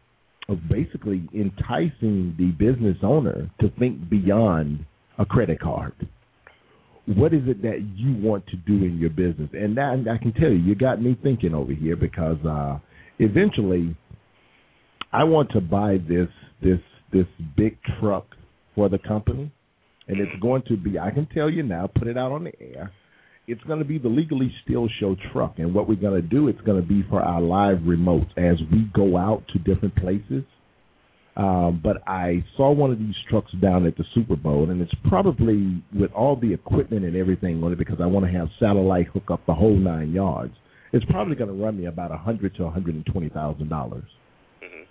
uh, 0.48 0.54
basically 0.70 1.28
enticing 1.34 2.34
the 2.38 2.54
business 2.58 2.96
owner 3.02 3.50
to 3.60 3.68
think 3.78 4.08
beyond 4.08 4.86
a 5.18 5.26
credit 5.26 5.60
card. 5.60 5.94
What 7.06 7.34
is 7.34 7.42
it 7.46 7.60
that 7.62 7.80
you 7.96 8.16
want 8.22 8.46
to 8.46 8.56
do 8.56 8.84
in 8.84 8.98
your 8.98 9.10
business? 9.10 9.50
And 9.52 9.76
that, 9.76 10.06
I 10.10 10.16
can 10.16 10.32
tell 10.32 10.48
you, 10.48 10.56
you 10.56 10.74
got 10.74 11.02
me 11.02 11.18
thinking 11.22 11.54
over 11.54 11.72
here 11.72 11.96
because 11.96 12.38
uh, 12.46 12.78
eventually, 13.18 13.94
I 15.12 15.24
want 15.24 15.50
to 15.50 15.60
buy 15.60 15.98
this 16.08 16.28
this 16.62 16.80
this 17.12 17.26
big 17.56 17.76
truck 18.00 18.26
for 18.74 18.88
the 18.88 18.98
company, 18.98 19.52
and 20.08 20.20
it's 20.20 20.40
going 20.40 20.62
to 20.68 20.76
be. 20.76 20.98
I 20.98 21.10
can 21.10 21.26
tell 21.26 21.50
you 21.50 21.62
now. 21.62 21.90
Put 21.94 22.08
it 22.08 22.18
out 22.18 22.32
on 22.32 22.44
the 22.44 22.52
air 22.60 22.92
it's 23.46 23.62
going 23.64 23.78
to 23.78 23.84
be 23.84 23.98
the 23.98 24.08
Legally 24.08 24.52
Steal 24.64 24.88
Show 25.00 25.16
truck. 25.32 25.54
And 25.58 25.74
what 25.74 25.88
we're 25.88 25.96
going 25.96 26.20
to 26.20 26.26
do, 26.26 26.48
it's 26.48 26.60
going 26.62 26.80
to 26.80 26.86
be 26.86 27.04
for 27.08 27.20
our 27.20 27.40
live 27.40 27.78
remotes 27.78 28.30
as 28.38 28.58
we 28.72 28.88
go 28.94 29.16
out 29.16 29.44
to 29.52 29.58
different 29.58 29.94
places. 29.96 30.44
Um, 31.36 31.80
but 31.82 31.96
I 32.06 32.44
saw 32.56 32.70
one 32.70 32.92
of 32.92 32.98
these 32.98 33.14
trucks 33.28 33.50
down 33.60 33.86
at 33.86 33.96
the 33.96 34.04
Super 34.14 34.36
Bowl, 34.36 34.70
and 34.70 34.80
it's 34.80 34.94
probably 35.08 35.82
with 35.92 36.12
all 36.12 36.36
the 36.36 36.54
equipment 36.54 37.04
and 37.04 37.16
everything 37.16 37.62
on 37.62 37.72
it 37.72 37.78
because 37.78 37.98
I 38.00 38.06
want 38.06 38.24
to 38.24 38.32
have 38.32 38.48
satellite 38.60 39.08
hook 39.08 39.30
up 39.30 39.44
the 39.46 39.54
whole 39.54 39.76
nine 39.76 40.12
yards. 40.12 40.54
It's 40.92 41.04
probably 41.06 41.34
going 41.34 41.50
to 41.50 41.62
run 41.62 41.76
me 41.76 41.86
about 41.86 42.12
a 42.12 42.16
hundred 42.16 42.54
to 42.56 42.64
a 42.64 42.70
hundred 42.70 42.94
and 42.94 43.04
twenty 43.06 43.28
thousand 43.30 43.68
dollars. 43.68 44.04
hmm 44.62 44.84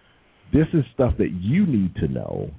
This 0.52 0.68
is 0.74 0.84
stuff 0.94 1.14
that 1.18 1.32
you 1.32 1.66
need 1.66 1.96
to 1.96 2.10
know 2.10 2.52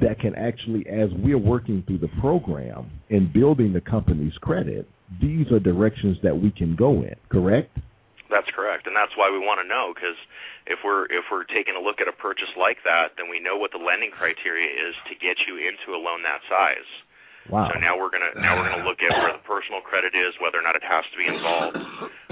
that 0.00 0.20
can 0.20 0.34
actually, 0.36 0.86
as 0.86 1.10
we're 1.18 1.40
working 1.40 1.82
through 1.86 1.98
the 1.98 2.12
program 2.20 2.90
and 3.10 3.32
building 3.32 3.72
the 3.72 3.80
company's 3.80 4.36
credit, 4.40 4.88
these 5.20 5.50
are 5.50 5.58
directions 5.58 6.16
that 6.22 6.36
we 6.36 6.50
can 6.52 6.76
go 6.76 7.02
in. 7.02 7.16
Correct? 7.32 7.72
That's 8.28 8.48
correct, 8.52 8.84
and 8.84 8.92
that's 8.92 9.16
why 9.16 9.32
we 9.32 9.40
want 9.40 9.64
to 9.64 9.66
know 9.66 9.96
because 9.96 10.16
if 10.68 10.84
we're 10.84 11.08
if 11.08 11.24
we're 11.32 11.48
taking 11.48 11.72
a 11.72 11.82
look 11.82 12.04
at 12.04 12.12
a 12.12 12.16
purchase 12.20 12.52
like 12.60 12.76
that, 12.84 13.16
then 13.16 13.32
we 13.32 13.40
know 13.40 13.56
what 13.56 13.72
the 13.72 13.80
lending 13.80 14.12
criteria 14.12 14.68
is 14.68 14.92
to 15.08 15.16
get 15.16 15.40
you 15.48 15.56
into 15.56 15.96
a 15.96 16.00
loan 16.00 16.20
that 16.28 16.44
size. 16.44 16.88
Wow. 17.48 17.72
So 17.72 17.80
now 17.80 17.96
we're 17.96 18.12
gonna 18.12 18.36
now 18.36 18.60
we're 18.60 18.68
gonna 18.68 18.84
look 18.84 19.00
at 19.00 19.08
where 19.16 19.32
the 19.32 19.40
personal 19.48 19.80
credit 19.80 20.12
is, 20.12 20.36
whether 20.44 20.60
or 20.60 20.64
not 20.64 20.76
it 20.76 20.84
has 20.84 21.08
to 21.08 21.16
be 21.16 21.24
involved. 21.24 21.80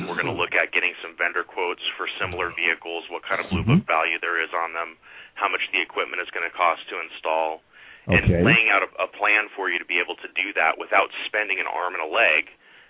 We're 0.04 0.20
gonna 0.20 0.36
look 0.36 0.52
at 0.52 0.68
getting 0.76 0.92
some 1.00 1.16
vendor 1.16 1.48
quotes 1.48 1.80
for 1.96 2.04
similar 2.20 2.52
vehicles, 2.52 3.08
what 3.08 3.24
kind 3.24 3.40
of 3.40 3.48
blue 3.48 3.64
book 3.64 3.88
value 3.88 4.20
there 4.20 4.36
is 4.36 4.52
on 4.52 4.76
them, 4.76 5.00
how 5.36 5.48
much 5.48 5.62
the 5.72 5.80
equipment 5.80 6.20
is 6.24 6.28
going 6.32 6.44
to 6.48 6.54
cost 6.56 6.82
to 6.90 6.96
install, 7.00 7.60
Okay. 8.06 8.22
and 8.22 8.46
laying 8.46 8.70
out 8.70 8.86
a, 8.86 8.90
a 9.02 9.08
plan 9.18 9.50
for 9.58 9.66
you 9.68 9.78
to 9.82 9.84
be 9.84 9.98
able 9.98 10.14
to 10.22 10.28
do 10.38 10.52
that 10.54 10.78
without 10.78 11.10
spending 11.26 11.58
an 11.58 11.66
arm 11.66 11.94
and 11.94 12.02
a 12.02 12.06
leg, 12.06 12.46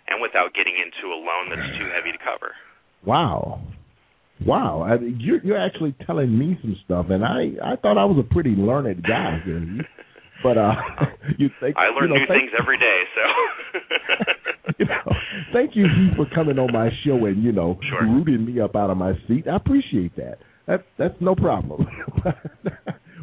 and 0.08 0.20
without 0.20 0.52
getting 0.52 0.76
into 0.76 1.08
a 1.08 1.16
loan 1.16 1.48
that's 1.48 1.70
too 1.80 1.88
heavy 1.88 2.12
to 2.12 2.20
cover. 2.20 2.52
Wow. 3.04 3.60
Wow. 4.44 4.82
I, 4.84 5.00
you're, 5.00 5.40
you're 5.42 5.58
actually 5.58 5.94
telling 6.06 6.36
me 6.36 6.58
some 6.60 6.76
stuff, 6.84 7.06
and 7.08 7.24
I, 7.24 7.56
I 7.64 7.76
thought 7.76 7.96
I 7.96 8.04
was 8.04 8.20
a 8.20 8.28
pretty 8.34 8.50
learned 8.50 9.02
guy. 9.02 9.40
But 10.42 10.58
uh, 10.58 10.72
you 11.38 11.48
think 11.60 11.76
I 11.76 11.88
learn 11.88 12.10
you 12.10 12.14
know, 12.14 12.16
new 12.20 12.26
things 12.28 12.50
every 12.60 12.78
day, 12.78 13.00
so. 13.16 14.72
you 14.78 14.84
know, 14.84 15.12
thank 15.52 15.74
you 15.74 15.86
for 16.14 16.26
coming 16.34 16.58
on 16.58 16.72
my 16.72 16.90
show 17.04 17.24
and 17.24 17.42
you 17.42 17.52
know 17.52 17.78
Sure. 17.88 18.02
rooting 18.06 18.44
me 18.44 18.60
up 18.60 18.76
out 18.76 18.90
of 18.90 18.96
my 18.96 19.14
seat. 19.26 19.48
I 19.48 19.56
appreciate 19.56 20.14
that. 20.16 20.38
That's 20.66 20.82
that's 20.98 21.14
no 21.20 21.34
problem. 21.34 21.86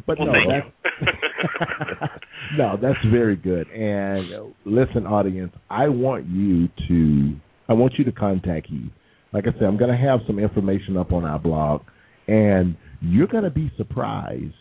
but 0.06 0.18
Well, 0.18 0.28
no, 0.28 0.32
that's, 0.48 0.66
no, 2.58 2.78
that's 2.80 2.98
very 3.10 3.36
good. 3.36 3.68
And 3.68 4.34
uh, 4.34 4.44
listen, 4.64 5.06
audience, 5.06 5.52
I 5.70 5.88
want 5.88 6.26
you 6.26 6.68
to 6.88 7.36
I 7.68 7.72
want 7.74 7.94
you 7.98 8.04
to 8.04 8.12
contact 8.12 8.66
Heath. 8.68 8.90
Like 9.32 9.44
I 9.46 9.52
said, 9.52 9.64
I'm 9.64 9.76
going 9.76 9.90
to 9.90 9.96
have 9.96 10.20
some 10.26 10.38
information 10.38 10.96
up 10.96 11.12
on 11.12 11.24
our 11.24 11.38
blog, 11.38 11.82
and 12.28 12.76
you're 13.00 13.26
going 13.26 13.44
to 13.44 13.50
be 13.50 13.72
surprised 13.76 14.54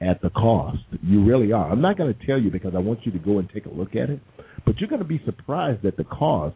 at 0.00 0.22
the 0.22 0.30
cost. 0.30 0.78
You 1.02 1.24
really 1.24 1.52
are. 1.52 1.70
I'm 1.70 1.80
not 1.80 1.98
going 1.98 2.14
to 2.14 2.26
tell 2.26 2.38
you 2.38 2.50
because 2.50 2.74
I 2.76 2.78
want 2.78 3.00
you 3.04 3.12
to 3.12 3.18
go 3.18 3.38
and 3.38 3.50
take 3.52 3.66
a 3.66 3.70
look 3.70 3.96
at 3.96 4.10
it, 4.10 4.20
but 4.64 4.78
you're 4.78 4.88
going 4.88 5.02
to 5.02 5.08
be 5.08 5.20
surprised 5.24 5.84
at 5.84 5.96
the 5.96 6.04
cost 6.04 6.54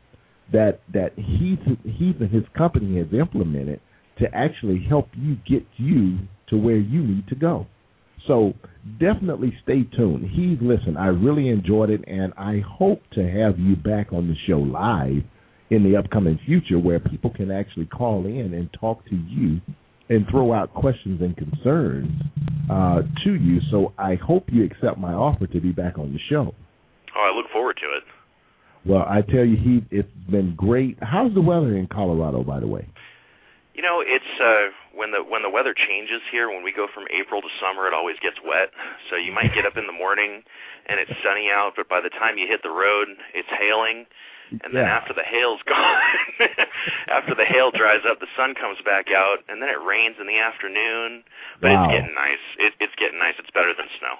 that 0.53 0.81
that 0.95 1.13
Heath 1.17 1.59
Heath 1.85 2.17
and 2.21 2.31
his 2.31 2.45
company 2.57 2.99
has 2.99 3.09
implemented 3.13 3.81
to 4.19 4.27
actually 4.35 4.85
help 4.89 5.09
you 5.17 5.37
get 5.49 5.67
you 5.77 6.19
to 6.49 6.57
where 6.57 6.77
you 6.77 7.03
need 7.03 7.27
to 7.29 7.35
go. 7.35 7.67
So 8.27 8.53
definitely 9.01 9.57
stay 9.63 9.85
tuned. 9.97 10.29
Heath, 10.31 10.59
listen, 10.61 10.97
I 10.97 11.07
really 11.07 11.49
enjoyed 11.49 11.91
it, 11.91 12.03
and 12.07 12.33
I 12.37 12.63
hope 12.67 13.01
to 13.15 13.23
have 13.23 13.59
you 13.59 13.77
back 13.77 14.13
on 14.13 14.29
the 14.29 14.35
show 14.47 14.59
live 14.59 15.23
in 15.71 15.85
the 15.85 15.97
upcoming 15.97 16.39
future 16.47 16.79
where 16.79 16.99
people 16.99 17.31
can 17.31 17.51
actually 17.51 17.87
call 17.87 18.27
in 18.27 18.55
and 18.55 18.71
talk 18.79 19.05
to 19.07 19.15
you 19.15 19.61
and 20.09 20.27
throw 20.31 20.53
out 20.53 20.73
questions 20.73 21.21
and 21.21 21.37
concerns 21.37 22.11
uh, 22.71 23.03
to 23.25 23.35
you. 23.35 23.61
So 23.71 23.93
I 23.99 24.15
hope 24.15 24.45
you 24.51 24.65
accept 24.65 24.99
my 24.99 25.13
offer 25.13 25.47
to 25.47 25.61
be 25.61 25.73
back 25.73 25.99
on 25.99 26.13
the 26.13 26.19
show. 26.31 26.55
oh, 27.17 27.31
I 27.33 27.37
look 27.37 27.51
forward 27.53 27.77
to 27.77 27.97
it. 27.97 28.03
Well, 28.89 29.05
I 29.07 29.21
tell 29.21 29.45
you, 29.45 29.57
Heath, 29.57 29.85
it's 29.91 30.09
been 30.31 30.55
great. 30.57 30.97
How's 31.03 31.35
the 31.35 31.43
weather 31.43 31.77
in 31.77 31.89
Colorado, 31.89 32.43
by 32.43 32.61
the 32.61 32.67
way? 32.67 32.89
You 33.79 33.87
know, 33.87 34.03
it's 34.03 34.33
uh 34.43 34.75
when 34.91 35.15
the 35.15 35.23
when 35.23 35.47
the 35.47 35.53
weather 35.55 35.71
changes 35.71 36.19
here, 36.35 36.51
when 36.51 36.67
we 36.67 36.75
go 36.75 36.91
from 36.91 37.07
April 37.15 37.39
to 37.39 37.51
summer, 37.63 37.87
it 37.87 37.95
always 37.95 38.19
gets 38.19 38.35
wet. 38.43 38.75
So 39.07 39.15
you 39.15 39.31
might 39.31 39.55
get 39.55 39.63
up 39.71 39.79
in 39.79 39.87
the 39.87 39.95
morning 39.95 40.43
and 40.91 40.99
it's 40.99 41.15
sunny 41.23 41.47
out, 41.47 41.79
but 41.79 41.87
by 41.87 42.03
the 42.03 42.11
time 42.11 42.43
you 42.43 42.51
hit 42.51 42.67
the 42.67 42.75
road, 42.75 43.07
it's 43.39 43.47
hailing. 43.55 44.11
And 44.67 44.73
then 44.75 44.89
Yeah. 44.89 44.97
after 44.99 45.13
the 45.15 45.23
hail's 45.23 45.63
gone, 45.69 46.03
after 47.07 47.37
the 47.39 47.45
hail 47.47 47.71
dries 47.71 48.03
up, 48.09 48.19
the 48.19 48.27
sun 48.35 48.57
comes 48.59 48.81
back 48.83 49.13
out, 49.15 49.45
and 49.47 49.61
then 49.63 49.69
it 49.69 49.79
rains 49.85 50.17
in 50.19 50.27
the 50.27 50.41
afternoon. 50.41 51.23
But 51.61 51.71
Wow. 51.71 51.85
it's 51.85 51.93
getting 51.93 52.15
nice. 52.17 52.45
It, 52.59 52.73
it's 52.81 52.97
getting 52.99 53.21
nice. 53.21 53.37
It's 53.39 53.53
better 53.55 53.77
than 53.77 53.87
snow. 54.01 54.17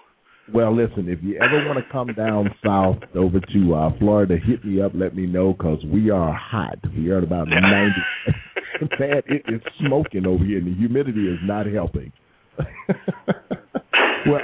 Well, 0.53 0.75
listen, 0.75 1.09
if 1.09 1.19
you 1.23 1.37
ever 1.37 1.67
want 1.67 1.79
to 1.85 1.93
come 1.93 2.09
down 2.15 2.49
south 2.65 2.99
over 3.15 3.39
to 3.41 3.75
uh, 3.75 3.99
Florida, 3.99 4.37
hit 4.43 4.65
me 4.65 4.81
up. 4.81 4.93
Let 4.95 5.15
me 5.15 5.27
know 5.27 5.53
because 5.53 5.85
we 5.85 6.11
are 6.11 6.33
hot. 6.33 6.79
We 6.97 7.11
are 7.11 7.19
at 7.19 7.25
about 7.25 7.49
Yeah. 7.49 7.61
90. 7.61 7.95
Man, 9.01 9.23
it 9.27 9.43
is 9.49 9.61
smoking 9.87 10.25
over 10.27 10.45
here, 10.45 10.59
and 10.59 10.67
the 10.67 10.75
humidity 10.75 11.27
is 11.29 11.39
not 11.43 11.67
helping. 11.67 12.13
well, 14.27 14.41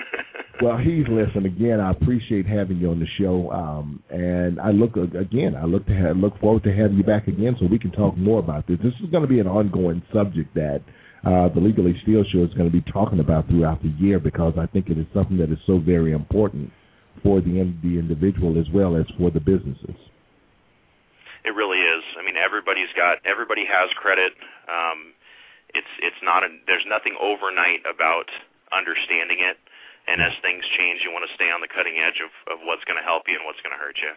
well, 0.62 0.78
Heath, 0.78 1.06
listen 1.08 1.46
again. 1.46 1.80
I 1.80 1.90
appreciate 1.90 2.46
having 2.46 2.78
you 2.78 2.90
on 2.90 3.00
the 3.00 3.06
show, 3.18 3.50
um, 3.50 4.02
and 4.10 4.60
I 4.60 4.70
look 4.70 4.96
again. 4.96 5.54
I 5.56 5.64
look 5.64 5.86
to 5.86 5.94
have, 5.94 6.16
look 6.16 6.38
forward 6.40 6.62
to 6.64 6.72
having 6.74 6.96
you 6.96 7.02
back 7.04 7.28
again 7.28 7.56
so 7.58 7.66
we 7.66 7.78
can 7.78 7.90
talk 7.92 8.16
more 8.16 8.38
about 8.38 8.66
this. 8.66 8.78
This 8.82 8.92
is 9.02 9.10
going 9.10 9.22
to 9.22 9.28
be 9.28 9.40
an 9.40 9.46
ongoing 9.46 10.02
subject 10.12 10.54
that 10.54 10.80
uh, 11.24 11.48
the 11.48 11.60
Legally 11.60 11.96
Steal 12.02 12.24
Show 12.32 12.44
is 12.44 12.52
going 12.52 12.70
to 12.70 12.74
be 12.74 12.84
talking 12.92 13.20
about 13.20 13.48
throughout 13.48 13.82
the 13.82 13.92
year 13.96 14.20
because 14.20 14.54
I 14.60 14.66
think 14.66 14.88
it 14.88 14.98
is 14.98 15.06
something 15.14 15.38
that 15.38 15.50
is 15.50 15.58
so 15.66 15.78
very 15.78 16.12
important 16.12 16.70
for 17.22 17.40
the 17.40 17.64
the 17.82 17.96
individual 17.96 18.60
as 18.60 18.68
well 18.72 18.96
as 18.96 19.08
for 19.16 19.30
the 19.30 19.40
businesses. 19.40 19.96
It 21.44 21.52
really 21.56 21.80
is. 21.80 22.04
I 22.20 22.24
mean, 22.24 22.36
everybody's 22.36 22.92
got 22.96 23.24
everybody 23.24 23.64
has 23.64 23.88
credit. 23.96 24.32
Um, 24.68 25.16
it's 25.72 25.92
it's 26.04 26.20
not 26.22 26.44
a, 26.44 26.48
there's 26.68 26.84
nothing 26.88 27.16
overnight 27.16 27.84
about 27.88 28.28
understanding 28.72 29.40
it. 29.40 29.56
And 30.04 30.20
as 30.20 30.36
things 30.44 30.60
change, 30.76 31.00
you 31.00 31.08
want 31.08 31.24
to 31.24 31.32
stay 31.32 31.48
on 31.48 31.64
the 31.64 31.70
cutting 31.72 31.96
edge 31.96 32.20
of, 32.20 32.28
of 32.52 32.60
what's 32.68 32.84
going 32.84 33.00
to 33.00 33.06
help 33.06 33.24
you 33.24 33.40
and 33.40 33.48
what's 33.48 33.60
going 33.64 33.72
to 33.72 33.80
hurt 33.80 33.96
you. 33.96 34.12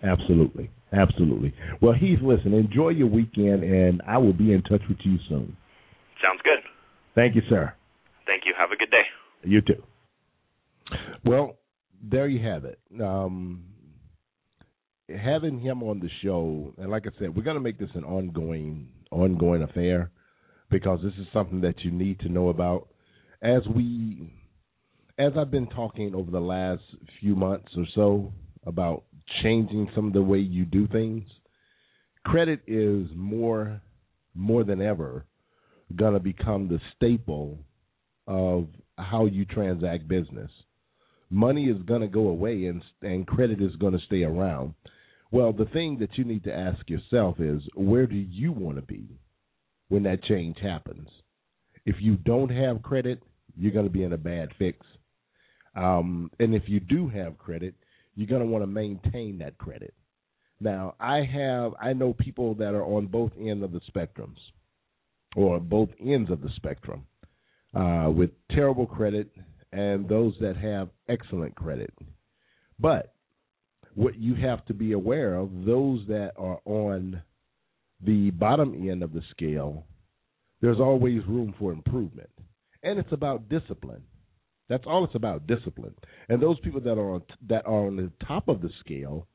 Absolutely, 0.00 0.70
absolutely. 0.96 1.52
Well, 1.82 1.92
Heath, 1.92 2.24
listen, 2.24 2.54
enjoy 2.54 2.96
your 2.96 3.08
weekend, 3.08 3.60
and 3.62 4.00
I 4.08 4.16
will 4.16 4.32
be 4.32 4.56
in 4.56 4.62
touch 4.62 4.80
with 4.88 4.96
you 5.04 5.20
soon. 5.28 5.56
Sounds 6.22 6.40
good. 6.44 6.58
Thank 7.14 7.34
you, 7.34 7.42
sir. 7.48 7.72
Thank 8.26 8.42
you. 8.46 8.54
Have 8.58 8.70
a 8.70 8.76
good 8.76 8.90
day. 8.90 9.02
You 9.42 9.60
too. 9.60 9.82
Well, 11.24 11.56
there 12.02 12.28
you 12.28 12.46
have 12.46 12.64
it. 12.64 12.78
Um, 13.00 13.64
having 15.08 15.60
him 15.60 15.82
on 15.82 16.00
the 16.00 16.10
show, 16.22 16.72
and 16.78 16.90
like 16.90 17.04
I 17.06 17.10
said, 17.18 17.34
we're 17.34 17.42
going 17.42 17.56
to 17.56 17.62
make 17.62 17.78
this 17.78 17.90
an 17.94 18.04
ongoing, 18.04 18.88
ongoing 19.10 19.62
affair 19.62 20.10
because 20.70 21.00
this 21.02 21.14
is 21.14 21.26
something 21.32 21.60
that 21.62 21.80
you 21.80 21.90
need 21.90 22.20
to 22.20 22.28
know 22.28 22.48
about. 22.48 22.88
As 23.42 23.62
we, 23.74 24.32
as 25.18 25.32
I've 25.36 25.50
been 25.50 25.68
talking 25.68 26.14
over 26.14 26.30
the 26.30 26.40
last 26.40 26.82
few 27.20 27.34
months 27.34 27.68
or 27.76 27.84
so 27.94 28.32
about 28.66 29.04
changing 29.42 29.88
some 29.94 30.06
of 30.06 30.12
the 30.12 30.22
way 30.22 30.38
you 30.38 30.64
do 30.64 30.86
things. 30.88 31.24
Credit 32.24 32.60
is 32.66 33.06
more 33.14 33.80
more 34.34 34.62
than 34.62 34.80
ever 34.80 35.24
going 35.96 36.14
to 36.14 36.20
become 36.20 36.68
the 36.68 36.80
staple 36.96 37.58
of 38.26 38.66
how 38.98 39.26
you 39.26 39.44
transact 39.44 40.08
business. 40.08 40.50
Money 41.30 41.66
is 41.66 41.82
going 41.82 42.00
to 42.00 42.08
go 42.08 42.28
away 42.28 42.66
and 42.66 42.82
and 43.02 43.26
credit 43.26 43.62
is 43.62 43.74
going 43.76 43.92
to 43.92 44.04
stay 44.06 44.22
around. 44.22 44.74
Well, 45.30 45.52
the 45.52 45.66
thing 45.66 45.98
that 46.00 46.18
you 46.18 46.24
need 46.24 46.44
to 46.44 46.54
ask 46.54 46.88
yourself 46.90 47.38
is 47.38 47.62
where 47.74 48.06
do 48.06 48.16
you 48.16 48.52
want 48.52 48.76
to 48.76 48.82
be 48.82 49.20
when 49.88 50.02
that 50.04 50.24
change 50.24 50.58
happens? 50.60 51.08
If 51.86 51.96
you 52.00 52.16
don't 52.16 52.50
have 52.50 52.82
credit, 52.82 53.22
you're 53.56 53.72
going 53.72 53.86
to 53.86 53.92
be 53.92 54.02
in 54.02 54.12
a 54.12 54.18
bad 54.18 54.48
fix. 54.58 54.84
Um, 55.76 56.30
and 56.40 56.54
if 56.54 56.64
you 56.66 56.80
do 56.80 57.08
have 57.08 57.38
credit, 57.38 57.74
you're 58.16 58.26
going 58.28 58.42
to 58.42 58.46
want 58.46 58.62
to 58.62 58.66
maintain 58.66 59.38
that 59.38 59.56
credit. 59.56 59.94
Now, 60.60 60.94
I 61.00 61.22
have 61.22 61.72
I 61.80 61.92
know 61.94 62.12
people 62.12 62.54
that 62.56 62.74
are 62.74 62.84
on 62.84 63.06
both 63.06 63.32
ends 63.40 63.64
of 63.64 63.72
the 63.72 63.80
spectrums, 63.90 64.36
or 65.36 65.60
both 65.60 65.90
ends 66.00 66.30
of 66.30 66.40
the 66.40 66.50
spectrum, 66.56 67.06
uh, 67.74 68.10
with 68.10 68.30
terrible 68.50 68.86
credit 68.86 69.30
and 69.72 70.08
those 70.08 70.34
that 70.40 70.56
have 70.56 70.88
excellent 71.08 71.54
credit. 71.54 71.92
But 72.78 73.14
what 73.94 74.18
you 74.18 74.34
have 74.34 74.64
to 74.66 74.74
be 74.74 74.92
aware 74.92 75.34
of, 75.34 75.50
those 75.64 76.00
that 76.08 76.32
are 76.36 76.60
on 76.64 77.22
the 78.04 78.30
bottom 78.30 78.88
end 78.88 79.02
of 79.02 79.12
the 79.12 79.22
scale, 79.30 79.84
there's 80.60 80.80
always 80.80 81.24
room 81.26 81.54
for 81.58 81.72
improvement. 81.72 82.30
And 82.82 82.98
it's 82.98 83.12
about 83.12 83.48
discipline. 83.48 84.02
That's 84.68 84.84
all 84.86 85.04
it's 85.04 85.14
about, 85.14 85.46
discipline. 85.46 85.94
And 86.28 86.40
those 86.40 86.60
people 86.60 86.80
that 86.80 86.98
are 86.98 87.14
on, 87.14 87.22
that 87.48 87.66
are 87.66 87.86
on 87.86 87.96
the 87.96 88.10
top 88.26 88.48
of 88.48 88.62
the 88.62 88.70
scale, 88.80 89.26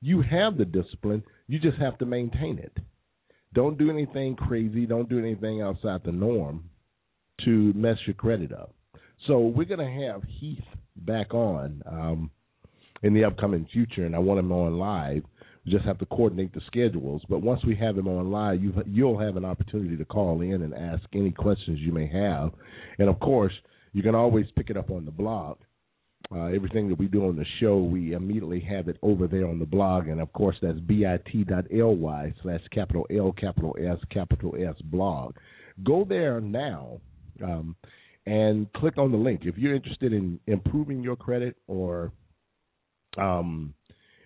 you 0.00 0.22
have 0.22 0.58
the 0.58 0.64
discipline. 0.64 1.22
You 1.46 1.58
just 1.58 1.78
have 1.78 1.98
to 1.98 2.06
maintain 2.06 2.58
it. 2.58 2.76
Don't 3.54 3.78
do 3.78 3.90
anything 3.90 4.36
crazy. 4.36 4.86
Don't 4.86 5.08
do 5.08 5.18
anything 5.18 5.62
outside 5.62 6.00
the 6.04 6.12
norm 6.12 6.64
to 7.44 7.72
mess 7.74 7.96
your 8.06 8.14
credit 8.14 8.52
up. 8.52 8.74
So 9.26 9.40
we're 9.40 9.66
going 9.66 9.80
to 9.80 10.06
have 10.08 10.22
Heath 10.24 10.64
back 10.96 11.34
on 11.34 11.82
um, 11.86 12.30
in 13.02 13.14
the 13.14 13.24
upcoming 13.24 13.66
future, 13.72 14.04
and 14.04 14.14
I 14.14 14.18
want 14.18 14.40
him 14.40 14.52
on 14.52 14.78
live. 14.78 15.22
We 15.64 15.72
just 15.72 15.84
have 15.84 15.98
to 15.98 16.06
coordinate 16.06 16.52
the 16.54 16.60
schedules. 16.66 17.22
But 17.28 17.42
once 17.42 17.64
we 17.64 17.76
have 17.76 17.96
him 17.96 18.08
on 18.08 18.30
live, 18.30 18.62
you, 18.62 18.72
you'll 18.86 19.18
have 19.18 19.36
an 19.36 19.44
opportunity 19.44 19.96
to 19.96 20.04
call 20.04 20.40
in 20.40 20.62
and 20.62 20.74
ask 20.74 21.02
any 21.14 21.30
questions 21.30 21.78
you 21.80 21.92
may 21.92 22.08
have. 22.08 22.50
And 22.98 23.08
of 23.08 23.20
course, 23.20 23.52
you 23.92 24.02
can 24.02 24.14
always 24.14 24.46
pick 24.56 24.70
it 24.70 24.76
up 24.76 24.90
on 24.90 25.04
the 25.04 25.10
blog. 25.10 25.58
Uh, 26.30 26.44
everything 26.44 26.88
that 26.88 26.98
we 26.98 27.06
do 27.06 27.26
on 27.26 27.36
the 27.36 27.44
show, 27.60 27.78
we 27.78 28.12
immediately 28.12 28.60
have 28.60 28.88
it 28.88 28.96
over 29.02 29.26
there 29.26 29.46
on 29.46 29.58
the 29.58 29.66
blog. 29.66 30.08
And 30.08 30.20
of 30.20 30.32
course, 30.32 30.56
that's 30.62 30.78
bit.ly 30.80 32.34
slash 32.42 32.60
capital 32.70 33.06
L, 33.10 33.32
capital 33.32 33.76
S, 33.78 33.98
capital 34.10 34.54
S 34.58 34.80
blog. 34.84 35.34
Go 35.84 36.06
there 36.08 36.40
now 36.40 37.00
um, 37.42 37.76
and 38.26 38.72
click 38.74 38.98
on 38.98 39.10
the 39.10 39.18
link. 39.18 39.42
If 39.44 39.58
you're 39.58 39.74
interested 39.74 40.12
in 40.12 40.38
improving 40.46 41.02
your 41.02 41.16
credit 41.16 41.56
or 41.66 42.12
um, 43.18 43.74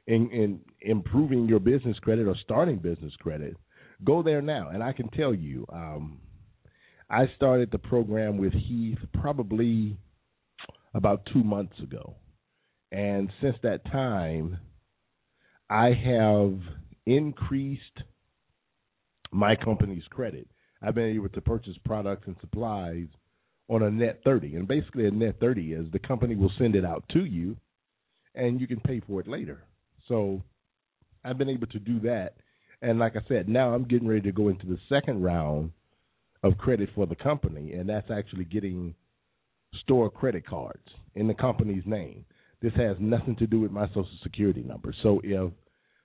in, 0.07 0.31
in 0.31 0.61
improving 0.83 1.49
your 1.49 1.61
business 1.61 1.99
credit 2.01 2.29
or 2.29 2.37
starting 2.45 2.79
business 2.79 3.13
credit, 3.19 3.57
go 4.05 4.23
there 4.23 4.43
now. 4.43 4.69
And 4.69 4.83
I 4.83 4.93
can 4.93 5.09
tell 5.09 5.35
you, 5.35 5.67
um, 5.73 6.19
I 7.11 7.31
started 7.37 7.71
the 7.71 7.79
program 7.79 8.37
with 8.37 8.53
Heath 8.53 8.99
probably 9.21 9.97
about 10.97 11.29
two 11.33 11.45
months 11.45 11.79
ago. 11.81 12.17
And 12.91 13.31
since 13.43 13.57
that 13.63 13.85
time, 13.85 14.59
I 15.69 15.89
have 15.93 16.59
increased 17.05 17.83
my 19.31 19.57
company's 19.57 20.05
credit. 20.11 20.49
I've 20.83 20.95
been 20.95 21.15
able 21.15 21.29
to 21.29 21.41
purchase 21.41 21.77
products 21.85 22.27
and 22.27 22.37
supplies 22.41 23.09
on 23.69 23.83
a 23.83 23.91
net 23.91 24.21
30. 24.25 24.57
And 24.57 24.67
basically, 24.67 25.07
a 25.07 25.11
net 25.11 25.37
30 25.39 25.73
is 25.73 25.87
the 25.93 25.99
company 25.99 26.35
will 26.35 26.53
send 26.59 26.75
it 26.75 26.85
out 26.85 27.05
to 27.13 27.25
you 27.25 27.57
and 28.35 28.61
you 28.61 28.67
can 28.67 28.81
pay 28.81 29.01
for 29.07 29.21
it 29.21 29.29
later. 29.29 29.65
So 30.09 30.43
I've 31.25 31.39
been 31.39 31.51
able 31.51 31.67
to 31.69 31.79
do 31.79 32.01
that. 32.01 32.37
And 32.81 32.99
like 32.99 33.17
I 33.17 33.27
said, 33.29 33.49
now 33.49 33.75
I'm 33.75 33.85
getting 33.85 34.09
ready 34.09 34.23
to 34.23 34.33
go 34.33 34.49
into 34.49 34.67
the 34.67 34.79
second 34.89 35.23
round 35.23 35.73
of 36.43 36.59
credit 36.59 36.91
for 36.95 37.07
the 37.07 37.17
company, 37.17 37.73
and 37.73 37.89
that's 37.89 38.11
actually 38.11 38.45
getting 38.45 38.95
store 39.81 40.11
credit 40.11 40.47
cards 40.47 40.87
in 41.15 41.27
the 41.27 41.35
company's 41.35 41.85
name. 41.87 42.25
This 42.63 42.73
has 42.75 42.97
nothing 42.99 43.37
to 43.37 43.47
do 43.47 43.61
with 43.61 43.71
my 43.71 43.87
social 43.89 44.09
security 44.23 44.63
number. 44.63 44.95
So 45.03 45.21
if 45.23 45.53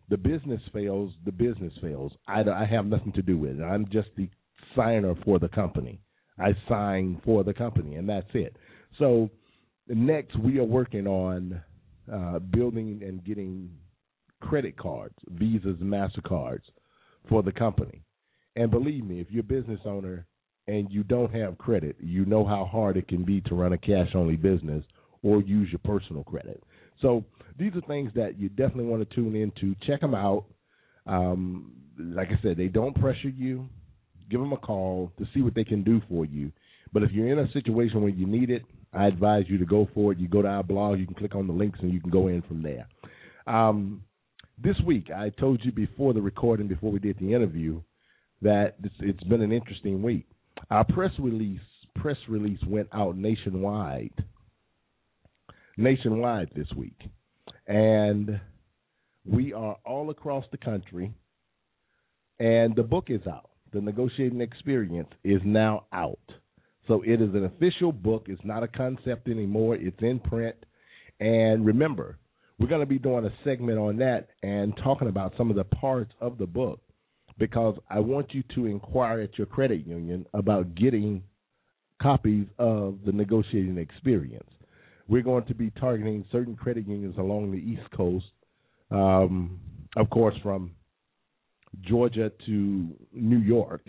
the 0.09 0.17
business 0.17 0.61
fails, 0.73 1.13
the 1.25 1.31
business 1.31 1.73
fails. 1.81 2.11
I, 2.27 2.41
I 2.41 2.65
have 2.65 2.85
nothing 2.85 3.13
to 3.13 3.21
do 3.21 3.37
with 3.37 3.59
it. 3.59 3.63
I'm 3.63 3.87
just 3.89 4.09
the 4.17 4.29
signer 4.75 5.15
for 5.23 5.39
the 5.39 5.47
company. 5.47 6.01
I 6.37 6.55
sign 6.67 7.21
for 7.23 7.43
the 7.43 7.53
company, 7.53 7.95
and 7.95 8.09
that's 8.09 8.29
it. 8.33 8.55
So 8.99 9.29
next, 9.87 10.37
we 10.37 10.59
are 10.59 10.65
working 10.65 11.07
on 11.07 11.61
uh, 12.11 12.39
building 12.39 13.01
and 13.03 13.23
getting 13.23 13.71
credit 14.41 14.77
cards, 14.77 15.15
Visas, 15.29 15.77
Mastercards 15.77 16.63
for 17.29 17.43
the 17.43 17.51
company. 17.51 18.01
And 18.55 18.69
believe 18.69 19.05
me, 19.05 19.21
if 19.21 19.27
you're 19.29 19.41
a 19.41 19.43
business 19.43 19.79
owner 19.85 20.25
and 20.71 20.89
you 20.89 21.03
don't 21.03 21.33
have 21.33 21.57
credit, 21.57 21.97
you 21.99 22.23
know 22.25 22.45
how 22.45 22.65
hard 22.65 22.95
it 22.95 23.07
can 23.07 23.23
be 23.23 23.41
to 23.41 23.55
run 23.55 23.73
a 23.73 23.77
cash 23.77 24.09
only 24.15 24.37
business 24.37 24.83
or 25.21 25.41
use 25.41 25.69
your 25.69 25.81
personal 25.83 26.23
credit. 26.23 26.63
So 27.01 27.25
these 27.59 27.73
are 27.75 27.81
things 27.81 28.11
that 28.15 28.39
you 28.39 28.47
definitely 28.47 28.85
want 28.85 29.07
to 29.07 29.15
tune 29.15 29.35
into. 29.35 29.75
Check 29.85 29.99
them 29.99 30.15
out. 30.15 30.45
Um, 31.05 31.73
like 31.99 32.29
I 32.29 32.41
said, 32.41 32.55
they 32.55 32.67
don't 32.67 32.99
pressure 32.99 33.29
you. 33.29 33.67
Give 34.29 34.39
them 34.39 34.53
a 34.53 34.57
call 34.57 35.11
to 35.17 35.27
see 35.33 35.41
what 35.41 35.55
they 35.55 35.65
can 35.65 35.83
do 35.83 36.01
for 36.07 36.23
you. 36.25 36.53
But 36.93 37.03
if 37.03 37.11
you're 37.11 37.27
in 37.27 37.39
a 37.39 37.51
situation 37.51 38.01
where 38.01 38.09
you 38.09 38.25
need 38.25 38.49
it, 38.49 38.63
I 38.93 39.07
advise 39.07 39.45
you 39.47 39.57
to 39.57 39.65
go 39.65 39.89
for 39.93 40.13
it. 40.13 40.19
You 40.19 40.29
go 40.29 40.41
to 40.41 40.47
our 40.47 40.63
blog, 40.63 40.99
you 40.99 41.05
can 41.05 41.15
click 41.15 41.35
on 41.35 41.47
the 41.47 41.53
links, 41.53 41.79
and 41.81 41.91
you 41.91 41.99
can 41.99 42.11
go 42.11 42.27
in 42.27 42.41
from 42.43 42.63
there. 42.63 42.87
Um, 43.45 44.03
this 44.57 44.75
week, 44.85 45.09
I 45.15 45.29
told 45.29 45.63
you 45.63 45.71
before 45.71 46.13
the 46.13 46.21
recording, 46.21 46.67
before 46.67 46.91
we 46.91 46.99
did 46.99 47.17
the 47.19 47.33
interview, 47.33 47.81
that 48.41 48.75
it's, 48.83 48.95
it's 48.99 49.23
been 49.23 49.41
an 49.41 49.51
interesting 49.51 50.01
week. 50.01 50.27
Our 50.71 50.85
press 50.85 51.11
release 51.19 51.59
press 51.95 52.15
release 52.29 52.59
went 52.65 52.87
out 52.93 53.17
nationwide, 53.17 54.13
nationwide 55.75 56.49
this 56.55 56.67
week, 56.77 56.97
and 57.67 58.39
we 59.25 59.51
are 59.51 59.77
all 59.85 60.09
across 60.09 60.45
the 60.51 60.57
country. 60.57 61.13
And 62.39 62.73
the 62.73 62.83
book 62.83 63.07
is 63.09 63.19
out. 63.27 63.49
The 63.73 63.81
negotiating 63.81 64.39
experience 64.39 65.09
is 65.25 65.41
now 65.43 65.87
out. 65.91 66.17
So 66.87 67.03
it 67.05 67.21
is 67.21 67.35
an 67.35 67.43
official 67.45 67.91
book. 67.91 68.27
It's 68.29 68.41
not 68.45 68.63
a 68.63 68.67
concept 68.67 69.27
anymore. 69.27 69.75
It's 69.75 70.01
in 70.01 70.19
print. 70.19 70.55
And 71.19 71.65
remember, 71.65 72.17
we're 72.57 72.69
going 72.69 72.79
to 72.79 72.87
be 72.87 72.97
doing 72.97 73.25
a 73.25 73.33
segment 73.43 73.77
on 73.77 73.97
that 73.97 74.29
and 74.41 74.75
talking 74.83 75.09
about 75.09 75.33
some 75.37 75.49
of 75.49 75.55
the 75.55 75.65
parts 75.65 76.13
of 76.19 76.37
the 76.37 76.47
book 76.47 76.79
because 77.41 77.75
I 77.89 77.99
want 77.99 78.35
you 78.35 78.43
to 78.53 78.67
inquire 78.67 79.19
at 79.21 79.35
your 79.35 79.47
credit 79.47 79.87
union 79.87 80.27
about 80.35 80.75
getting 80.75 81.23
copies 81.99 82.45
of 82.59 82.99
the 83.03 83.11
negotiating 83.11 83.79
experience. 83.79 84.47
We're 85.07 85.23
going 85.23 85.45
to 85.45 85.55
be 85.55 85.71
targeting 85.71 86.23
certain 86.31 86.55
credit 86.55 86.87
unions 86.87 87.15
along 87.17 87.49
the 87.51 87.57
East 87.57 87.89
Coast, 87.97 88.27
um, 88.91 89.59
of 89.97 90.07
course, 90.11 90.35
from 90.43 90.75
Georgia 91.81 92.31
to 92.45 92.87
New 93.11 93.39
York, 93.39 93.87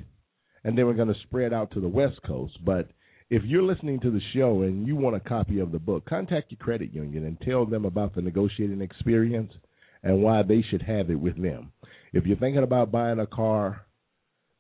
and 0.65 0.77
then 0.77 0.87
we're 0.87 0.95
going 0.95 1.13
to 1.13 1.21
spread 1.25 1.53
out 1.53 1.73
to 1.73 1.81
the 1.81 1.89
West 1.89 2.21
Coast. 2.27 2.55
But 2.65 2.89
if 3.29 3.43
you're 3.45 3.63
listening 3.63 4.01
to 4.01 4.11
the 4.11 4.23
show 4.33 4.63
and 4.63 4.87
you 4.87 4.97
want 4.97 5.17
a 5.17 5.21
copy 5.21 5.59
of 5.59 5.73
the 5.73 5.79
book, 5.79 6.07
contact 6.07 6.53
your 6.53 6.59
credit 6.59 6.95
union 6.95 7.27
and 7.27 7.39
tell 7.43 7.67
them 7.67 7.85
about 7.85 8.15
the 8.15 8.23
negotiating 8.23 8.81
experience 8.81 9.53
and 10.03 10.23
why 10.23 10.43
they 10.43 10.65
should 10.71 10.81
have 10.81 11.11
it 11.11 11.21
with 11.21 11.37
them. 11.41 11.71
If 12.13 12.27
you're 12.27 12.37
thinking 12.37 12.63
about 12.63 12.93
buying 12.93 13.21
a 13.21 13.27
car, 13.27 13.87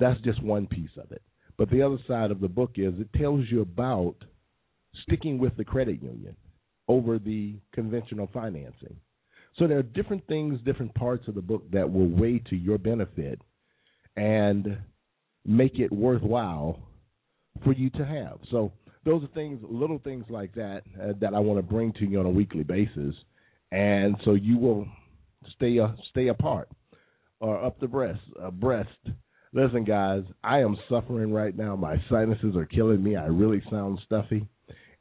that's 0.01 0.21
just 0.23 0.43
one 0.43 0.67
piece 0.67 0.91
of 0.97 1.13
it. 1.13 1.23
But 1.59 1.71
the 1.71 1.83
other 1.83 1.99
side 2.09 2.31
of 2.31 2.41
the 2.41 2.49
book 2.49 2.73
is 2.77 2.95
it 2.99 3.13
tells 3.19 3.45
you 3.51 3.61
about 3.61 4.17
sticking 5.03 5.39
with 5.39 5.57
the 5.57 5.65
credit 5.65 6.03
union 6.03 6.37
over 6.89 7.19
the 7.19 7.57
conventional 7.73 8.29
financing. 8.33 8.97
So 9.59 9.67
there 9.67 9.79
are 9.79 9.83
different 9.83 10.27
things, 10.27 10.61
different 10.65 10.95
parts 10.95 11.29
of 11.29 11.35
the 11.35 11.43
book 11.43 11.71
that 11.73 11.91
will 11.91 12.09
weigh 12.09 12.39
to 12.51 12.57
your 12.57 12.79
benefit 12.79 13.41
and 14.17 14.79
make 15.45 15.79
it 15.79 15.93
worthwhile 15.93 16.79
for 17.63 17.73
you 17.73 17.91
to 17.91 18.05
have. 18.05 18.39
So 18.51 18.73
those 19.05 19.23
are 19.23 19.29
things, 19.29 19.61
little 19.69 20.01
things 20.03 20.25
like 20.31 20.55
that, 20.55 20.83
uh, 21.01 21.13
that 21.21 21.35
I 21.35 21.39
want 21.39 21.59
to 21.59 21.63
bring 21.63 21.93
to 21.95 22.07
you 22.07 22.19
on 22.19 22.27
a 22.27 22.31
weekly 22.31 22.63
basis, 22.63 23.15
and 23.71 24.17
so 24.25 24.35
you 24.35 24.59
will 24.59 24.87
stay 25.57 25.79
uh, 25.79 25.89
stay 26.11 26.29
apart 26.29 26.69
or 27.43 27.63
up 27.63 27.79
the 27.79 27.89
breast 27.89 28.21
breast. 28.53 28.89
Listen, 29.53 29.85
guys, 29.85 30.23
I 30.43 30.61
am 30.61 30.79
suffering 30.89 31.31
right 31.31 31.55
now. 31.55 31.77
My 31.77 31.97
sinuses 32.09 32.57
are 32.57 32.65
killing 32.65 33.03
me. 33.03 33.17
I 33.17 33.27
really 33.27 33.63
sound 33.71 33.99
stuffy, 34.07 34.47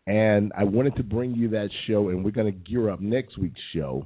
and 0.07 0.51
I 0.57 0.65
wanted 0.65 0.97
to 0.97 1.03
bring 1.03 1.33
you 1.35 1.47
that 1.49 1.69
show, 1.87 2.09
and 2.09 2.25
we're 2.25 2.31
going 2.31 2.51
to 2.51 2.71
gear 2.71 2.89
up 2.89 2.99
next 2.99 3.37
week's 3.37 3.61
show 3.73 4.05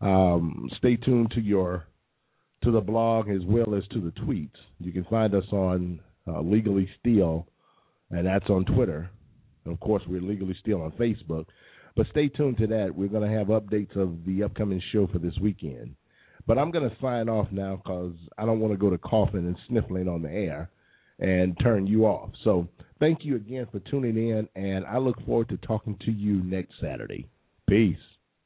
Um, 0.00 0.70
stay 0.78 0.96
tuned 0.96 1.30
to 1.32 1.40
your 1.40 1.86
to 2.62 2.70
the 2.70 2.80
blog 2.80 3.28
as 3.28 3.42
well 3.46 3.74
as 3.74 3.86
to 3.88 4.00
the 4.00 4.12
tweets. 4.22 4.56
You 4.78 4.92
can 4.92 5.04
find 5.04 5.34
us 5.34 5.44
on 5.52 6.00
uh, 6.26 6.40
Legally 6.40 6.88
Steal, 6.98 7.46
and 8.10 8.26
that's 8.26 8.48
on 8.48 8.64
Twitter. 8.64 9.10
And 9.64 9.74
of 9.74 9.80
course, 9.80 10.02
we're 10.06 10.20
Legally 10.20 10.56
Steal 10.60 10.82
on 10.82 10.92
Facebook. 10.92 11.46
But 11.96 12.06
stay 12.10 12.28
tuned 12.28 12.58
to 12.58 12.66
that. 12.68 12.94
We're 12.94 13.08
going 13.08 13.28
to 13.28 13.36
have 13.36 13.48
updates 13.48 13.96
of 13.96 14.24
the 14.24 14.42
upcoming 14.42 14.82
show 14.92 15.06
for 15.06 15.18
this 15.18 15.36
weekend. 15.40 15.96
But 16.50 16.58
I'm 16.58 16.72
going 16.72 16.90
to 16.90 16.96
sign 17.00 17.28
off 17.28 17.46
now 17.52 17.76
because 17.76 18.12
I 18.36 18.44
don't 18.44 18.58
want 18.58 18.72
to 18.72 18.76
go 18.76 18.90
to 18.90 18.98
coughing 18.98 19.46
and 19.46 19.56
sniffling 19.68 20.08
on 20.08 20.20
the 20.20 20.32
air 20.32 20.68
and 21.20 21.56
turn 21.62 21.86
you 21.86 22.06
off. 22.06 22.30
So 22.42 22.66
thank 22.98 23.24
you 23.24 23.36
again 23.36 23.68
for 23.70 23.78
tuning 23.78 24.16
in, 24.16 24.48
and 24.56 24.84
I 24.84 24.98
look 24.98 25.24
forward 25.24 25.48
to 25.50 25.58
talking 25.58 25.96
to 26.04 26.10
you 26.10 26.42
next 26.42 26.74
Saturday. 26.82 27.28
Peace. 27.68 27.96